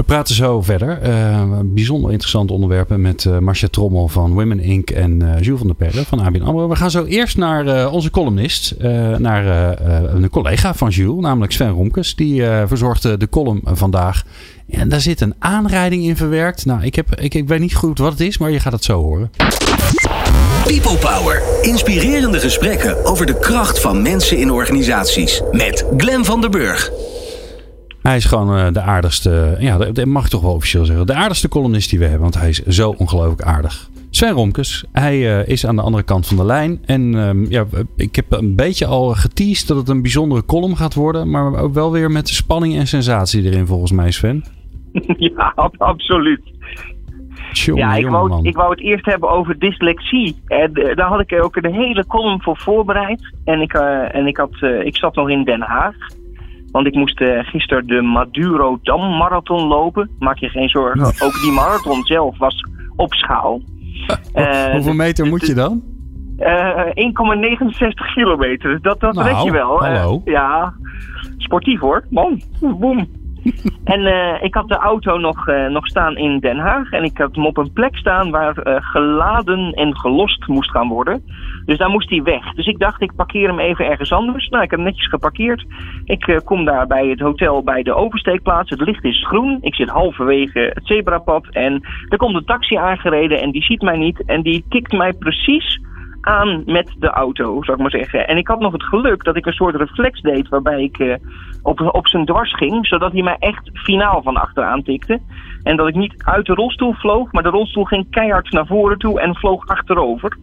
praten 0.07 0.35
zo 0.35 0.61
verder. 0.61 0.99
Uh, 1.07 1.43
bijzonder 1.63 2.11
interessante 2.11 2.53
onderwerpen 2.53 3.01
met 3.01 3.23
uh, 3.23 3.37
Marcia 3.37 3.67
Trommel 3.71 4.07
van 4.07 4.33
Women 4.33 4.59
Inc. 4.59 4.89
en 4.89 5.23
uh, 5.23 5.41
Jules 5.41 5.57
van 5.57 5.67
der 5.67 5.75
Perre 5.75 6.03
van 6.05 6.19
ABN 6.19 6.41
AMRO. 6.41 6.67
We 6.69 6.75
gaan 6.75 6.91
zo 6.91 7.03
eerst 7.03 7.37
naar 7.37 7.91
onze 7.91 8.09
columnist, 8.09 8.75
naar 9.17 9.45
een 10.13 10.29
collega 10.29 10.73
van 10.73 10.89
Jules, 10.89 11.21
namelijk 11.21 11.51
Sven 11.51 11.69
Romkes. 11.69 12.15
Die 12.15 12.43
verzorgde 12.65 13.17
de 13.17 13.29
column 13.29 13.61
vandaag. 13.63 14.23
En 14.69 14.89
daar 14.89 15.01
zit 15.01 15.21
een 15.21 15.35
aanrijding 15.39 16.03
in 16.03 16.15
verwerkt. 16.15 16.65
Nou, 16.65 16.83
ik, 16.83 16.95
heb, 16.95 17.15
ik, 17.15 17.33
ik 17.33 17.47
weet 17.47 17.59
niet 17.59 17.75
goed 17.75 17.99
wat 17.99 18.11
het 18.11 18.21
is, 18.21 18.37
maar 18.37 18.51
je 18.51 18.59
gaat 18.59 18.73
het 18.73 18.83
zo 18.83 19.01
horen. 19.01 19.31
People 20.63 20.97
Power. 20.97 21.41
Inspirerende 21.61 22.39
gesprekken 22.39 23.05
over 23.05 23.25
de 23.25 23.39
kracht 23.39 23.79
van 23.79 24.01
mensen 24.01 24.37
in 24.37 24.51
organisaties. 24.51 25.41
Met 25.51 25.85
Glen 25.97 26.25
van 26.25 26.41
der 26.41 26.49
Burg. 26.49 26.91
Hij 28.07 28.15
is 28.15 28.25
gewoon 28.25 28.57
uh, 28.57 28.67
de 28.71 28.81
aardigste, 28.81 29.55
ja, 29.59 29.77
dat 29.77 30.05
mag 30.05 30.23
ik 30.23 30.29
toch 30.29 30.41
wel 30.41 30.53
officieel 30.53 30.85
zeggen. 30.85 31.07
De 31.07 31.13
aardigste 31.13 31.49
columnist 31.49 31.89
die 31.89 31.99
we 31.99 32.05
hebben, 32.05 32.21
want 32.21 32.39
hij 32.39 32.49
is 32.49 32.65
zo 32.65 32.95
ongelooflijk 32.97 33.41
aardig. 33.41 33.89
Sven 34.09 34.31
Romkes, 34.31 34.85
hij 34.91 35.17
uh, 35.17 35.47
is 35.47 35.65
aan 35.65 35.75
de 35.75 35.81
andere 35.81 36.03
kant 36.03 36.27
van 36.27 36.37
de 36.37 36.45
lijn. 36.45 36.79
En 36.85 37.13
uh, 37.13 37.49
ja, 37.49 37.65
ik 37.95 38.15
heb 38.15 38.25
een 38.29 38.55
beetje 38.55 38.85
al 38.85 39.09
geteased 39.09 39.67
dat 39.67 39.77
het 39.77 39.89
een 39.89 40.01
bijzondere 40.01 40.45
column 40.45 40.77
gaat 40.77 40.93
worden. 40.93 41.29
Maar 41.29 41.61
ook 41.61 41.73
wel 41.73 41.91
weer 41.91 42.11
met 42.11 42.29
spanning 42.29 42.75
en 42.75 42.87
sensatie 42.87 43.43
erin 43.43 43.65
volgens 43.65 43.91
mij, 43.91 44.11
Sven. 44.11 44.43
Ja, 45.17 45.53
absoluut. 45.77 46.41
ja, 47.51 47.95
ik 47.95 48.07
wou, 48.07 48.47
ik 48.47 48.55
wou 48.55 48.69
het 48.69 48.81
eerst 48.81 49.05
hebben 49.05 49.29
over 49.29 49.59
dyslexie. 49.59 50.35
En 50.45 50.73
daar 50.73 51.07
had 51.07 51.19
ik 51.19 51.43
ook 51.43 51.55
een 51.55 51.73
hele 51.73 52.05
column 52.05 52.41
voor 52.41 52.57
voorbereid. 52.57 53.33
En 53.43 53.61
ik, 53.61 53.73
en 54.11 54.27
ik, 54.27 54.37
had, 54.37 54.61
ik 54.83 54.95
zat 54.95 55.15
nog 55.15 55.29
in 55.29 55.43
Den 55.43 55.61
Haag. 55.61 55.95
Want 56.77 56.89
ik 56.89 56.95
moest 56.95 57.21
uh, 57.21 57.39
gisteren 57.43 57.87
de 57.87 58.01
Maduro 58.01 58.79
Dam 58.81 59.17
Marathon 59.17 59.67
lopen. 59.67 60.09
Maak 60.19 60.37
je 60.37 60.49
geen 60.49 60.69
zorgen. 60.69 61.05
Ook 61.05 61.41
die 61.41 61.51
marathon 61.51 62.03
zelf 62.03 62.37
was 62.37 62.63
op 62.95 63.13
schaal. 63.13 63.61
Uh, 64.35 64.71
Hoeveel 64.71 64.93
meter 64.93 65.25
moet 65.25 65.47
je 65.47 65.53
dan? 65.53 65.83
Uh, 66.39 66.85
1,69 66.85 68.13
kilometer. 68.13 68.81
Dat, 68.81 68.99
dat 68.99 69.13
nou, 69.13 69.45
je 69.45 69.51
wel. 69.51 69.83
Hallo. 69.83 70.21
ja, 70.25 70.73
sportief 71.37 71.79
hoor. 71.79 72.05
Man, 72.09 72.41
boem. 72.59 73.07
en 73.83 74.01
ik 74.41 74.53
had 74.53 74.67
de 74.67 74.77
auto 74.77 75.17
nog, 75.17 75.45
nog 75.69 75.87
staan 75.87 76.17
in 76.17 76.39
Den 76.39 76.57
Haag. 76.57 76.91
En 76.91 77.03
ik 77.03 77.17
had 77.17 77.35
hem 77.35 77.45
op 77.45 77.57
een 77.57 77.73
plek 77.73 77.95
staan 77.97 78.31
waar 78.31 78.81
geladen 78.81 79.71
en 79.73 79.97
gelost 79.97 80.47
moest 80.47 80.71
gaan 80.71 80.87
worden. 80.87 81.23
Dus 81.67 81.77
daar 81.77 81.89
moest 81.89 82.09
hij 82.09 82.23
weg. 82.23 82.53
Dus 82.53 82.65
ik 82.65 82.79
dacht, 82.79 83.01
ik 83.01 83.15
parkeer 83.15 83.47
hem 83.47 83.59
even 83.59 83.85
ergens 83.85 84.11
anders. 84.11 84.49
Nou, 84.49 84.63
ik 84.63 84.69
heb 84.69 84.79
hem 84.79 84.87
netjes 84.87 85.09
geparkeerd. 85.09 85.65
Ik 86.05 86.41
kom 86.43 86.65
daar 86.65 86.87
bij 86.87 87.07
het 87.07 87.19
hotel 87.19 87.63
bij 87.63 87.83
de 87.83 87.93
oversteekplaats. 87.93 88.69
Het 88.69 88.81
licht 88.81 89.03
is 89.03 89.25
groen. 89.27 89.57
Ik 89.61 89.75
zit 89.75 89.89
halverwege 89.89 90.71
het 90.73 90.87
zebrapad. 90.87 91.47
En 91.51 91.81
er 92.09 92.17
komt 92.17 92.35
een 92.35 92.45
taxi 92.45 92.75
aangereden 92.75 93.41
en 93.41 93.51
die 93.51 93.63
ziet 93.63 93.81
mij 93.81 93.97
niet. 93.97 94.25
En 94.25 94.41
die 94.41 94.65
tikt 94.69 94.91
mij 94.91 95.13
precies 95.13 95.79
aan 96.21 96.63
met 96.65 96.95
de 96.99 97.09
auto, 97.09 97.63
zou 97.63 97.77
ik 97.77 97.83
maar 97.83 97.99
zeggen. 97.99 98.27
En 98.27 98.37
ik 98.37 98.47
had 98.47 98.59
nog 98.59 98.71
het 98.71 98.83
geluk 98.83 99.23
dat 99.23 99.35
ik 99.35 99.45
een 99.45 99.53
soort 99.53 99.75
reflex 99.75 100.21
deed 100.21 100.49
waarbij 100.49 100.83
ik 100.83 100.99
uh, 100.99 101.15
op, 101.63 101.81
op 101.81 102.07
zijn 102.07 102.25
dwars 102.25 102.55
ging, 102.55 102.87
zodat 102.87 103.11
hij 103.11 103.21
mij 103.21 103.35
echt 103.39 103.69
finaal 103.73 104.21
van 104.21 104.37
achteraan 104.37 104.83
tikte. 104.83 105.19
En 105.63 105.75
dat 105.75 105.87
ik 105.87 105.95
niet 105.95 106.23
uit 106.23 106.45
de 106.45 106.53
rolstoel 106.53 106.93
vloog, 106.93 107.31
maar 107.31 107.43
de 107.43 107.49
rolstoel 107.49 107.83
ging 107.83 108.09
keihard 108.09 108.51
naar 108.51 108.67
voren 108.67 108.97
toe 108.97 109.21
en 109.21 109.35
vloog 109.35 109.67
achterover. 109.67 110.37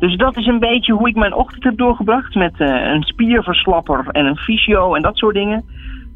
Dus 0.00 0.16
dat 0.16 0.36
is 0.36 0.46
een 0.46 0.58
beetje 0.58 0.92
hoe 0.92 1.08
ik 1.08 1.16
mijn 1.16 1.34
ochtend 1.34 1.64
heb 1.64 1.76
doorgebracht 1.76 2.34
met 2.34 2.52
uh, 2.58 2.68
een 2.68 3.02
spierverslapper 3.02 4.06
en 4.08 4.26
een 4.26 4.36
fysio 4.36 4.94
en 4.94 5.02
dat 5.02 5.16
soort 5.16 5.34
dingen. 5.34 5.64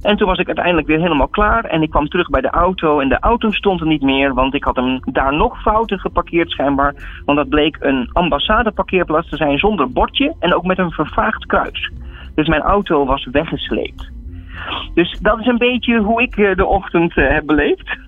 En 0.02 0.16
toen 0.16 0.28
was 0.28 0.38
ik 0.38 0.46
uiteindelijk 0.46 0.86
weer 0.86 1.00
helemaal 1.00 1.28
klaar 1.28 1.64
en 1.64 1.82
ik 1.82 1.90
kwam 1.90 2.08
terug 2.08 2.28
bij 2.28 2.40
de 2.40 2.50
auto 2.50 3.00
en 3.00 3.08
de 3.08 3.18
auto 3.20 3.50
stond 3.50 3.80
er 3.80 3.86
niet 3.86 4.02
meer, 4.02 4.34
want 4.34 4.54
ik 4.54 4.64
had 4.64 4.76
hem 4.76 5.00
daar 5.04 5.36
nog 5.36 5.60
fouten 5.60 5.98
geparkeerd 5.98 6.50
schijnbaar. 6.50 6.94
Want 7.24 7.38
dat 7.38 7.48
bleek 7.48 7.76
een 7.80 8.08
ambassadeparkeerplaats 8.12 9.28
te 9.28 9.36
zijn 9.36 9.58
zonder 9.58 9.90
bordje 9.90 10.34
en 10.38 10.54
ook 10.54 10.64
met 10.64 10.78
een 10.78 10.90
vervaagd 10.90 11.46
kruis. 11.46 11.90
Dus 12.34 12.48
mijn 12.48 12.62
auto 12.62 13.06
was 13.06 13.28
weggesleept. 13.32 14.10
Dus 14.94 15.18
dat 15.20 15.40
is 15.40 15.46
een 15.46 15.58
beetje 15.58 15.98
hoe 15.98 16.22
ik 16.22 16.36
eh, 16.36 16.56
de 16.56 16.66
ochtend 16.66 17.16
eh, 17.16 17.28
heb 17.28 17.46
beleefd. 17.46 17.98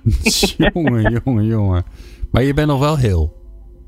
jongen, 0.75 1.21
jongen, 1.25 1.45
jongen. 1.45 1.83
Maar 2.31 2.43
je 2.43 2.55
bent 2.55 2.69
nog 2.69 2.81
wel 2.81 2.97
heel. 2.97 3.33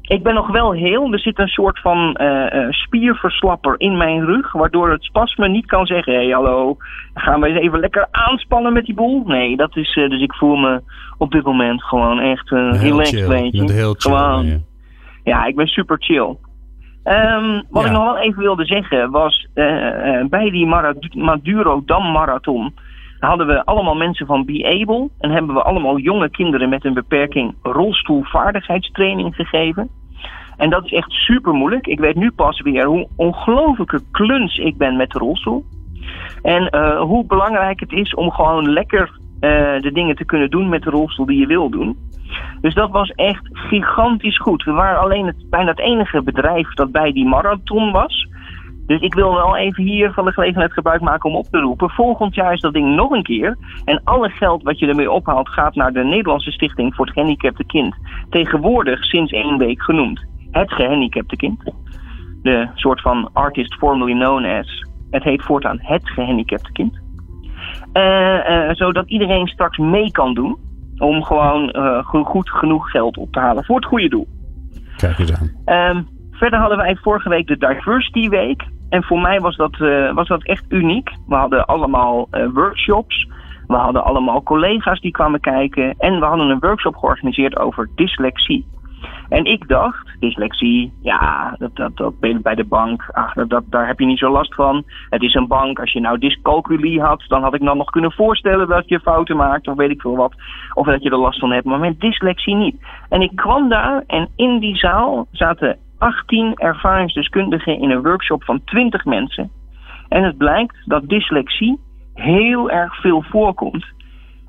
Ik 0.08 0.22
ben 0.22 0.34
nog 0.34 0.50
wel 0.50 0.72
heel. 0.72 1.12
Er 1.12 1.18
zit 1.18 1.38
een 1.38 1.48
soort 1.48 1.80
van 1.80 2.16
uh, 2.20 2.66
spierverslapper 2.70 3.74
in 3.76 3.96
mijn 3.96 4.24
rug. 4.24 4.52
Waardoor 4.52 4.90
het 4.90 5.02
spasme 5.02 5.48
niet 5.48 5.66
kan 5.66 5.86
zeggen: 5.86 6.12
hé, 6.12 6.18
hey, 6.18 6.28
hallo, 6.28 6.76
gaan 7.14 7.40
we 7.40 7.48
eens 7.48 7.60
even 7.60 7.80
lekker 7.80 8.06
aanspannen 8.10 8.72
met 8.72 8.84
die 8.84 8.94
boel. 8.94 9.22
Nee, 9.26 9.56
dat 9.56 9.76
is. 9.76 9.96
Uh, 9.96 10.10
dus 10.10 10.22
ik 10.22 10.34
voel 10.34 10.56
me 10.56 10.82
op 11.18 11.30
dit 11.30 11.44
moment 11.44 11.82
gewoon 11.82 12.20
echt 12.20 12.50
uh, 12.50 12.72
heel 12.72 12.98
chill. 12.98 13.48
Je 13.50 13.72
heel 13.72 13.94
chill. 13.98 14.12
Gewoon, 14.12 14.46
ja. 14.46 14.58
ja. 15.24 15.44
ik 15.44 15.56
ben 15.56 15.66
super 15.66 15.96
chill. 16.00 16.36
Um, 17.04 17.62
wat 17.70 17.82
ja. 17.82 17.88
ik 17.88 17.92
nog 17.92 18.04
wel 18.04 18.18
even 18.18 18.42
wilde 18.42 18.64
zeggen 18.64 19.10
was: 19.10 19.46
bij 20.28 20.50
die 20.50 20.66
Maduro 21.14 21.82
Dam 21.84 22.12
Marathon 22.12 22.74
hadden 23.18 23.46
we 23.46 23.64
allemaal 23.64 23.94
mensen 23.94 24.26
van 24.26 24.44
Be 24.44 24.78
Able 24.80 25.08
en 25.18 25.30
hebben 25.30 25.54
we 25.54 25.62
allemaal 25.62 25.98
jonge 25.98 26.30
kinderen 26.30 26.68
met 26.68 26.84
een 26.84 26.94
beperking 26.94 27.54
rolstoelvaardigheidstraining 27.62 29.34
gegeven. 29.34 29.88
En 30.56 30.70
dat 30.70 30.84
is 30.84 30.92
echt 30.92 31.10
super 31.10 31.52
moeilijk. 31.52 31.86
Ik 31.86 31.98
weet 31.98 32.14
nu 32.14 32.30
pas 32.30 32.60
weer 32.60 32.86
hoe 32.86 33.08
ongelooflijke 33.16 34.00
kluns 34.10 34.56
ik 34.56 34.76
ben 34.76 34.96
met 34.96 35.10
de 35.10 35.18
rolstoel. 35.18 35.64
En 36.42 36.68
uh, 36.74 37.00
hoe 37.00 37.26
belangrijk 37.26 37.80
het 37.80 37.92
is 37.92 38.14
om 38.14 38.30
gewoon 38.30 38.70
lekker 38.70 39.10
uh, 39.40 39.50
de 39.80 39.90
dingen 39.92 40.16
te 40.16 40.24
kunnen 40.24 40.50
doen 40.50 40.68
met 40.68 40.82
de 40.82 40.90
rolstoel 40.90 41.26
die 41.26 41.38
je 41.38 41.46
wil 41.46 41.70
doen. 41.70 41.96
Dus 42.60 42.74
dat 42.74 42.90
was 42.90 43.10
echt 43.10 43.48
gigantisch 43.52 44.38
goed. 44.38 44.64
We 44.64 44.72
waren 44.72 45.00
alleen 45.00 45.26
het, 45.26 45.50
bijna 45.50 45.70
het 45.70 45.80
enige 45.80 46.22
bedrijf 46.22 46.74
dat 46.74 46.92
bij 46.92 47.12
die 47.12 47.26
marathon 47.26 47.92
was. 47.92 48.26
Dus 48.88 49.00
ik 49.00 49.14
wil 49.14 49.34
wel 49.34 49.56
even 49.56 49.84
hier 49.84 50.12
van 50.12 50.24
de 50.24 50.32
gelegenheid 50.32 50.72
gebruik 50.72 51.00
maken 51.00 51.30
om 51.30 51.36
op 51.36 51.46
te 51.46 51.58
roepen. 51.58 51.90
Volgend 51.90 52.34
jaar 52.34 52.52
is 52.52 52.60
dat 52.60 52.72
ding 52.72 52.94
nog 52.94 53.10
een 53.10 53.22
keer. 53.22 53.56
En 53.84 54.00
alle 54.04 54.28
geld 54.28 54.62
wat 54.62 54.78
je 54.78 54.86
ermee 54.86 55.10
ophaalt 55.10 55.48
gaat 55.48 55.74
naar 55.74 55.92
de 55.92 56.04
Nederlandse 56.04 56.50
Stichting 56.50 56.94
voor 56.94 57.04
het 57.04 57.14
Gehandicapte 57.14 57.64
Kind. 57.64 57.94
Tegenwoordig 58.30 59.04
sinds 59.04 59.32
één 59.32 59.58
week 59.58 59.82
genoemd. 59.82 60.26
Het 60.50 60.72
Gehandicapte 60.72 61.36
Kind. 61.36 61.62
De 62.42 62.68
soort 62.74 63.00
van 63.00 63.30
artist 63.32 63.74
formerly 63.74 64.12
known 64.12 64.44
as. 64.44 64.86
Het 65.10 65.22
heet 65.22 65.42
voortaan 65.42 65.78
Het 65.82 66.10
Gehandicapte 66.10 66.72
Kind. 66.72 66.98
Uh, 67.92 68.50
uh, 68.50 68.70
zodat 68.70 69.10
iedereen 69.10 69.46
straks 69.46 69.78
mee 69.78 70.10
kan 70.10 70.34
doen. 70.34 70.56
Om 70.98 71.22
gewoon 71.22 71.76
uh, 71.76 72.04
goed 72.04 72.50
genoeg 72.50 72.90
geld 72.90 73.16
op 73.16 73.32
te 73.32 73.40
halen 73.40 73.64
voor 73.64 73.76
het 73.76 73.84
goede 73.84 74.08
doel. 74.08 74.26
Kijk 74.96 75.18
eens 75.18 75.40
aan. 75.40 75.96
Um, 75.96 76.08
verder 76.30 76.58
hadden 76.58 76.78
wij 76.78 76.96
vorige 76.96 77.28
week 77.28 77.46
de 77.46 77.58
Diversity 77.58 78.28
Week. 78.28 78.76
En 78.88 79.04
voor 79.04 79.20
mij 79.20 79.40
was 79.40 79.56
dat, 79.56 79.78
uh, 79.78 80.14
was 80.14 80.28
dat 80.28 80.44
echt 80.44 80.64
uniek. 80.68 81.10
We 81.26 81.34
hadden 81.34 81.66
allemaal 81.66 82.28
uh, 82.30 82.48
workshops. 82.52 83.28
We 83.66 83.74
hadden 83.74 84.04
allemaal 84.04 84.42
collega's 84.42 85.00
die 85.00 85.10
kwamen 85.10 85.40
kijken. 85.40 85.94
En 85.98 86.20
we 86.20 86.26
hadden 86.26 86.48
een 86.48 86.60
workshop 86.60 86.96
georganiseerd 86.96 87.58
over 87.58 87.88
dyslexie. 87.94 88.66
En 89.28 89.44
ik 89.44 89.68
dacht, 89.68 90.16
dyslexie, 90.20 90.92
ja, 91.02 91.54
dat, 91.58 91.76
dat, 91.76 91.96
dat 91.96 92.20
ben 92.20 92.42
bij 92.42 92.54
de 92.54 92.64
bank. 92.64 93.08
Ach, 93.12 93.32
dat, 93.32 93.48
dat, 93.48 93.64
daar 93.66 93.86
heb 93.86 93.98
je 93.98 94.06
niet 94.06 94.18
zo 94.18 94.30
last 94.30 94.54
van. 94.54 94.84
Het 95.10 95.22
is 95.22 95.34
een 95.34 95.46
bank. 95.46 95.80
Als 95.80 95.92
je 95.92 96.00
nou 96.00 96.18
dyscalculie 96.18 97.00
had, 97.00 97.24
dan 97.28 97.42
had 97.42 97.54
ik 97.54 97.64
dan 97.64 97.76
nog 97.76 97.90
kunnen 97.90 98.12
voorstellen 98.12 98.68
dat 98.68 98.88
je 98.88 99.00
fouten 99.00 99.36
maakt. 99.36 99.68
Of 99.68 99.76
weet 99.76 99.90
ik 99.90 100.00
veel 100.00 100.16
wat. 100.16 100.34
Of 100.74 100.86
dat 100.86 101.02
je 101.02 101.10
er 101.10 101.18
last 101.18 101.38
van 101.38 101.52
hebt. 101.52 101.64
Maar 101.64 101.78
met 101.78 102.00
dyslexie 102.00 102.54
niet. 102.54 102.76
En 103.08 103.20
ik 103.20 103.36
kwam 103.36 103.68
daar 103.68 104.04
en 104.06 104.28
in 104.36 104.58
die 104.58 104.76
zaal 104.76 105.26
zaten 105.32 105.78
18 105.98 106.54
ervaringsdeskundigen 106.54 107.80
in 107.80 107.90
een 107.90 108.02
workshop 108.02 108.44
van 108.44 108.64
20 108.64 109.04
mensen. 109.04 109.50
En 110.08 110.22
het 110.22 110.36
blijkt 110.36 110.76
dat 110.84 111.08
dyslexie 111.08 111.80
heel 112.14 112.70
erg 112.70 113.00
veel 113.00 113.22
voorkomt. 113.22 113.86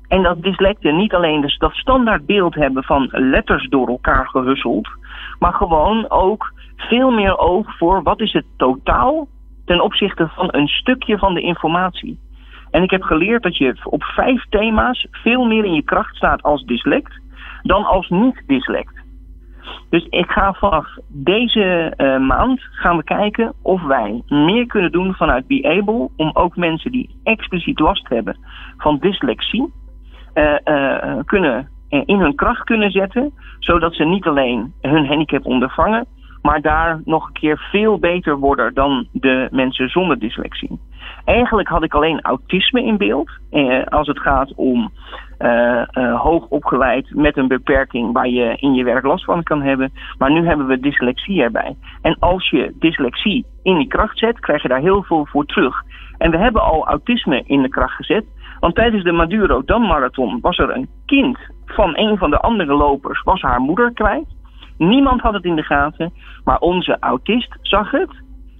En 0.08 0.22
dat 0.22 0.42
dyslecten 0.42 0.96
niet 0.96 1.14
alleen 1.14 1.40
dus 1.40 1.58
dat 1.58 1.72
standaardbeeld 1.72 2.54
hebben 2.54 2.84
van 2.84 3.08
letters 3.12 3.68
door 3.68 3.88
elkaar 3.88 4.28
gehusseld, 4.28 4.88
maar 5.38 5.52
gewoon 5.52 6.10
ook 6.10 6.52
veel 6.76 7.10
meer 7.10 7.38
oog 7.38 7.76
voor 7.76 8.02
wat 8.02 8.20
is 8.20 8.32
het 8.32 8.46
totaal 8.56 9.28
ten 9.64 9.80
opzichte 9.80 10.28
van 10.28 10.48
een 10.50 10.68
stukje 10.68 11.18
van 11.18 11.34
de 11.34 11.40
informatie. 11.40 12.18
En 12.70 12.82
ik 12.82 12.90
heb 12.90 13.02
geleerd 13.02 13.42
dat 13.42 13.56
je 13.56 13.76
op 13.84 14.02
vijf 14.02 14.44
thema's 14.48 15.06
veel 15.10 15.44
meer 15.44 15.64
in 15.64 15.74
je 15.74 15.82
kracht 15.82 16.16
staat 16.16 16.42
als 16.42 16.64
dyslect 16.64 17.20
dan 17.62 17.84
als 17.84 18.08
niet-dyslect. 18.08 18.99
Dus 19.90 20.06
ik 20.10 20.30
ga 20.30 20.52
vanaf 20.52 20.86
deze 21.08 21.94
uh, 21.96 22.18
maand 22.18 22.60
gaan 22.60 22.96
we 22.96 23.04
kijken 23.04 23.52
of 23.62 23.82
wij 23.82 24.22
meer 24.28 24.66
kunnen 24.66 24.92
doen 24.92 25.14
vanuit 25.14 25.46
Be 25.46 25.78
Able 25.80 26.08
om 26.16 26.30
ook 26.32 26.56
mensen 26.56 26.92
die 26.92 27.20
expliciet 27.22 27.78
last 27.78 28.08
hebben 28.08 28.38
van 28.76 28.98
dyslexie 28.98 29.72
uh, 30.34 30.54
uh, 30.64 31.18
kunnen 31.24 31.68
in 31.88 32.20
hun 32.20 32.34
kracht 32.34 32.64
kunnen 32.64 32.90
zetten, 32.90 33.32
zodat 33.58 33.94
ze 33.94 34.04
niet 34.04 34.26
alleen 34.26 34.72
hun 34.80 35.06
handicap 35.06 35.46
ondervangen, 35.46 36.06
maar 36.42 36.60
daar 36.60 37.00
nog 37.04 37.26
een 37.26 37.32
keer 37.32 37.68
veel 37.70 37.98
beter 37.98 38.38
worden 38.38 38.74
dan 38.74 39.06
de 39.12 39.48
mensen 39.50 39.88
zonder 39.88 40.18
dyslexie. 40.18 40.80
Eigenlijk 41.24 41.68
had 41.68 41.82
ik 41.82 41.94
alleen 41.94 42.20
autisme 42.20 42.84
in 42.84 42.96
beeld. 42.96 43.30
Eh, 43.50 43.84
als 43.84 44.06
het 44.06 44.18
gaat 44.18 44.54
om 44.54 44.90
uh, 45.38 45.82
uh, 45.92 46.20
hoog 46.20 46.46
opgeleid 46.48 47.14
met 47.14 47.36
een 47.36 47.48
beperking 47.48 48.12
waar 48.12 48.28
je 48.28 48.56
in 48.56 48.74
je 48.74 48.84
werk 48.84 49.04
last 49.04 49.24
van 49.24 49.42
kan 49.42 49.62
hebben. 49.62 49.92
Maar 50.18 50.30
nu 50.30 50.46
hebben 50.46 50.66
we 50.66 50.80
dyslexie 50.80 51.42
erbij. 51.42 51.76
En 52.02 52.16
als 52.18 52.50
je 52.50 52.74
dyslexie 52.78 53.46
in 53.62 53.78
die 53.78 53.86
kracht 53.86 54.18
zet, 54.18 54.40
krijg 54.40 54.62
je 54.62 54.68
daar 54.68 54.80
heel 54.80 55.02
veel 55.02 55.26
voor 55.26 55.44
terug. 55.44 55.82
En 56.18 56.30
we 56.30 56.38
hebben 56.38 56.62
al 56.62 56.86
autisme 56.86 57.42
in 57.46 57.62
de 57.62 57.68
kracht 57.68 57.94
gezet. 57.94 58.24
Want 58.60 58.74
tijdens 58.74 59.04
de 59.04 59.12
Maduro 59.12 59.62
Dam 59.64 59.86
Marathon 59.86 60.38
was 60.40 60.58
er 60.58 60.70
een 60.70 60.88
kind 61.06 61.38
van 61.66 61.98
een 61.98 62.18
van 62.18 62.30
de 62.30 62.38
andere 62.38 62.74
lopers, 62.74 63.22
was 63.22 63.40
haar 63.40 63.60
moeder 63.60 63.92
kwijt. 63.92 64.38
Niemand 64.88 65.20
had 65.20 65.32
het 65.32 65.44
in 65.44 65.56
de 65.56 65.62
gaten, 65.62 66.12
maar 66.44 66.58
onze 66.58 66.96
autist 67.00 67.56
zag 67.62 67.90
het 67.90 68.10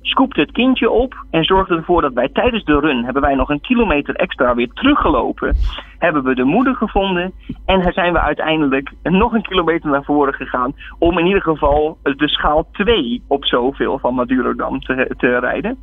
scoopte 0.02 0.40
het 0.40 0.52
kindje 0.52 0.90
op 0.90 1.14
en 1.30 1.44
zorgde 1.44 1.76
ervoor 1.76 2.02
dat 2.02 2.12
wij 2.12 2.28
tijdens 2.28 2.64
de 2.64 2.80
run 2.80 3.04
hebben 3.04 3.22
wij 3.22 3.35
nog 3.35 3.48
een 3.48 3.61
kilometer 3.61 4.14
extra 4.14 4.54
weer 4.54 4.72
teruggelopen. 4.72 5.56
Hebben 5.98 6.22
we 6.22 6.35
de 6.35 6.44
moeder 6.44 6.74
gevonden 6.74 7.33
en 7.66 7.92
zijn 7.92 8.12
we 8.12 8.20
uiteindelijk 8.20 8.92
nog 9.02 9.33
een 9.33 9.42
kilometer 9.42 9.90
naar 9.90 10.04
voren 10.04 10.35
gegaan 10.35 10.74
om 10.98 11.18
in 11.18 11.26
ieder 11.26 11.42
geval 11.42 11.98
de 12.02 12.28
schaal 12.28 12.68
2 12.72 13.22
op 13.28 13.44
zoveel 13.44 13.98
van 13.98 14.14
Madurodam 14.14 14.80
te, 14.80 15.14
te 15.16 15.38
rijden. 15.38 15.78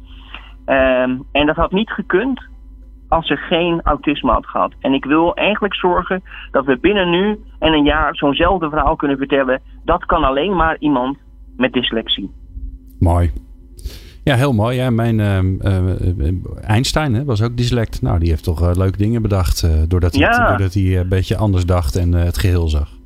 Um, 0.66 1.24
en 1.32 1.46
dat 1.46 1.56
had 1.56 1.72
niet 1.72 1.90
gekund 1.90 2.42
als 3.08 3.28
ze 3.28 3.36
geen 3.36 3.82
autisme 3.84 4.32
had 4.32 4.46
gehad. 4.46 4.74
En 4.80 4.94
ik 4.94 5.06
wil 5.06 5.36
eigenlijk 5.36 5.76
zorgen 5.76 6.24
dat 6.52 6.66
we 6.66 6.78
binnen 6.80 7.10
nu 7.10 7.40
en 7.60 7.74
een 7.74 7.84
jaar 7.84 8.16
zo'nzelfde 8.16 8.70
verhaal 8.70 8.96
kunnen 8.96 9.18
vertellen. 9.18 9.62
Dat 9.86 10.06
kan 10.06 10.24
alleen 10.24 10.56
maar 10.56 10.78
iemand 10.80 11.18
met 11.58 11.74
dyslexie. 11.74 12.32
Mooi. 13.00 13.32
Ja, 14.24 14.36
heel 14.36 14.54
mooi. 14.54 14.78
Ja, 14.78 14.90
mijn 14.90 15.20
uh, 15.20 15.42
uh, 15.42 16.34
Einstein 16.62 17.14
hè, 17.14 17.26
was 17.26 17.42
ook 17.42 17.58
dyslect. 17.58 18.02
Nou, 18.02 18.20
die 18.20 18.30
heeft 18.30 18.44
toch 18.44 18.62
uh, 18.62 18.76
leuke 18.76 18.98
dingen 18.98 19.22
bedacht. 19.22 19.90
doordat 19.90 20.14
hij, 20.16 20.22
ja. 20.22 20.48
doordat 20.48 20.74
hij 20.74 21.00
een 21.00 21.10
beetje 21.10 21.38
anders 21.38 21.66
dacht 21.66 21.96
en 21.96 22.14
het 22.14 22.38
geheel 22.38 22.68
zag. 22.68 22.97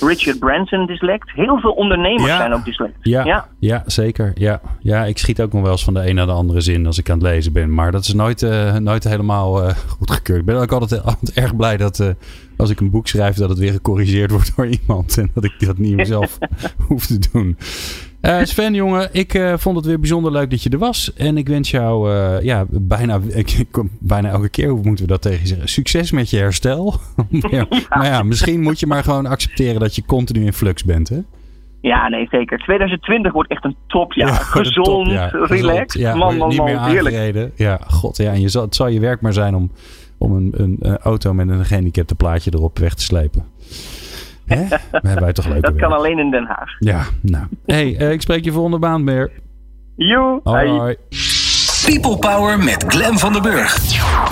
Richard 0.00 0.38
Branson 0.38 0.86
dyslect. 0.86 1.30
Heel 1.30 1.58
veel 1.58 1.72
ondernemers 1.72 2.30
ja. 2.30 2.36
zijn 2.36 2.52
ook 2.52 2.64
dyslect. 2.64 2.96
Ja, 3.00 3.24
ja. 3.24 3.48
ja, 3.58 3.82
zeker. 3.86 4.32
Ja. 4.34 4.60
ja, 4.80 5.04
ik 5.04 5.18
schiet 5.18 5.40
ook 5.40 5.52
nog 5.52 5.62
wel 5.62 5.70
eens 5.70 5.84
van 5.84 5.94
de 5.94 6.08
een 6.08 6.14
naar 6.14 6.26
de 6.26 6.32
andere 6.32 6.60
zin 6.60 6.86
als 6.86 6.98
ik 6.98 7.10
aan 7.10 7.18
het 7.18 7.26
lezen 7.26 7.52
ben. 7.52 7.74
Maar 7.74 7.92
dat 7.92 8.02
is 8.02 8.14
nooit, 8.14 8.46
nooit 8.78 9.04
helemaal 9.04 9.72
goedgekeurd. 9.98 10.40
Ik 10.40 10.46
ben 10.46 10.60
ook 10.60 10.72
altijd, 10.72 11.04
altijd 11.04 11.32
erg 11.32 11.56
blij 11.56 11.76
dat 11.76 12.14
als 12.60 12.70
ik 12.70 12.80
een 12.80 12.90
boek 12.90 13.08
schrijf, 13.08 13.36
dat 13.36 13.48
het 13.48 13.58
weer 13.58 13.72
gecorrigeerd 13.72 14.30
wordt 14.36 14.56
door 14.56 14.66
iemand. 14.66 15.18
En 15.18 15.30
dat 15.34 15.44
ik 15.44 15.54
dat 15.58 15.78
niet 15.78 15.96
meer 15.96 16.06
zelf 16.06 16.38
hoef 16.88 17.06
te 17.06 17.18
doen. 17.32 17.56
Uh, 18.22 18.42
Sven, 18.42 18.74
jongen, 18.74 19.08
ik 19.12 19.34
uh, 19.34 19.54
vond 19.56 19.76
het 19.76 19.86
weer 19.86 20.00
bijzonder 20.00 20.32
leuk 20.32 20.50
dat 20.50 20.62
je 20.62 20.70
er 20.70 20.78
was. 20.78 21.14
En 21.14 21.36
ik 21.36 21.48
wens 21.48 21.70
jou 21.70 22.10
uh, 22.10 22.42
ja, 22.42 22.64
bijna, 22.70 23.20
ik, 23.34 23.66
bijna 24.00 24.28
elke 24.28 24.48
keer, 24.48 24.68
hoe 24.68 24.82
moeten 24.82 25.04
we 25.04 25.10
dat 25.10 25.22
tegen 25.22 25.46
zeggen? 25.46 25.68
Succes 25.68 26.10
met 26.10 26.30
je 26.30 26.36
herstel. 26.36 26.94
ja, 27.50 27.66
maar 27.88 28.06
ja, 28.06 28.22
misschien 28.22 28.60
moet 28.60 28.80
je 28.80 28.86
maar 28.86 29.02
gewoon 29.04 29.26
accepteren 29.26 29.80
dat 29.80 29.94
je 29.94 30.04
continu 30.04 30.44
in 30.44 30.52
flux 30.52 30.84
bent, 30.84 31.08
hè? 31.08 31.18
Ja, 31.80 32.08
nee, 32.08 32.26
zeker. 32.30 32.58
2020 32.58 33.32
wordt 33.32 33.50
echt 33.50 33.64
een 33.64 33.76
topjaar. 33.86 34.28
Ja, 34.28 34.34
Gezond, 34.34 35.30
top, 35.30 35.44
relaxed. 35.44 36.00
Ja, 36.00 36.14
man, 36.14 36.36
man, 36.36 36.48
niet 36.48 36.58
man. 36.58 36.66
Meer 36.66 36.76
aangereden. 36.76 37.52
Ja, 37.54 37.80
god. 37.86 38.16
Ja, 38.16 38.32
en 38.32 38.40
je 38.40 38.48
zal, 38.48 38.62
het 38.62 38.74
zal 38.74 38.88
je 38.88 39.00
werk 39.00 39.20
maar 39.20 39.32
zijn 39.32 39.54
om, 39.54 39.70
om 40.18 40.32
een, 40.32 40.52
een 40.56 40.98
auto 40.98 41.34
met 41.34 41.48
een 41.48 41.64
gehandicapte 41.64 42.14
plaatje 42.14 42.50
erop 42.54 42.78
weg 42.78 42.94
te 42.94 43.02
slepen. 43.02 43.44
Hè? 44.54 44.64
We 45.02 45.08
hebben 45.08 45.20
wij 45.22 45.32
toch 45.32 45.48
leuk. 45.48 45.62
Dat 45.62 45.76
kan 45.76 45.92
alleen 45.92 46.18
in 46.18 46.30
Den 46.30 46.44
Haag. 46.44 46.76
Ja, 46.78 47.02
nou. 47.22 47.44
hey, 47.66 48.00
uh, 48.00 48.12
ik 48.12 48.20
spreek 48.20 48.44
je 48.44 48.52
volgende 48.52 48.78
baan 48.78 49.04
meer. 49.04 49.30
Joe. 49.96 50.40
Hoi. 50.42 50.96
People 51.90 52.18
Power 52.18 52.58
met 52.58 52.84
Glen 52.88 53.18
van 53.18 53.32
den 53.32 53.42
Burg. 53.42 53.78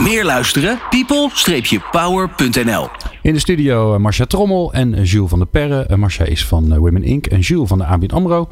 Meer 0.00 0.24
luisteren? 0.24 0.78
people-power.nl 0.90 2.88
In 3.22 3.32
de 3.32 3.38
studio 3.38 3.94
uh, 3.94 4.00
Marcia 4.00 4.24
Trommel 4.24 4.72
en 4.72 4.98
uh, 4.98 5.04
Jules 5.04 5.30
van 5.30 5.38
der 5.38 5.48
Perre. 5.48 5.86
Uh, 5.90 5.96
Marcia 5.96 6.24
is 6.24 6.46
van 6.46 6.78
Women 6.78 7.02
Inc. 7.02 7.26
en 7.26 7.40
Jules 7.40 7.68
van 7.68 7.78
de 7.78 7.84
ABN 7.84 8.14
AMRO. 8.14 8.48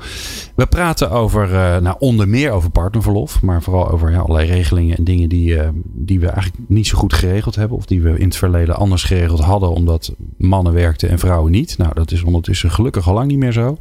We 0.54 0.66
praten 0.66 1.10
over, 1.10 1.48
nou 1.82 1.96
onder 1.98 2.28
meer 2.28 2.50
over 2.50 2.70
partnerverlof. 2.70 3.42
Maar 3.42 3.62
vooral 3.62 3.90
over 3.90 4.10
ja, 4.10 4.18
allerlei 4.18 4.48
regelingen 4.48 4.96
en 4.96 5.04
dingen 5.04 5.28
die, 5.28 5.58
die 5.82 6.20
we 6.20 6.28
eigenlijk 6.28 6.68
niet 6.68 6.86
zo 6.86 6.98
goed 6.98 7.12
geregeld 7.12 7.54
hebben. 7.54 7.76
Of 7.76 7.86
die 7.86 8.02
we 8.02 8.18
in 8.18 8.26
het 8.26 8.36
verleden 8.36 8.76
anders 8.76 9.02
geregeld 9.04 9.40
hadden. 9.40 9.70
Omdat 9.70 10.14
mannen 10.36 10.72
werkten 10.72 11.08
en 11.08 11.18
vrouwen 11.18 11.52
niet. 11.52 11.78
Nou 11.78 11.94
dat 11.94 12.12
is 12.12 12.22
ondertussen 12.22 12.70
gelukkig 12.70 13.08
al 13.08 13.14
lang 13.14 13.28
niet 13.28 13.38
meer 13.38 13.52
zo. 13.52 13.78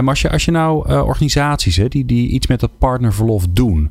Marcia, 0.00 0.30
als 0.30 0.44
je 0.44 0.50
nou 0.50 1.00
organisaties 1.02 1.76
hè, 1.76 1.88
die, 1.88 2.04
die 2.04 2.28
iets 2.28 2.46
met 2.46 2.60
dat 2.60 2.78
partnerverlof 2.78 3.46
doen... 3.50 3.90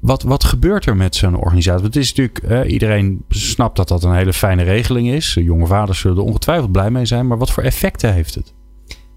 Wat, 0.00 0.22
wat 0.22 0.44
gebeurt 0.44 0.86
er 0.86 0.96
met 0.96 1.16
zo'n 1.16 1.36
organisatie? 1.36 1.82
Want 1.82 1.94
het 1.94 2.02
is 2.02 2.14
natuurlijk, 2.14 2.68
iedereen 2.68 3.24
snapt 3.28 3.76
dat 3.76 3.88
dat 3.88 4.04
een 4.04 4.14
hele 4.14 4.32
fijne 4.32 4.62
regeling 4.62 5.08
is. 5.08 5.34
Jonge 5.34 5.66
vaders 5.66 5.98
zullen 5.98 6.16
er 6.16 6.22
ongetwijfeld 6.22 6.72
blij 6.72 6.90
mee 6.90 7.06
zijn. 7.06 7.26
Maar 7.26 7.38
wat 7.38 7.50
voor 7.50 7.62
effecten 7.62 8.12
heeft 8.12 8.34
het? 8.34 8.52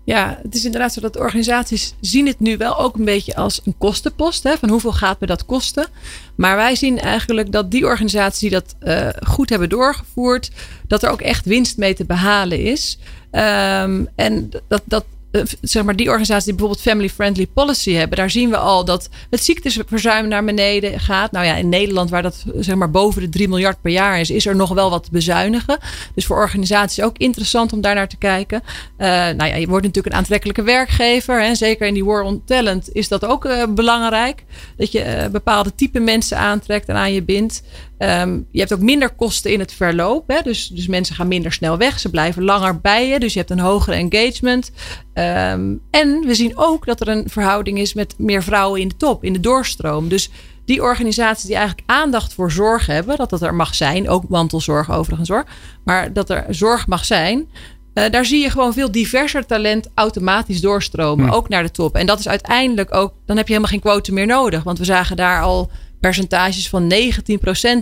Ja, 0.08 0.40
het 0.44 0.56
is 0.56 0.66
inderdaad 0.66 0.94
zo 0.94 1.02
dat 1.02 1.18
organisaties 1.18 1.96
zien 2.00 2.28
het 2.28 2.40
nu 2.40 2.58
wel 2.58 2.80
ook 2.80 2.96
een 2.96 3.06
beetje 3.06 3.36
als 3.36 3.62
een 3.66 3.78
kostenpost. 3.78 4.44
Hè, 4.44 4.58
van 4.58 4.70
hoeveel 4.70 4.94
gaat 4.94 5.20
me 5.20 5.28
dat 5.28 5.46
kosten? 5.46 5.88
Maar 6.36 6.56
wij 6.56 6.76
zien 6.76 7.00
eigenlijk 7.00 7.52
dat 7.52 7.72
die 7.72 7.86
organisaties 7.86 8.40
die 8.40 8.50
dat 8.50 8.76
uh, 8.84 9.10
goed 9.26 9.50
hebben 9.50 9.70
doorgevoerd, 9.70 10.52
dat 10.88 11.04
er 11.04 11.10
ook 11.10 11.22
echt 11.22 11.46
winst 11.46 11.78
mee 11.78 11.94
te 11.94 12.06
behalen 12.06 12.60
is. 12.60 13.00
Um, 13.32 14.08
en 14.16 14.50
dat, 14.68 14.82
dat, 14.86 15.04
eh, 15.04 15.17
zeg 15.62 15.84
maar, 15.84 15.96
die 15.96 16.08
organisaties 16.08 16.46
die 16.46 16.54
bijvoorbeeld 16.54 16.88
family 16.88 17.10
friendly 17.10 17.48
policy 17.48 17.92
hebben, 17.92 18.18
daar 18.18 18.30
zien 18.30 18.50
we 18.50 18.58
al 18.58 18.86
dat 18.86 19.10
het 19.30 19.44
ziekteverzuim 19.44 20.28
naar 20.28 20.44
beneden 20.44 21.00
gaat. 21.00 21.32
Nou 21.32 21.46
ja, 21.46 21.56
in 21.56 21.70
Nederland, 21.70 22.10
waar 22.10 22.22
dat 22.22 22.46
zeg 22.56 22.76
maar 22.76 22.92
boven 22.92 23.22
de 23.22 23.30
3 23.30 23.48
miljard 23.48 23.82
per 23.82 23.92
jaar 23.92 24.20
is, 24.20 24.30
is 24.30 24.46
er 24.46 24.56
nog 24.56 24.74
wel 24.74 24.90
wat 24.90 25.04
te 25.04 25.10
bezuinigen. 25.12 25.78
Dus 26.16 26.26
voor 26.26 26.38
organisaties 26.38 27.04
ook 27.04 27.18
interessant 27.18 27.74
om 27.74 27.82
daar 27.82 27.96
naar 27.96 28.08
te 28.08 28.18
kijken. 28.18 28.62
Uh, 28.98 29.08
nou 29.08 29.46
ja, 29.46 29.56
je 29.56 29.68
wordt 29.68 29.86
natuurlijk 29.86 30.14
een 30.14 30.20
aantrekkelijke 30.20 30.64
werkgever. 30.64 31.42
Hè. 31.42 31.56
Zeker 31.56 31.88
in 31.88 31.94
die 31.94 32.06
war 32.06 32.22
on 32.22 32.42
talent 32.46 32.90
is 32.94 33.08
dat 33.08 33.26
ook 33.26 33.46
uh, 33.46 33.64
belangrijk. 33.70 34.44
Dat 34.78 34.92
je 34.92 35.30
bepaalde 35.32 35.76
type 35.76 36.00
mensen 36.00 36.38
aantrekt 36.38 36.88
en 36.88 36.96
aan 36.96 37.14
je 37.14 37.24
bindt. 37.24 37.64
Um, 38.00 38.48
je 38.52 38.60
hebt 38.60 38.74
ook 38.74 38.80
minder 38.80 39.10
kosten 39.10 39.52
in 39.52 39.60
het 39.60 39.74
verloop. 39.74 40.28
Hè? 40.28 40.42
Dus, 40.42 40.68
dus 40.68 40.88
mensen 40.88 41.16
gaan 41.16 41.28
minder 41.28 41.52
snel 41.52 41.78
weg. 41.78 42.00
Ze 42.00 42.10
blijven 42.10 42.44
langer 42.44 42.80
bij 42.80 43.08
je. 43.08 43.20
Dus 43.20 43.34
je 43.34 43.40
hebt 43.40 43.52
een 43.52 43.60
hogere 43.60 43.96
engagement. 43.96 44.72
Um, 45.14 45.82
en 45.92 46.20
we 46.26 46.36
zien 46.36 46.58
ook 46.58 46.86
dat 46.86 47.02
er 47.02 47.08
een 47.08 47.30
verhouding 47.30 47.80
is 47.80 47.94
met 47.94 48.14
meer 48.18 48.44
vrouwen 48.44 48.82
in 48.82 48.88
de 48.88 48.98
top, 48.98 49.24
in 49.24 49.34
de 49.34 49.40
doorstroom. 49.40 50.10
Dus 50.10 50.30
die 50.66 50.82
organisaties 50.82 51.46
die 51.46 51.56
eigenlijk 51.56 51.90
aandacht 51.90 52.34
voor 52.34 52.52
zorg 52.52 52.86
hebben, 52.86 53.18
dat 53.18 53.30
dat 53.30 53.42
er 53.42 53.56
mag 53.56 53.76
zijn, 53.76 54.10
ook 54.10 54.28
mantelzorg 54.28 54.92
overigens 54.92 55.30
hoor, 55.30 55.46
maar 55.84 56.14
dat 56.14 56.30
er 56.30 56.46
zorg 56.50 56.88
mag 56.88 57.06
zijn, 57.06 57.48
uh, 57.94 58.04
daar 58.10 58.26
zie 58.26 58.42
je 58.42 58.50
gewoon 58.50 58.74
veel 58.74 58.92
diverser 58.92 59.46
talent 59.46 59.90
automatisch 59.94 60.62
doorstromen, 60.62 61.30
ook 61.30 61.50
naar 61.50 61.64
de 61.64 61.72
top. 61.72 61.96
En 61.96 62.06
dat 62.06 62.20
is 62.20 62.28
uiteindelijk 62.28 62.96
ook, 62.96 63.14
dan 63.26 63.38
heb 63.38 63.48
je 63.48 63.54
helemaal 63.54 63.74
geen 63.74 63.92
quote 63.92 64.14
meer 64.14 64.26
nodig, 64.26 64.64
want 64.64 64.78
we 64.78 64.86
zagen 64.86 65.16
daar 65.16 65.42
al 65.42 65.72
percentages 66.00 66.70
van 66.70 66.94
19% 66.94 66.96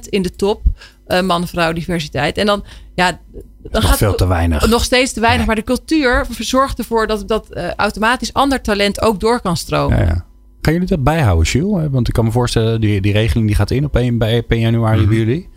in 0.09 0.21
de 0.21 0.31
top. 0.35 0.61
Uh, 1.07 1.21
man-vrouw 1.21 1.73
diversiteit. 1.73 2.37
En 2.37 2.45
dan, 2.45 2.63
ja, 2.95 3.19
dan 3.31 3.41
nog 3.71 3.85
gaat 3.85 3.97
veel 3.97 4.15
te 4.15 4.27
weinig. 4.27 4.67
Nog 4.67 4.83
steeds 4.83 5.13
te 5.13 5.19
weinig. 5.19 5.39
Ja. 5.39 5.45
Maar 5.45 5.55
de 5.55 5.63
cultuur 5.63 6.25
zorgt 6.39 6.77
ervoor 6.77 7.07
dat, 7.07 7.27
dat 7.27 7.47
uh, 7.51 7.73
automatisch 7.73 8.33
ander 8.33 8.61
talent 8.61 9.01
ook 9.01 9.19
door 9.19 9.41
kan 9.41 9.57
stromen. 9.57 9.97
Ja, 9.97 10.03
ja. 10.03 10.25
Gaan 10.61 10.73
jullie 10.73 10.89
dat 10.89 11.03
bijhouden, 11.03 11.47
Jules? 11.47 11.87
Want 11.91 12.07
ik 12.07 12.13
kan 12.13 12.25
me 12.25 12.31
voorstellen, 12.31 12.81
die, 12.81 13.01
die 13.01 13.11
regeling 13.11 13.47
die 13.47 13.55
gaat 13.55 13.71
in 13.71 13.85
op 13.85 13.95
1, 13.95 14.17
bij 14.17 14.43
1 14.47 14.59
januari 14.59 14.95
mm 14.95 15.01
-hmm. 15.01 15.09
bij 15.09 15.17
jullie. 15.17 15.49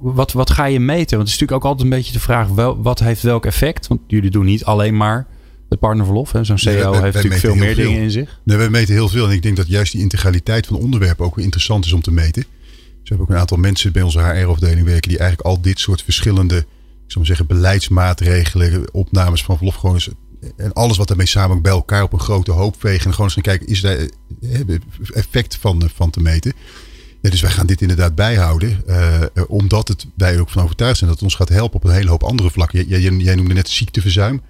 Wat, 0.00 0.32
wat 0.32 0.50
ga 0.50 0.64
je 0.64 0.80
meten? 0.80 1.16
Want 1.16 1.28
het 1.28 1.28
is 1.28 1.40
natuurlijk 1.40 1.64
ook 1.64 1.70
altijd 1.70 1.82
een 1.82 1.96
beetje 1.96 2.12
de 2.12 2.20
vraag, 2.20 2.48
wel, 2.48 2.82
wat 2.82 2.98
heeft 2.98 3.22
welk 3.22 3.46
effect? 3.46 3.86
Want 3.86 4.00
jullie 4.06 4.30
doen 4.30 4.44
niet 4.44 4.64
alleen 4.64 4.96
maar 4.96 5.26
het 5.68 5.78
partnerverlof. 5.78 6.32
Zo'n 6.42 6.58
CEO 6.58 6.72
nee, 6.72 6.82
wij, 6.82 7.00
heeft 7.00 7.14
natuurlijk 7.14 7.40
veel 7.40 7.54
meer 7.54 7.74
veel. 7.74 7.84
dingen 7.84 8.02
in 8.02 8.10
zich. 8.10 8.40
Nee, 8.44 8.56
wij 8.56 8.70
meten 8.70 8.94
heel 8.94 9.08
veel. 9.08 9.26
En 9.26 9.32
ik 9.32 9.42
denk 9.42 9.56
dat 9.56 9.68
juist 9.68 9.92
die 9.92 10.00
integraliteit 10.00 10.66
van 10.66 10.76
onderwerpen 10.76 11.24
ook 11.24 11.34
weer 11.34 11.44
interessant 11.44 11.84
is 11.84 11.92
om 11.92 12.02
te 12.02 12.12
meten. 12.12 12.42
Dus 12.42 12.48
we 13.02 13.08
hebben 13.08 13.26
ook 13.26 13.32
een 13.32 13.40
aantal 13.40 13.56
mensen 13.56 13.92
bij 13.92 14.02
onze 14.02 14.20
HR-afdeling 14.20 14.86
werken 14.86 15.08
die 15.08 15.18
eigenlijk 15.18 15.48
al 15.48 15.60
dit 15.60 15.78
soort 15.78 16.02
verschillende, 16.02 16.56
ik 16.56 16.64
zou 17.06 17.18
maar 17.18 17.26
zeggen, 17.26 17.46
beleidsmaatregelen, 17.46 18.94
opnames 18.94 19.44
van 19.44 19.56
verlof 19.56 19.74
gewoon 19.74 19.94
eens, 19.94 20.08
en 20.56 20.72
alles 20.72 20.96
wat 20.96 21.08
daarmee 21.08 21.26
samen 21.26 21.62
bij 21.62 21.72
elkaar 21.72 22.02
op 22.02 22.12
een 22.12 22.20
grote 22.20 22.50
hoop 22.50 22.76
vegen. 22.78 23.04
En 23.04 23.10
gewoon 23.10 23.24
eens 23.24 23.34
gaan 23.34 23.42
kijken, 23.42 23.66
is 23.66 23.80
daar 23.80 23.98
effect 25.14 25.56
van, 25.56 25.90
van 25.94 26.10
te 26.10 26.20
meten. 26.20 26.52
Ja, 27.20 27.30
dus 27.30 27.40
wij 27.40 27.50
gaan 27.50 27.66
dit 27.66 27.80
inderdaad 27.80 28.14
bijhouden. 28.14 28.82
Uh, 28.86 29.22
omdat 29.48 29.88
het, 29.88 30.06
wij 30.14 30.34
er 30.34 30.40
ook 30.40 30.50
van 30.50 30.62
overtuigd 30.62 30.98
zijn 30.98 31.10
dat 31.10 31.18
het 31.18 31.28
ons 31.28 31.38
gaat 31.38 31.48
helpen 31.48 31.76
op 31.76 31.84
een 31.84 31.94
hele 31.94 32.10
hoop 32.10 32.22
andere 32.22 32.50
vlakken. 32.50 32.86
Jij, 32.86 33.00
jij, 33.00 33.12
jij 33.12 33.34
noemde 33.34 33.54
net 33.54 33.68
ziekteverzuim. 33.68 34.42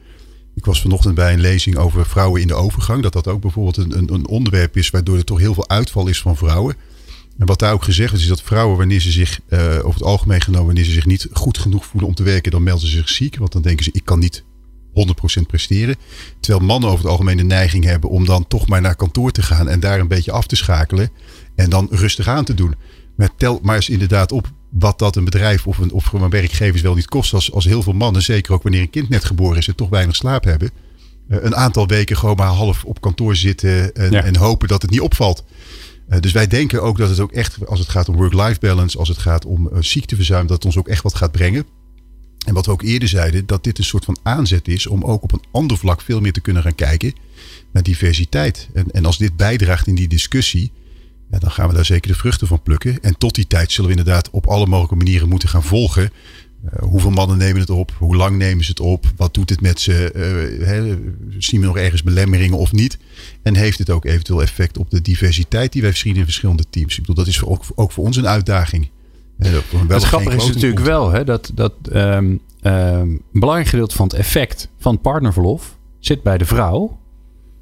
Ik 0.59 0.64
was 0.64 0.80
vanochtend 0.80 1.14
bij 1.14 1.32
een 1.32 1.40
lezing 1.40 1.76
over 1.76 2.06
vrouwen 2.06 2.40
in 2.40 2.46
de 2.46 2.54
overgang. 2.54 3.02
Dat 3.02 3.12
dat 3.12 3.28
ook 3.28 3.40
bijvoorbeeld 3.40 3.76
een, 3.76 4.12
een, 4.12 4.26
onderwerp 4.26 4.76
is 4.76 4.90
waardoor 4.90 5.16
er 5.16 5.24
toch 5.24 5.38
heel 5.38 5.54
veel 5.54 5.68
uitval 5.68 6.06
is 6.06 6.20
van 6.20 6.36
vrouwen. 6.36 6.76
En 7.38 7.46
wat 7.46 7.59
daar 7.59 7.72
ook 7.72 7.84
gezegd 7.84 8.12
is, 8.12 8.20
is 8.20 8.28
dat 8.28 8.42
vrouwen, 8.42 8.76
wanneer 8.76 9.00
ze 9.00 9.11
zich, 9.11 9.40
uh, 9.48 9.61
over 9.61 9.94
het 9.94 10.02
algemeen 10.02 10.40
genomen, 10.40 10.66
wanneer 10.66 10.84
ze 10.84 10.90
zich 10.90 11.06
niet 11.06 11.28
goed 11.32 11.59
genoeg 11.59 11.86
voelen 11.86 12.09
om 12.09 12.14
te 12.14 12.22
werken, 12.22 12.50
dan 12.50 12.62
melden 12.62 12.88
ze 12.88 12.96
zich 12.96 13.09
ziek. 13.09 13.36
Want 13.36 13.52
dan 13.52 13.62
denken 13.62 13.84
ze, 13.84 13.90
ik 13.92 14.04
kan 14.04 14.18
niet 14.18 14.42
100% 14.42 14.44
100% 14.92 15.42
presteren. 15.46 15.96
Terwijl 16.40 16.64
mannen 16.64 16.90
over 16.90 17.02
het 17.02 17.11
algemeen 17.12 17.36
de 17.36 17.42
neiging 17.42 17.84
hebben 17.84 18.11
om 18.11 18.24
dan 18.24 18.46
toch 18.46 18.68
maar 18.68 18.80
naar 18.80 18.96
kantoor 18.96 19.30
te 19.30 19.42
gaan 19.42 19.68
en 19.68 19.80
daar 19.80 20.00
een 20.00 20.09
beetje 20.09 20.32
af 20.32 20.46
te 20.46 20.56
schakelen. 20.56 21.11
En 21.54 21.70
dan 21.70 21.88
rustig 21.90 22.28
aan 22.28 22.44
te 22.44 22.54
doen. 22.54 22.74
Maar 23.16 23.30
tel 23.36 23.59
maar 23.62 23.76
eens 23.76 23.88
inderdaad 23.88 24.32
op 24.32 24.52
wat 24.70 24.98
dat 24.98 25.16
een 25.16 25.24
bedrijf 25.24 25.66
of 25.66 25.78
een, 25.78 25.92
of 25.92 26.12
een 26.12 26.30
werkgevers 26.30 26.82
wel 26.82 26.94
niet 26.94 27.08
kost. 27.08 27.34
Als, 27.34 27.52
als 27.52 27.64
heel 27.64 27.82
veel 27.82 27.92
mannen, 27.92 28.22
zeker 28.22 28.52
ook 28.52 28.62
wanneer 28.62 28.80
een 28.80 28.90
kind 28.90 29.08
net 29.08 29.24
geboren 29.24 29.58
is 29.58 29.68
en 29.68 29.74
toch 29.74 29.88
weinig 29.88 30.16
slaap 30.16 30.44
hebben. 30.44 30.70
eh, 31.28 31.38
Een 31.40 31.56
aantal 31.56 31.86
weken 31.86 32.16
gewoon 32.16 32.36
maar 32.36 32.46
half 32.48 32.84
op 32.84 33.00
kantoor 33.00 33.36
zitten 33.36 33.94
en, 33.94 34.10
Ja. 34.10 34.24
en 34.24 34.36
hopen 34.36 34.68
dat 34.68 34.82
het 34.82 34.90
niet 34.90 35.00
opvalt. 35.00 35.44
Eh, 36.08 36.20
Dus 36.20 36.32
wij 36.32 36.46
denken 36.46 36.82
ook 36.82 36.98
dat 36.98 37.08
het 37.08 37.20
ook 37.20 37.32
echt, 37.32 37.66
als 37.66 37.78
het 37.78 37.88
gaat 37.88 38.08
om 38.08 38.16
work-life 38.16 38.60
balance, 38.60 38.98
als 38.98 39.08
het 39.08 39.18
gaat 39.18 39.44
om 39.44 39.68
eh, 39.68 39.78
ziekteverzuim, 39.80 40.46
dat 40.46 40.56
het 40.56 40.64
ons 40.64 40.76
ook 40.76 40.88
echt 40.88 41.02
wat 41.02 41.14
gaat 41.14 41.32
brengen. 41.32 41.64
En 42.46 42.54
wat 42.54 42.66
we 42.66 42.72
ook 42.72 42.82
eerder 42.82 43.08
zeiden, 43.08 43.46
dat 43.46 43.64
dit 43.64 43.78
een 43.78 43.84
soort 43.84 44.04
van 44.04 44.18
aanzet 44.22 44.68
is 44.68 44.86
om 44.86 45.04
ook 45.04 45.22
op 45.22 45.32
een 45.32 45.44
ander 45.50 45.78
vlak 45.78 46.00
veel 46.00 46.20
meer 46.20 46.32
te 46.32 46.40
kunnen 46.40 46.62
gaan 46.62 46.74
kijken 46.74 47.12
naar 47.72 47.82
diversiteit. 47.82 48.68
En, 48.74 48.90
en 48.90 49.04
als 49.04 49.18
dit 49.18 49.36
bijdraagt 49.36 49.86
in 49.86 49.94
die 49.94 50.08
discussie, 50.08 50.72
ja, 51.30 51.38
dan 51.38 51.50
gaan 51.50 51.68
we 51.68 51.74
daar 51.74 51.84
zeker 51.84 52.10
de 52.10 52.18
vruchten 52.18 52.46
van 52.46 52.62
plukken. 52.62 53.00
En 53.02 53.18
tot 53.18 53.34
die 53.34 53.46
tijd 53.46 53.72
zullen 53.72 53.90
we 53.90 53.96
inderdaad 53.96 54.30
op 54.30 54.46
alle 54.46 54.66
mogelijke 54.66 54.96
manieren 54.96 55.28
moeten 55.28 55.48
gaan 55.48 55.62
volgen. 55.62 56.10
Eh, 56.64 56.82
hoeveel 56.82 57.10
mannen 57.10 57.38
nemen 57.38 57.60
het 57.60 57.70
op? 57.70 57.92
Hoe 57.98 58.16
lang 58.16 58.36
nemen 58.36 58.64
ze 58.64 58.70
het 58.70 58.80
op? 58.80 59.06
Wat 59.16 59.34
doet 59.34 59.50
het 59.50 59.60
met 59.60 59.80
ze? 59.80 59.92
Hè, 60.64 60.98
zien 61.38 61.60
we 61.60 61.66
nog 61.66 61.76
ergens 61.76 62.02
belemmeringen 62.02 62.58
of 62.58 62.72
niet? 62.72 62.98
En 63.42 63.54
heeft 63.54 63.78
het 63.78 63.90
ook 63.90 64.04
eventueel 64.04 64.42
effect 64.42 64.78
op 64.78 64.90
de 64.90 65.00
diversiteit 65.00 65.72
die 65.72 65.82
wij 65.82 65.92
zien 65.92 66.16
in 66.16 66.24
verschillende 66.24 66.64
teams? 66.70 66.94
Ik 66.94 67.00
bedoel, 67.00 67.14
dat 67.14 67.26
is 67.26 67.44
ook, 67.44 67.64
ook 67.74 67.92
voor 67.92 68.04
ons 68.04 68.16
een 68.16 68.28
uitdaging. 68.28 68.90
Eh, 69.38 69.52
het 69.88 70.02
grappige 70.02 70.36
is 70.36 70.46
natuurlijk 70.46 70.74
komt. 70.74 70.86
wel 70.86 71.10
hè, 71.10 71.24
dat, 71.24 71.50
dat 71.54 71.72
ehm, 71.92 72.36
ehm, 72.60 73.00
een 73.00 73.22
belangrijk 73.32 73.68
gedeelte 73.68 73.96
van 73.96 74.06
het 74.06 74.16
effect 74.16 74.68
van 74.78 75.00
partnerverlof 75.00 75.78
zit 75.98 76.22
bij 76.22 76.38
de 76.38 76.44
vrouw. 76.44 76.98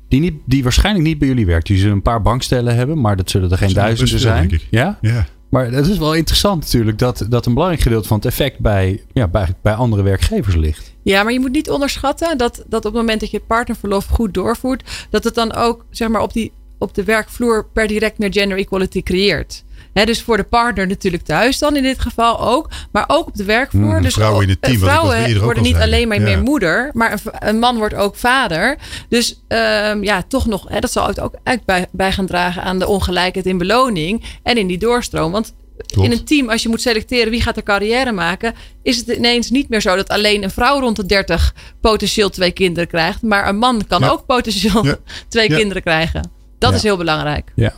Die, 0.08 0.20
niet, 0.20 0.34
die 0.44 0.62
waarschijnlijk 0.62 1.04
niet 1.04 1.18
bij 1.18 1.28
jullie 1.28 1.46
werkt. 1.46 1.66
Die 1.66 1.78
zullen 1.78 1.92
een 1.92 2.02
paar 2.02 2.22
bankstellen 2.22 2.74
hebben, 2.74 3.00
maar 3.00 3.16
dat 3.16 3.30
zullen 3.30 3.50
er 3.50 3.58
geen 3.58 3.72
duizenden 3.72 4.20
zijn. 4.20 4.48
denk 4.48 4.62
ik. 4.62 4.68
Ja? 4.70 4.98
Ja, 5.00 5.26
Maar 5.48 5.70
het 5.70 5.86
is 5.86 5.98
wel 5.98 6.14
interessant 6.14 6.62
natuurlijk 6.62 6.98
dat, 6.98 7.26
dat 7.28 7.46
een 7.46 7.52
belangrijk 7.52 7.82
gedeelte 7.82 8.08
van 8.08 8.16
het 8.16 8.26
effect 8.26 8.58
bij, 8.58 9.02
ja, 9.12 9.28
bij, 9.28 9.48
bij 9.62 9.74
andere 9.74 10.02
werkgevers 10.02 10.54
ligt. 10.56 10.94
Ja, 11.02 11.22
maar 11.22 11.32
je 11.32 11.40
moet 11.40 11.52
niet 11.52 11.70
onderschatten 11.70 12.38
dat, 12.38 12.64
dat 12.66 12.84
op 12.84 12.92
het 12.92 13.00
moment 13.00 13.20
dat 13.20 13.30
je 13.30 13.36
het 13.36 13.46
partnerverlof 13.46 14.06
goed 14.06 14.34
doorvoert, 14.34 15.06
dat 15.10 15.24
het 15.24 15.34
dan 15.34 15.54
ook 15.54 15.84
zeg 15.90 16.08
maar, 16.08 16.22
op, 16.22 16.32
die, 16.32 16.52
op 16.78 16.94
de 16.94 17.04
werkvloer 17.04 17.66
per 17.72 17.86
direct 17.86 18.18
meer 18.18 18.32
gender 18.32 18.58
equality 18.58 19.02
creëert. 19.02 19.64
Dus 20.04 20.22
voor 20.22 20.36
de 20.36 20.42
partner 20.42 20.86
natuurlijk 20.86 21.22
thuis 21.22 21.58
dan 21.58 21.76
in 21.76 21.82
dit 21.82 22.00
geval 22.00 22.40
ook. 22.40 22.68
Maar 22.92 23.04
ook 23.06 23.26
op 23.26 23.36
de 23.36 23.44
werkvloer. 23.44 23.92
Mhm. 23.92 24.02
dus 24.02 24.14
Vrouwen 24.14 24.42
in 24.42 24.48
het 24.48 24.62
team, 24.62 24.78
Vrouwen 24.78 25.40
worden 25.42 25.62
niet 25.62 25.76
alleen 25.76 26.08
maar 26.08 26.16
Ja. 26.18 26.22
meer 26.22 26.42
moeder. 26.42 26.90
Maar 26.92 27.20
een, 27.38 27.58
man 27.58 27.76
wordt 27.76 27.94
ook 27.94 28.16
vader. 28.16 28.76
Dus 29.08 29.42
ehm, 29.48 30.02
ja, 30.02 30.22
toch 30.28 30.46
nog. 30.46 30.68
Hè, 30.68 30.80
dat 30.80 30.92
zal 30.92 31.06
het 31.06 31.20
ook 31.20 31.34
echt 31.42 31.64
bij, 31.64 31.86
bij 31.92 32.12
gaan 32.12 32.26
dragen 32.26 32.62
aan 32.62 32.78
de 32.78 32.86
ongelijkheid 32.86 33.46
in 33.46 33.58
beloning. 33.58 34.24
En 34.42 34.56
in 34.58 34.66
die 34.66 34.78
doorstroom. 34.78 35.32
Want 35.32 35.54
Klopt. 35.86 36.08
in 36.08 36.18
een 36.18 36.24
team, 36.24 36.50
als 36.50 36.62
je 36.62 36.68
moet 36.68 36.80
selecteren 36.80 37.30
wie 37.30 37.42
gaat 37.42 37.56
er 37.56 37.62
carrière 37.62 38.12
maken, 38.12 38.54
is 38.82 38.96
het 38.96 39.06
ineens 39.08 39.50
niet 39.50 39.68
meer 39.68 39.80
zo 39.80 39.96
dat 39.96 40.08
alleen 40.08 40.42
een 40.42 40.50
vrouw 40.50 40.80
rond 40.80 40.96
de 40.96 41.06
30 41.06 41.54
potentieel 41.80 42.30
twee 42.30 42.50
kinderen 42.50 42.88
krijgt. 42.88 43.22
Maar 43.22 43.48
een 43.48 43.56
man 43.58 43.82
kan 43.88 44.00
Ja. 44.00 44.08
ook 44.08 44.26
potentieel 44.26 44.84
Ja. 44.86 44.96
twee 45.28 45.50
Ja. 45.50 45.56
kinderen 45.56 45.82
krijgen. 45.82 46.30
Dat 46.58 46.70
Ja. 46.70 46.76
is 46.76 46.82
heel 46.82 46.96
belangrijk. 46.96 47.52
Ja. 47.54 47.72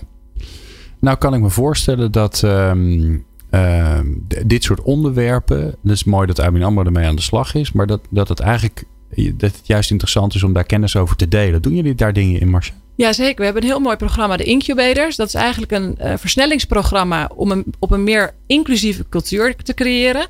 Nou 1.01 1.19
kan 1.19 1.35
ik 1.35 1.41
me 1.41 1.51
voorstellen 1.51 2.13
dat 2.13 2.43
ehm, 2.43 3.19
ehm, 3.51 4.07
dit 4.47 4.65
soort 4.65 4.83
onderwerpen... 4.83 5.65
Het 5.65 5.91
is 5.91 6.05
mooi 6.05 6.27
dat 6.27 6.39
Armin 6.39 6.63
Amber 6.63 6.87
ermee 6.87 7.07
aan 7.07 7.17
de 7.17 7.23
slag 7.23 7.55
is. 7.55 7.73
Maar 7.73 7.87
dat, 7.87 8.01
dat 8.11 8.29
het 8.29 8.41
eigenlijk 8.41 8.85
dat 9.17 9.57
het 9.57 9.67
juist 9.67 9.91
interessant 9.91 10.35
is 10.35 10.43
om 10.43 10.53
daar 10.53 10.65
kennis 10.65 10.97
over 10.97 11.17
te 11.17 11.29
delen. 11.29 11.63
Doen 11.63 11.75
jullie 11.75 11.95
daar 11.95 12.13
dingen 12.13 12.41
in, 12.41 12.51
Marcia? 12.51 12.75
Ja, 12.97 13.13
zeker. 13.13 13.37
We 13.37 13.45
hebben 13.45 13.63
een 13.63 13.69
heel 13.69 13.81
mooi 13.81 13.97
programma, 13.97 14.37
de 14.37 14.45
Incubators. 14.45 15.17
Dat 15.17 15.27
is 15.27 15.35
eigenlijk 15.35 15.73
een 15.73 15.99
eh, 15.99 16.17
versnellingsprogramma 16.17 17.31
om 17.35 17.51
een, 17.51 17.65
op 17.79 17.91
een 17.91 18.05
meer 18.05 18.35
inclusieve 18.47 19.09
cultuur 19.09 19.57
te 19.57 19.75
creëren. 19.75 20.27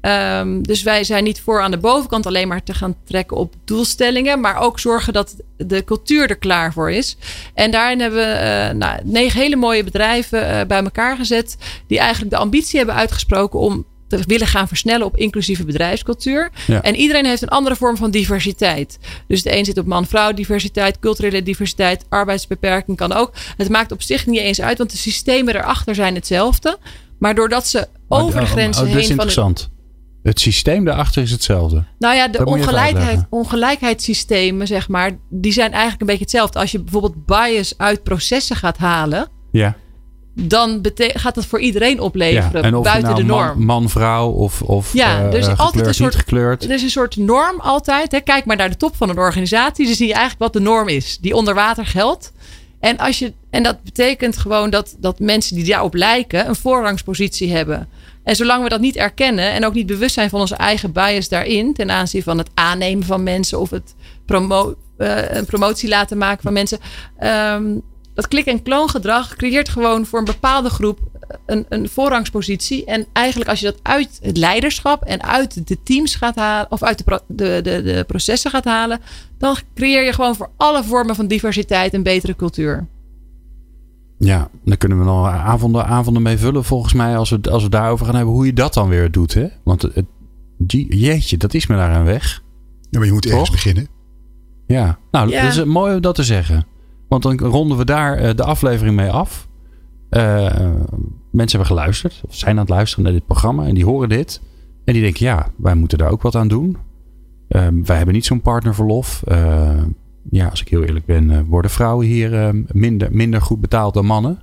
Ehm, 0.00 0.62
dus 0.62 0.82
wij 0.82 1.04
zijn 1.04 1.24
niet 1.24 1.40
voor 1.40 1.60
aan 1.60 1.70
de 1.70 1.78
bovenkant 1.78 2.26
alleen 2.26 2.48
maar 2.48 2.62
te 2.62 2.74
gaan 2.74 2.96
trekken 3.04 3.36
op 3.36 3.54
doelstellingen, 3.64 4.40
maar 4.40 4.60
ook 4.60 4.78
zorgen 4.78 5.12
dat 5.12 5.36
de 5.56 5.84
cultuur 5.84 6.30
er 6.30 6.38
klaar 6.38 6.72
voor 6.72 6.90
is. 6.90 7.16
En 7.54 7.70
daarin 7.70 8.00
hebben 8.00 8.18
we 8.18 8.32
eh, 8.32 8.74
nou, 8.74 9.00
negen 9.04 9.40
hele 9.40 9.56
mooie 9.56 9.84
bedrijven 9.84 10.48
eh, 10.48 10.66
bij 10.66 10.82
elkaar 10.82 11.16
gezet, 11.16 11.56
die 11.86 11.98
eigenlijk 11.98 12.30
de 12.30 12.36
ambitie 12.36 12.78
hebben 12.78 12.94
uitgesproken 12.94 13.58
om 13.58 13.86
te 14.08 14.22
willen 14.26 14.46
gaan 14.46 14.68
versnellen 14.68 15.06
op 15.06 15.16
inclusieve 15.16 15.64
bedrijfscultuur. 15.64 16.50
Ja. 16.66 16.82
En 16.82 16.94
iedereen 16.94 17.26
heeft 17.26 17.42
een 17.42 17.48
andere 17.48 17.76
vorm 17.76 17.96
van 17.96 18.10
diversiteit. 18.10 18.98
Dus 19.26 19.42
de 19.42 19.56
een 19.56 19.64
zit 19.64 19.78
op 19.78 19.86
man-vrouw 19.86 20.32
diversiteit, 20.32 20.98
culturele 20.98 21.42
diversiteit, 21.42 22.04
arbeidsbeperking 22.08 22.96
kan 22.96 23.12
ook. 23.12 23.32
Het 23.56 23.68
maakt 23.68 23.92
op 23.92 24.02
zich 24.02 24.26
niet 24.26 24.40
eens 24.40 24.60
uit, 24.60 24.78
want 24.78 24.90
de 24.90 24.96
systemen 24.96 25.56
erachter 25.56 25.94
zijn 25.94 26.14
hetzelfde. 26.14 26.78
Maar 27.18 27.34
doordat 27.34 27.66
ze 27.66 27.88
over 28.08 28.40
de 28.40 28.46
grenzen 28.46 28.86
Oh, 28.86 28.92
dat 28.92 29.00
is 29.00 29.08
heen 29.08 29.16
van 29.16 29.26
de, 29.26 29.32
interessant. 29.32 29.70
Het 30.22 30.40
systeem 30.40 30.84
daarachter 30.84 31.22
is 31.22 31.30
hetzelfde. 31.30 31.84
nou 31.98 32.14
ja, 32.14 32.28
de 32.28 32.38
Dat 32.38 32.46
ongelijkheid, 32.46 33.26
ongelijkheidssystemen, 33.30 34.66
zeg 34.66 34.88
maar, 34.88 35.10
die 35.28 35.52
zijn 35.52 35.70
eigenlijk 35.70 36.00
een 36.00 36.06
beetje 36.06 36.22
hetzelfde. 36.22 36.58
Als 36.58 36.72
je 36.72 36.80
bijvoorbeeld 36.80 37.26
bias 37.26 37.74
uit 37.76 38.02
processen 38.02 38.56
gaat 38.56 38.76
halen, 38.78 39.28
Ja. 39.52 39.76
dan 40.34 40.80
gaat 40.96 41.34
dat 41.34 41.46
voor 41.46 41.60
iedereen 41.60 42.00
opleveren 42.00 42.82
buiten 42.82 43.02
nou 43.02 43.14
de 43.14 43.22
norm. 43.22 43.46
Man, 43.56 43.64
man, 43.64 43.88
vrouw 43.88 44.30
of, 44.30 44.62
of 44.62 44.92
Ja, 44.92 45.24
eh, 45.24 45.30
dus 45.30 45.46
eh, 45.46 45.58
altijd 45.58 45.86
een 45.86 45.94
soort- 45.94 46.14
gekleurd. 46.14 46.64
Er 46.64 46.70
is 46.70 46.82
een 46.82 46.90
soort 46.90 47.16
norm 47.16 47.60
altijd. 47.60 48.12
Hè. 48.12 48.20
Kijk 48.20 48.44
maar 48.44 48.56
naar 48.56 48.70
de 48.70 48.76
top 48.76 48.96
van 48.96 49.08
een 49.08 49.18
organisatie. 49.18 49.86
Dan 49.86 49.94
zie 49.94 50.06
je 50.06 50.12
eigenlijk 50.14 50.42
wat 50.42 50.52
de 50.52 50.60
norm 50.68 50.88
is. 50.88 51.18
Die 51.20 51.34
onder 51.36 51.54
water 51.54 51.86
geldt. 51.86 52.32
En, 52.80 52.96
als 52.98 53.18
je, 53.18 53.32
en 53.50 53.62
dat 53.62 53.82
betekent 53.82 54.36
gewoon 54.36 54.70
dat, 54.70 54.96
dat 54.98 55.18
mensen 55.18 55.56
die 55.56 55.64
daarop 55.64 55.94
lijken 55.94 56.48
een 56.48 56.56
voorrangspositie 56.56 57.52
hebben. 57.52 57.88
En 58.30 58.36
zolang 58.36 58.62
we 58.62 58.68
dat 58.68 58.80
niet 58.80 58.96
erkennen 58.96 59.52
en 59.52 59.66
ook 59.66 59.74
niet 59.74 59.86
bewust 59.86 60.14
zijn 60.14 60.30
van 60.30 60.40
onze 60.40 60.54
eigen 60.54 60.92
bias 60.92 61.28
daarin, 61.28 61.74
ten 61.74 61.90
aanzien 61.90 62.22
van 62.22 62.38
het 62.38 62.50
aannemen 62.54 63.04
van 63.04 63.22
mensen 63.22 63.60
of 63.60 63.70
het 63.70 63.94
promo, 64.26 64.74
eh, 64.96 65.30
een 65.30 65.44
promotie 65.44 65.88
laten 65.88 66.18
maken 66.18 66.42
van 66.42 66.52
mensen. 66.52 66.78
ehm, 67.18 67.78
dat 68.14 68.28
klik- 68.28 68.46
en 68.46 68.62
kloongedrag 68.62 69.36
creëert 69.36 69.68
gewoon 69.68 70.06
voor 70.06 70.18
een 70.18 70.24
bepaalde 70.24 70.70
groep 70.70 70.98
een, 71.46 71.66
een 71.68 71.88
voorrangspositie. 71.88 72.84
En 72.84 73.06
eigenlijk 73.12 73.50
als 73.50 73.60
je 73.60 73.66
dat 73.66 73.78
uit 73.82 74.18
het 74.22 74.36
leiderschap 74.36 75.02
en 75.02 75.22
uit 75.22 75.68
de 75.68 75.82
teams 75.82 76.14
gaat 76.14 76.36
halen, 76.36 76.70
of 76.70 76.82
uit 76.82 76.98
de, 76.98 77.22
de, 77.26 77.60
de, 77.62 77.82
de 77.82 78.04
processen 78.06 78.50
gaat 78.50 78.64
halen, 78.64 79.00
dan 79.38 79.56
creëer 79.74 80.04
je 80.04 80.12
gewoon 80.12 80.36
voor 80.36 80.50
alle 80.56 80.84
vormen 80.84 81.14
van 81.14 81.26
diversiteit 81.26 81.94
een 81.94 82.02
betere 82.02 82.36
cultuur. 82.36 82.86
Ja, 84.22 84.48
daar 84.64 84.76
kunnen 84.76 84.98
we 84.98 85.04
nog 85.04 85.26
avonden, 85.26 85.86
avonden 85.86 86.22
mee 86.22 86.38
vullen 86.38 86.64
volgens 86.64 86.92
mij. 86.92 87.16
Als 87.16 87.30
we, 87.30 87.40
als 87.50 87.62
we 87.62 87.68
daarover 87.68 88.06
gaan 88.06 88.14
hebben 88.14 88.34
hoe 88.34 88.46
je 88.46 88.52
dat 88.52 88.74
dan 88.74 88.88
weer 88.88 89.10
doet. 89.10 89.34
Hè? 89.34 89.46
Want 89.64 89.82
het, 89.82 89.94
het- 89.94 90.06
je- 90.66 90.96
jeetje, 90.98 91.36
dat 91.36 91.54
is 91.54 91.66
me 91.66 91.76
daaraan 91.76 92.04
weg. 92.04 92.42
Ja, 92.90 92.98
maar 92.98 93.06
je 93.08 93.12
moet 93.14 93.24
ergens 93.26 93.42
Toch? 93.48 93.50
beginnen. 93.52 93.86
Ja, 94.66 94.98
nou, 95.10 95.28
Ja. 95.30 95.42
dat 95.42 95.52
is 95.56 95.64
mooi 95.64 95.94
om 95.94 96.00
dat 96.00 96.14
te 96.14 96.22
zeggen. 96.24 96.66
Want 97.08 97.22
dan 97.22 97.38
ronden 97.38 97.76
we 97.78 97.84
daar 97.84 98.16
eh, 98.16 98.34
de 98.34 98.44
aflevering 98.44 98.96
mee 98.96 99.10
af. 99.10 99.48
Eh, 100.08 100.44
mensen 101.30 101.58
hebben 101.58 101.66
geluisterd, 101.76 102.22
of 102.28 102.34
zijn 102.34 102.54
aan 102.54 102.60
het 102.60 102.68
luisteren 102.68 103.04
naar 103.04 103.12
dit 103.12 103.26
programma 103.26 103.66
en 103.66 103.74
die 103.74 103.84
horen 103.84 104.08
dit. 104.08 104.40
En 104.84 104.92
die 104.92 105.02
denken, 105.02 105.26
ja, 105.26 105.48
wij 105.56 105.74
moeten 105.74 105.98
daar 105.98 106.10
ook 106.10 106.22
wat 106.22 106.34
aan 106.34 106.48
doen. 106.48 106.76
Ehm, 107.48 107.82
wij 107.84 107.96
hebben 107.96 108.14
niet 108.14 108.24
zo'n 108.26 108.40
partnerverlof. 108.42 109.22
Ja, 110.30 110.46
als 110.46 110.60
ik 110.60 110.68
heel 110.68 110.82
eerlijk 110.84 111.04
ben, 111.04 111.30
eh, 111.30 111.40
worden 111.46 111.70
vrouwen 111.70 112.06
hier 112.06 112.34
eh, 112.34 112.54
minder, 112.72 113.08
minder 113.12 113.42
goed 113.42 113.60
betaald 113.60 113.94
dan 113.94 114.06
mannen. 114.06 114.38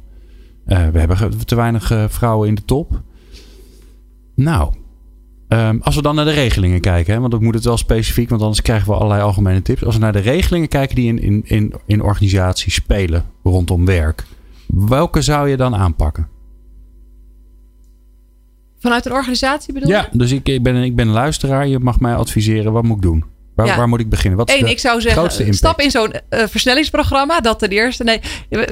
Eh, 0.65 0.87
we 0.87 0.99
hebben 0.99 1.45
te 1.45 1.55
weinig 1.55 2.05
vrouwen 2.09 2.47
in 2.47 2.55
de 2.55 2.65
top. 2.65 3.01
Nou, 4.35 4.73
Ehm, 5.47 5.77
als 5.81 5.95
we 5.95 6.01
dan 6.01 6.15
naar 6.15 6.25
de 6.25 6.31
regelingen 6.31 6.81
kijken, 6.81 7.13
hè, 7.13 7.19
want 7.19 7.31
dan 7.31 7.43
moet 7.43 7.53
het 7.53 7.63
wel 7.63 7.77
specifiek, 7.77 8.29
want 8.29 8.41
anders 8.41 8.61
krijgen 8.61 8.87
we 8.87 8.93
allerlei 8.95 9.21
algemene 9.21 9.61
tips. 9.61 9.83
Als 9.83 9.95
we 9.95 10.01
naar 10.01 10.11
de 10.11 10.19
regelingen 10.19 10.67
kijken 10.67 10.95
die 10.95 11.07
in, 11.07 11.21
in, 11.21 11.41
in, 11.45 11.73
in 11.85 12.01
organisaties 12.01 12.73
spelen 12.73 13.25
rondom 13.43 13.85
werk, 13.85 14.25
welke 14.67 15.21
zou 15.21 15.49
je 15.49 15.57
dan 15.57 15.75
aanpakken? 15.75 16.27
Vanuit 18.79 19.05
een 19.05 19.11
organisatie 19.11 19.73
bedoel 19.73 19.89
Ja, 19.89 20.07
je? 20.11 20.17
dus 20.17 20.31
ik, 20.31 20.47
ik, 20.47 20.63
ben, 20.63 20.75
ik 20.75 20.95
ben 20.95 21.07
luisteraar, 21.07 21.67
je 21.67 21.79
mag 21.79 21.99
mij 21.99 22.15
adviseren, 22.15 22.71
wat 22.71 22.83
moet 22.83 22.95
ik 22.95 23.01
doen? 23.01 23.23
Waar, 23.57 23.65
Ja. 23.67 23.77
waar 23.77 23.87
moet 23.87 23.99
ik 23.99 24.09
beginnen? 24.09 24.37
Wat 24.39 24.49
is 24.49 24.55
Eén, 24.55 24.63
de 24.63 24.69
ik 24.69 24.79
zou 24.79 25.01
zeggen, 25.01 25.53
stap 25.53 25.79
in 25.81 25.91
zo'n 25.91 26.13
eh, 26.29 26.43
versnellingsprogramma. 26.47 27.39
Dat 27.39 27.59
ten 27.59 27.69
eerste. 27.69 28.03
Nee, 28.03 28.19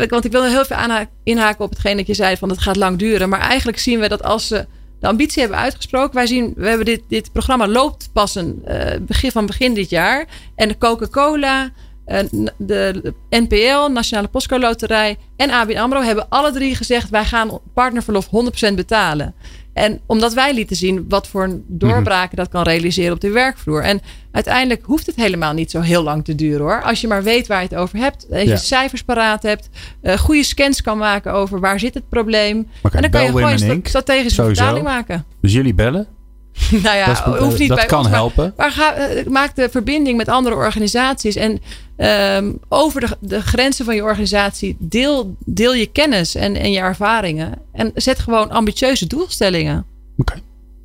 want 0.10 0.26
ik 0.26 0.32
wil 0.32 0.44
heel 0.44 0.66
veel 0.66 0.76
aanha- 0.76 1.10
inhaken 1.24 1.66
op 1.66 1.70
hetgeen 1.70 1.98
dat 1.98 2.08
je 2.08 2.14
zei 2.14 2.38
van 2.38 2.50
het 2.50 2.60
gaat 2.62 2.76
lang 2.76 2.98
duren. 2.98 3.30
Maar 3.30 3.40
eigenlijk 3.40 3.80
zien 3.80 4.00
we 4.00 4.08
dat 4.10 4.24
als 4.24 4.48
ze 4.48 4.66
de 5.00 5.08
ambitie 5.08 5.42
hebben 5.42 5.60
uitgesproken. 5.60 6.16
Wij 6.16 6.28
zien, 6.28 6.54
we 6.56 6.68
hebben 6.68 6.86
dit, 6.86 7.02
dit 7.10 7.32
programma 7.32 7.68
loopt 7.68 8.10
pas 8.14 8.36
een 8.36 8.62
eh, 8.66 9.00
begin 9.02 9.32
van 9.32 9.46
begin 9.46 9.74
dit 9.74 9.90
jaar. 9.90 10.26
En 10.56 10.68
de 10.68 10.78
Coca-Cola, 10.78 11.70
eh, 12.06 12.20
de 12.58 13.14
NPL, 13.30 13.92
Nationale 13.92 14.28
Postcode 14.28 14.62
Loterij 14.62 15.18
en 15.38 15.50
ABN 15.52 15.78
AMRO 15.78 16.02
hebben 16.02 16.26
alle 16.30 16.52
drie 16.52 16.76
gezegd 16.76 17.10
wij 17.10 17.26
gaan 17.26 17.60
partnerverlof 17.74 18.28
100% 18.72 18.76
betalen. 18.76 19.36
En 19.76 20.00
omdat 20.06 20.34
wij 20.34 20.54
lieten 20.54 20.76
zien 20.76 21.06
wat 21.10 21.28
voor 21.28 21.60
doorbraken 21.68 22.38
dat 22.38 22.50
kan 22.50 22.64
realiseren 22.64 23.14
op 23.14 23.22
de 23.22 23.30
werkvloer. 23.32 23.82
En 23.84 24.02
uiteindelijk 24.32 24.86
hoeft 24.86 25.06
het 25.06 25.16
helemaal 25.16 25.54
niet 25.54 25.72
zo 25.72 25.80
heel 25.82 26.04
lang 26.04 26.26
te 26.26 26.36
duren 26.36 26.60
hoor. 26.62 26.82
Als 26.84 27.02
je 27.02 27.08
maar 27.08 27.24
weet 27.24 27.48
waar 27.48 27.62
je 27.62 27.68
het 27.68 27.78
over 27.78 27.98
hebt. 28.00 28.26
Dat 28.30 28.42
je 28.42 28.48
Ja. 28.48 28.56
cijfers 28.56 29.04
paraat 29.04 29.44
hebt. 29.44 29.70
eh, 30.02 30.18
goede 30.18 30.44
scans 30.44 30.82
kan 30.82 30.98
maken 30.98 31.34
over 31.34 31.60
waar 31.60 31.80
zit 31.80 31.94
het 31.94 32.10
probleem. 32.10 32.68
En 32.92 33.02
dan 33.02 33.10
kan 33.10 33.22
je 33.24 33.28
gewoon 33.28 33.52
een 33.62 33.80
strategische 33.84 34.30
Sowieso. 34.42 34.44
vertaling 34.64 34.86
maken. 34.86 35.26
Dus 35.42 35.54
jullie 35.54 35.74
bellen. 35.74 36.08
nou 36.84 36.96
ja, 36.98 37.06
dat 37.06 37.16
is- 37.36 37.40
hoeft 37.44 37.60
niet 37.60 37.68
dat 37.68 37.78
bij 37.78 37.86
kan 37.88 38.00
ons, 38.00 38.08
helpen. 38.10 38.54
Maar 38.58 38.72
ga, 38.72 38.94
eh, 38.96 39.26
maak 39.26 39.56
de 39.56 39.70
verbinding 39.70 40.18
met 40.18 40.28
andere 40.30 40.56
organisaties. 40.56 41.36
En 41.36 41.60
ehm, 41.98 42.52
over 42.68 43.02
de, 43.02 43.18
de 43.20 43.42
grenzen 43.42 43.86
van 43.86 43.96
je 43.96 44.04
organisatie 44.04 44.76
deel, 44.80 45.36
deel 45.46 45.74
je 45.74 45.86
kennis 45.86 46.36
en, 46.36 46.56
en 46.56 46.72
je 46.72 46.80
ervaringen. 46.80 47.52
En 47.72 47.92
zet 47.96 48.20
gewoon 48.20 48.50
ambitieuze 48.52 49.08
doelstellingen. 49.08 49.86
Oké. 50.18 50.34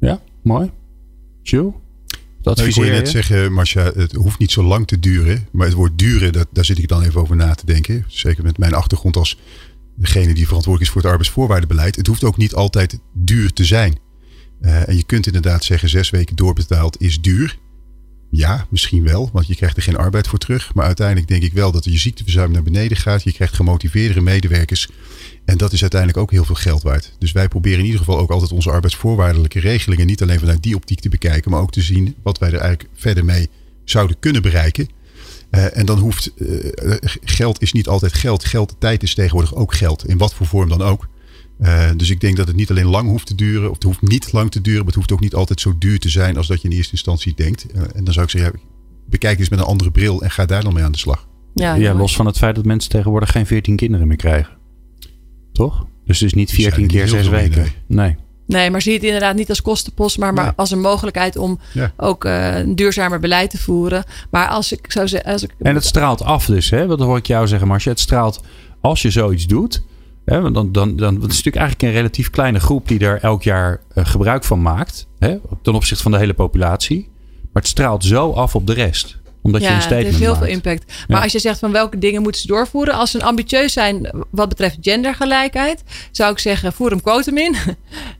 Ja, 0.00 0.20
mooi. 0.42 0.70
Jules? 1.42 1.72
Dat 2.42 2.56
Nou, 2.56 2.68
ik 2.68 2.74
je? 2.74 2.82
net 2.82 3.08
zeggen, 3.08 3.52
Marcia, 3.52 3.92
het 3.94 4.12
hoeft 4.12 4.38
niet 4.38 4.50
zo 4.50 4.62
lang 4.62 4.86
te 4.86 4.98
duren. 4.98 5.46
Maar 5.52 5.66
het 5.66 5.76
woord 5.76 5.98
duren, 5.98 6.32
dat, 6.32 6.46
daar 6.52 6.64
zit 6.64 6.78
ik 6.78 6.88
dan 6.88 7.02
even 7.02 7.20
over 7.20 7.36
na 7.36 7.54
te 7.54 7.66
denken. 7.66 8.04
Zeker 8.08 8.44
met 8.44 8.58
mijn 8.58 8.74
achtergrond 8.74 9.16
als 9.16 9.38
degene 9.96 10.34
die 10.34 10.46
verantwoordelijk 10.46 10.82
is 10.82 10.88
voor 10.90 11.00
het 11.02 11.10
arbeidsvoorwaardenbeleid. 11.10 11.96
Het 11.96 12.06
hoeft 12.06 12.24
ook 12.24 12.36
niet 12.36 12.54
altijd 12.54 12.98
duur 13.12 13.52
te 13.52 13.64
zijn. 13.64 13.98
Eh, 14.60 14.88
en 14.88 14.96
je 14.96 15.04
kunt 15.04 15.26
inderdaad 15.26 15.64
zeggen, 15.64 15.88
zes 15.88 16.10
weken 16.10 16.36
doorbetaald 16.36 17.00
is 17.00 17.20
duur. 17.20 17.58
Ja, 18.30 18.66
misschien 18.70 19.04
wel, 19.04 19.30
want 19.32 19.46
je 19.46 19.54
krijgt 19.54 19.76
er 19.76 19.82
geen 19.82 19.96
arbeid 19.96 20.28
voor 20.28 20.38
terug. 20.38 20.74
Maar 20.74 20.86
uiteindelijk 20.86 21.28
denk 21.28 21.42
ik 21.42 21.52
wel 21.52 21.72
dat 21.72 21.84
je 21.84 21.98
ziekteverzuim 21.98 22.52
naar 22.52 22.62
beneden 22.62 22.96
gaat. 22.96 23.22
Je 23.22 23.32
krijgt 23.32 23.54
gemotiveerdere 23.54 24.20
medewerkers. 24.20 24.88
En 25.44 25.56
dat 25.56 25.72
is 25.72 25.80
uiteindelijk 25.80 26.20
ook 26.20 26.30
heel 26.30 26.44
veel 26.44 26.54
geld 26.54 26.82
waard. 26.82 27.12
Dus 27.18 27.32
wij 27.32 27.48
proberen 27.48 27.78
in 27.78 27.84
ieder 27.84 28.00
geval 28.00 28.18
ook 28.18 28.30
altijd 28.30 28.52
onze 28.52 28.70
arbeidsvoorwaardelijke 28.70 29.60
regelingen 29.60 30.06
niet 30.06 30.22
alleen 30.22 30.38
vanuit 30.38 30.62
die 30.62 30.76
optiek 30.76 31.00
te 31.00 31.08
bekijken, 31.08 31.50
maar 31.50 31.60
ook 31.60 31.72
te 31.72 31.82
zien 31.82 32.14
wat 32.22 32.38
wij 32.38 32.48
er 32.48 32.58
eigenlijk 32.58 32.90
verder 32.94 33.24
mee 33.24 33.48
zouden 33.84 34.16
kunnen 34.18 34.42
bereiken. 34.42 34.88
Eh, 35.50 35.76
en 35.76 35.86
dan 35.86 35.98
hoeft 35.98 36.32
eh, 36.34 36.94
geld 37.24 37.62
is 37.62 37.72
niet 37.72 37.88
altijd 37.88 38.14
geld. 38.14 38.44
Geld, 38.44 38.76
tijd 38.78 39.02
is 39.02 39.14
tegenwoordig 39.14 39.54
ook 39.54 39.74
geld. 39.74 40.08
In 40.08 40.18
wat 40.18 40.34
voor 40.34 40.46
vorm 40.46 40.68
dan 40.68 40.82
ook. 40.82 41.08
Eh, 41.60 41.90
dus 41.96 42.10
ik 42.10 42.20
denk 42.20 42.36
dat 42.36 42.46
het 42.46 42.56
niet 42.56 42.70
alleen 42.70 42.86
lang 42.86 43.08
hoeft 43.08 43.26
te 43.26 43.34
duren, 43.34 43.68
of 43.68 43.74
het 43.74 43.82
hoeft 43.82 44.02
niet 44.02 44.32
lang 44.32 44.50
te 44.50 44.60
duren, 44.60 44.78
maar 44.78 44.86
het 44.86 44.94
hoeft 44.96 45.12
ook 45.12 45.20
niet 45.20 45.34
altijd 45.34 45.60
zo 45.60 45.74
duur 45.78 45.98
te 45.98 46.08
zijn 46.08 46.36
als 46.36 46.46
dat 46.46 46.62
je 46.62 46.68
in 46.68 46.76
eerste 46.76 46.92
instantie 46.92 47.34
denkt. 47.36 47.66
Eh, 47.72 47.82
en 47.94 48.04
dan 48.04 48.12
zou 48.12 48.24
ik 48.24 48.30
zeggen, 48.30 48.52
ja, 48.54 48.68
bekijk 49.08 49.38
eens 49.38 49.48
met 49.48 49.58
een 49.58 49.64
andere 49.64 49.90
bril 49.90 50.22
en 50.22 50.30
ga 50.30 50.46
daar 50.46 50.62
dan 50.62 50.74
mee 50.74 50.84
aan 50.84 50.92
de 50.92 50.98
slag. 50.98 51.28
Ja, 51.54 51.74
Ja, 51.74 51.94
los 51.94 52.16
van 52.16 52.26
het 52.26 52.36
feit 52.38 52.54
dat 52.54 52.64
mensen 52.64 52.90
tegenwoordig 52.90 53.30
geen 53.30 53.46
14 53.46 53.76
kinderen 53.76 54.06
meer 54.08 54.16
krijgen. 54.16 54.56
Toch? 55.52 55.86
Dus 56.04 56.20
het 56.20 56.28
is 56.28 56.34
niet 56.34 56.48
Die 56.50 56.60
zijn 56.60 56.72
14 56.72 56.82
er 56.82 56.90
keer 56.90 57.02
niet 57.02 57.12
heel 57.12 57.22
6 57.22 57.28
veel 57.30 57.48
meer, 57.48 57.56
weken. 57.64 57.72
Nee. 57.86 58.16
Nee, 58.46 58.70
maar 58.70 58.82
zie 58.82 58.92
het 58.94 59.02
inderdaad 59.02 59.36
niet 59.36 59.48
als 59.48 59.62
kostenpost, 59.62 60.18
maar, 60.18 60.32
maar 60.34 60.44
Nee. 60.44 60.52
als 60.56 60.70
een 60.70 60.80
mogelijkheid 60.80 61.36
om 61.36 61.58
Ja. 61.72 61.92
ook 61.96 62.24
eh, 62.24 62.56
een 62.58 62.76
duurzamer 62.76 63.20
beleid 63.20 63.50
te 63.50 63.58
voeren. 63.58 64.04
Maar 64.30 64.48
als 64.48 64.72
ik 64.72 64.92
zou 64.92 65.08
zeggen. 65.08 65.32
Als 65.32 65.42
ik, 65.42 65.54
En 65.58 65.74
het 65.74 65.84
straalt 65.84 66.22
af 66.22 66.46
dus, 66.46 66.70
hè? 66.70 66.86
Wat 66.86 67.00
hoor 67.00 67.16
ik 67.16 67.26
jou 67.26 67.46
zeggen, 67.48 67.68
Marcia. 67.68 67.90
Het 67.90 68.00
straalt 68.00 68.40
als 68.80 69.02
je 69.02 69.10
zoiets 69.10 69.46
doet. 69.46 69.82
Hè? 70.24 70.40
Want 70.40 70.54
dan, 70.54 70.72
dan, 70.72 70.96
dan, 70.96 71.14
het 71.14 71.22
is 71.22 71.28
natuurlijk 71.28 71.56
eigenlijk 71.56 71.82
een 71.82 71.98
relatief 71.98 72.30
kleine 72.30 72.60
groep 72.60 72.88
die 72.88 72.98
er 72.98 73.20
elk 73.22 73.42
jaar 73.42 73.80
eh, 73.94 74.06
gebruik 74.06 74.44
van 74.44 74.62
maakt. 74.62 75.06
Hè? 75.18 75.36
Ten 75.62 75.74
opzichte 75.74 76.02
van 76.02 76.12
de 76.12 76.18
hele 76.18 76.34
populatie. 76.34 77.08
Maar 77.52 77.62
het 77.62 77.70
straalt 77.70 78.04
zo 78.04 78.32
af 78.32 78.54
op 78.54 78.66
de 78.66 78.72
rest. 78.72 79.18
Omdat 79.42 79.60
je 79.60 79.66
een 79.66 79.72
ja, 79.72 79.78
het 79.78 79.86
statement 79.86 80.12
heeft 80.14 80.24
heel 80.24 80.32
maakt. 80.34 80.44
veel 80.44 80.54
impact. 80.54 80.84
Maar 81.08 81.16
Ja. 81.16 81.22
als 81.22 81.32
je 81.32 81.38
zegt 81.38 81.58
van 81.58 81.72
welke 81.72 81.98
dingen 81.98 82.22
moeten 82.22 82.40
ze 82.40 82.46
doorvoeren. 82.46 82.94
Als 82.94 83.10
ze 83.10 83.22
ambitieus 83.22 83.72
zijn 83.72 84.10
wat 84.30 84.48
betreft 84.48 84.76
gendergelijkheid. 84.80 85.82
Zou 86.10 86.32
ik 86.32 86.38
zeggen 86.38 86.72
voer 86.72 86.90
hem 86.90 87.02
quotum 87.02 87.36
in. 87.38 87.54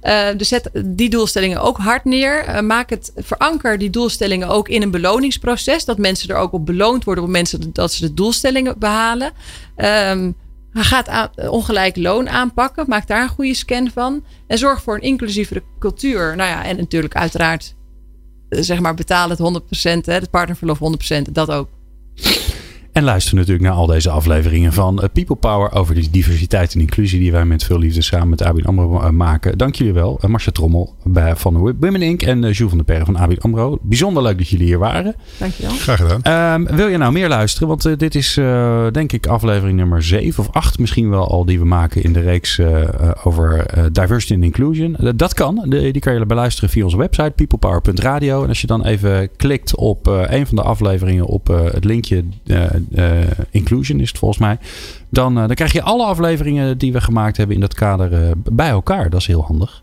Eh, 0.01 0.27
dus 0.37 0.49
zet 0.49 0.71
die 0.85 1.11
doelstellingen 1.11 1.61
ook 1.61 1.79
hard 1.79 2.05
neer. 2.05 2.45
Eh, 2.45 2.61
maak 2.63 2.91
het, 2.91 3.13
veranker 3.17 3.79
die 3.79 3.91
doelstellingen 3.91 4.49
ook 4.49 4.69
in 4.69 4.83
een 4.83 4.91
beloningsproces. 4.91 5.85
Dat 5.85 5.99
mensen 5.99 6.29
er 6.29 6.37
ook 6.37 6.53
op 6.53 6.67
beloond 6.67 7.05
worden 7.05 7.25
op 7.25 7.31
mensen 7.31 7.71
dat 7.73 7.93
ze 7.93 8.01
de 8.07 8.15
doelstellingen 8.15 8.79
behalen. 8.79 9.33
Ehm 10.73 10.85
gaat 10.85 11.31
ongelijk 11.51 11.97
loon 11.97 12.29
aanpakken. 12.29 12.85
Maak 12.89 13.07
daar 13.07 13.23
een 13.23 13.29
goede 13.29 13.55
scan 13.55 13.91
van. 13.91 14.25
En 14.47 14.59
zorg 14.59 14.83
voor 14.83 14.95
een 14.95 15.01
inclusievere 15.01 15.63
cultuur. 15.79 16.37
Nou 16.37 16.51
ja, 16.51 16.65
en 16.65 16.77
natuurlijk 16.77 17.17
uiteraard 17.17 17.75
eh, 18.49 18.63
zeg 18.63 18.81
maar 18.81 18.95
betalen 18.95 19.37
het 19.37 19.63
100%. 20.01 20.05
Hè, 20.05 20.13
het 20.13 20.31
partnerverlof 20.31 20.79
100%. 20.79 21.33
Dat 21.33 21.51
ook. 21.51 21.69
En 23.01 23.07
luister 23.07 23.35
natuurlijk 23.35 23.63
naar 23.63 23.73
al 23.73 23.87
deze 23.87 24.11
afleveringen 24.11 24.73
van 24.73 25.03
eh, 25.03 25.09
People 25.13 25.37
Power 25.37 25.73
over 25.73 25.95
die 25.95 26.11
diversiteit 26.11 26.75
en 26.75 26.81
inclusie 26.81 27.19
die 27.19 27.33
wij 27.33 27.45
met 27.45 27.65
veel 27.65 27.79
liefde 27.79 28.03
samen 28.03 28.29
met 28.29 28.43
ABN 28.43 28.65
AMRO 28.65 29.01
eh, 29.01 29.11
maken. 29.11 29.59
Dank 29.59 29.75
jullie 29.75 29.93
wel. 29.93 30.19
Uh, 30.25 30.31
Marcia 30.31 30.53
Trommel 30.53 30.95
bij, 31.05 31.37
van 31.37 31.57
Women 31.57 32.03
Inc. 32.03 32.23
en 32.23 32.41
Jules 32.41 32.59
van 32.59 32.77
der 32.77 32.85
Perre 32.85 33.05
van 33.05 33.17
ABN 33.17 33.39
AMRO. 33.41 33.79
Bijzonder 33.83 34.23
leuk 34.23 34.39
dat 34.39 34.49
jullie 34.49 34.67
hier 34.67 34.79
waren. 34.79 35.15
Dankjewel. 35.39 35.73
Graag 35.73 36.01
gedaan. 36.01 36.55
Um, 36.61 36.77
wil 36.77 36.89
je 36.89 36.97
nou 36.97 37.13
meer 37.13 37.29
luisteren? 37.29 37.69
Want 37.69 37.87
uh, 37.87 37.97
dit 37.97 38.15
is 38.15 38.37
uh, 38.37 38.87
denk 38.91 39.13
ik 39.13 39.27
aflevering 39.27 39.77
nummer 39.79 40.03
7 40.03 40.45
of 40.45 40.53
8 40.53 40.79
misschien 40.79 41.11
wel 41.11 41.29
al 41.29 41.45
die 41.45 41.59
we 41.59 41.65
maken 41.65 42.03
in 42.03 42.13
de 42.13 42.21
reeks 42.21 42.59
uh, 42.59 42.83
over 43.25 43.67
diversity 43.93 44.35
and 44.35 44.45
inclusion. 44.45 44.97
dat 45.17 45.35
kan. 45.35 45.65
De, 45.69 45.91
die 45.91 46.01
kan 46.01 46.15
je 46.15 46.27
beluisteren 46.27 46.71
via 46.71 46.85
onze 46.85 46.97
website 46.97 47.33
peoplepower.radio. 47.37 48.43
En 48.43 48.49
als 48.49 48.61
je 48.61 48.67
dan 48.67 48.85
even 48.85 49.29
klikt 49.37 49.77
op 49.77 50.07
een 50.07 50.47
van 50.47 50.57
de 50.57 50.63
afleveringen 50.63 51.27
op 51.27 51.47
het 51.47 51.85
linkje 51.85 52.25
uh, 52.47 52.65
inclusion 53.51 54.01
is 54.01 54.09
het 54.09 54.19
volgens 54.19 54.41
mij. 54.41 54.59
Dan, 55.09 55.39
uh, 55.39 55.47
dan 55.47 55.55
krijg 55.55 55.73
je 55.73 55.83
alle 55.83 56.05
afleveringen 56.05 56.79
die 56.79 56.93
we 56.93 57.01
gemaakt 57.01 57.37
hebben 57.37 57.55
in 57.55 57.61
dat 57.61 57.75
kader 57.75 58.13
uh, 58.13 58.31
bij 58.53 58.69
elkaar. 58.69 59.11
Dat 59.11 59.21
is 59.21 59.27
heel 59.27 59.45
handig. 59.45 59.83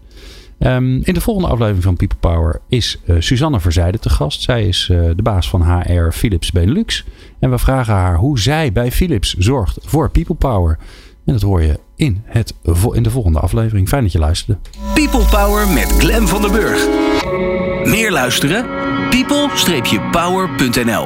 Um, 0.59 1.01
in 1.03 1.13
de 1.13 1.21
volgende 1.21 1.49
aflevering 1.49 1.83
van 1.83 1.95
People 1.95 2.17
Power 2.19 2.61
is 2.67 2.97
uh, 3.05 3.15
Suzanne 3.19 3.59
Verzijde 3.59 3.99
te 3.99 4.09
gast. 4.09 4.41
Zij 4.41 4.67
is 4.67 4.85
de 5.15 5.21
baas 5.23 5.49
van 5.49 5.63
HR 5.63 6.11
Philips 6.11 6.51
Benelux. 6.51 7.05
En 7.39 7.49
we 7.49 7.57
vragen 7.57 7.93
haar 7.93 8.15
hoe 8.15 8.39
zij 8.39 8.71
bij 8.71 8.91
Philips 8.91 9.33
zorgt 9.33 9.77
voor 9.81 10.09
People 10.09 10.35
Power. 10.35 10.77
En 11.25 11.33
dat 11.33 11.41
hoor 11.41 11.61
je 11.61 11.79
in, 11.95 12.21
het, 12.25 12.53
in 12.91 13.03
de 13.03 13.09
volgende 13.09 13.39
aflevering. 13.39 13.87
Fijn 13.87 14.03
dat 14.03 14.11
je 14.11 14.19
luisterde. 14.19 14.59
People 14.93 15.25
Power 15.25 15.67
met 15.67 15.91
Glen 15.91 16.27
van 16.27 16.41
der 16.41 16.51
Burg. 16.51 16.87
Meer 17.85 18.11
luisteren? 18.11 18.65
people-power.nl 19.09 21.05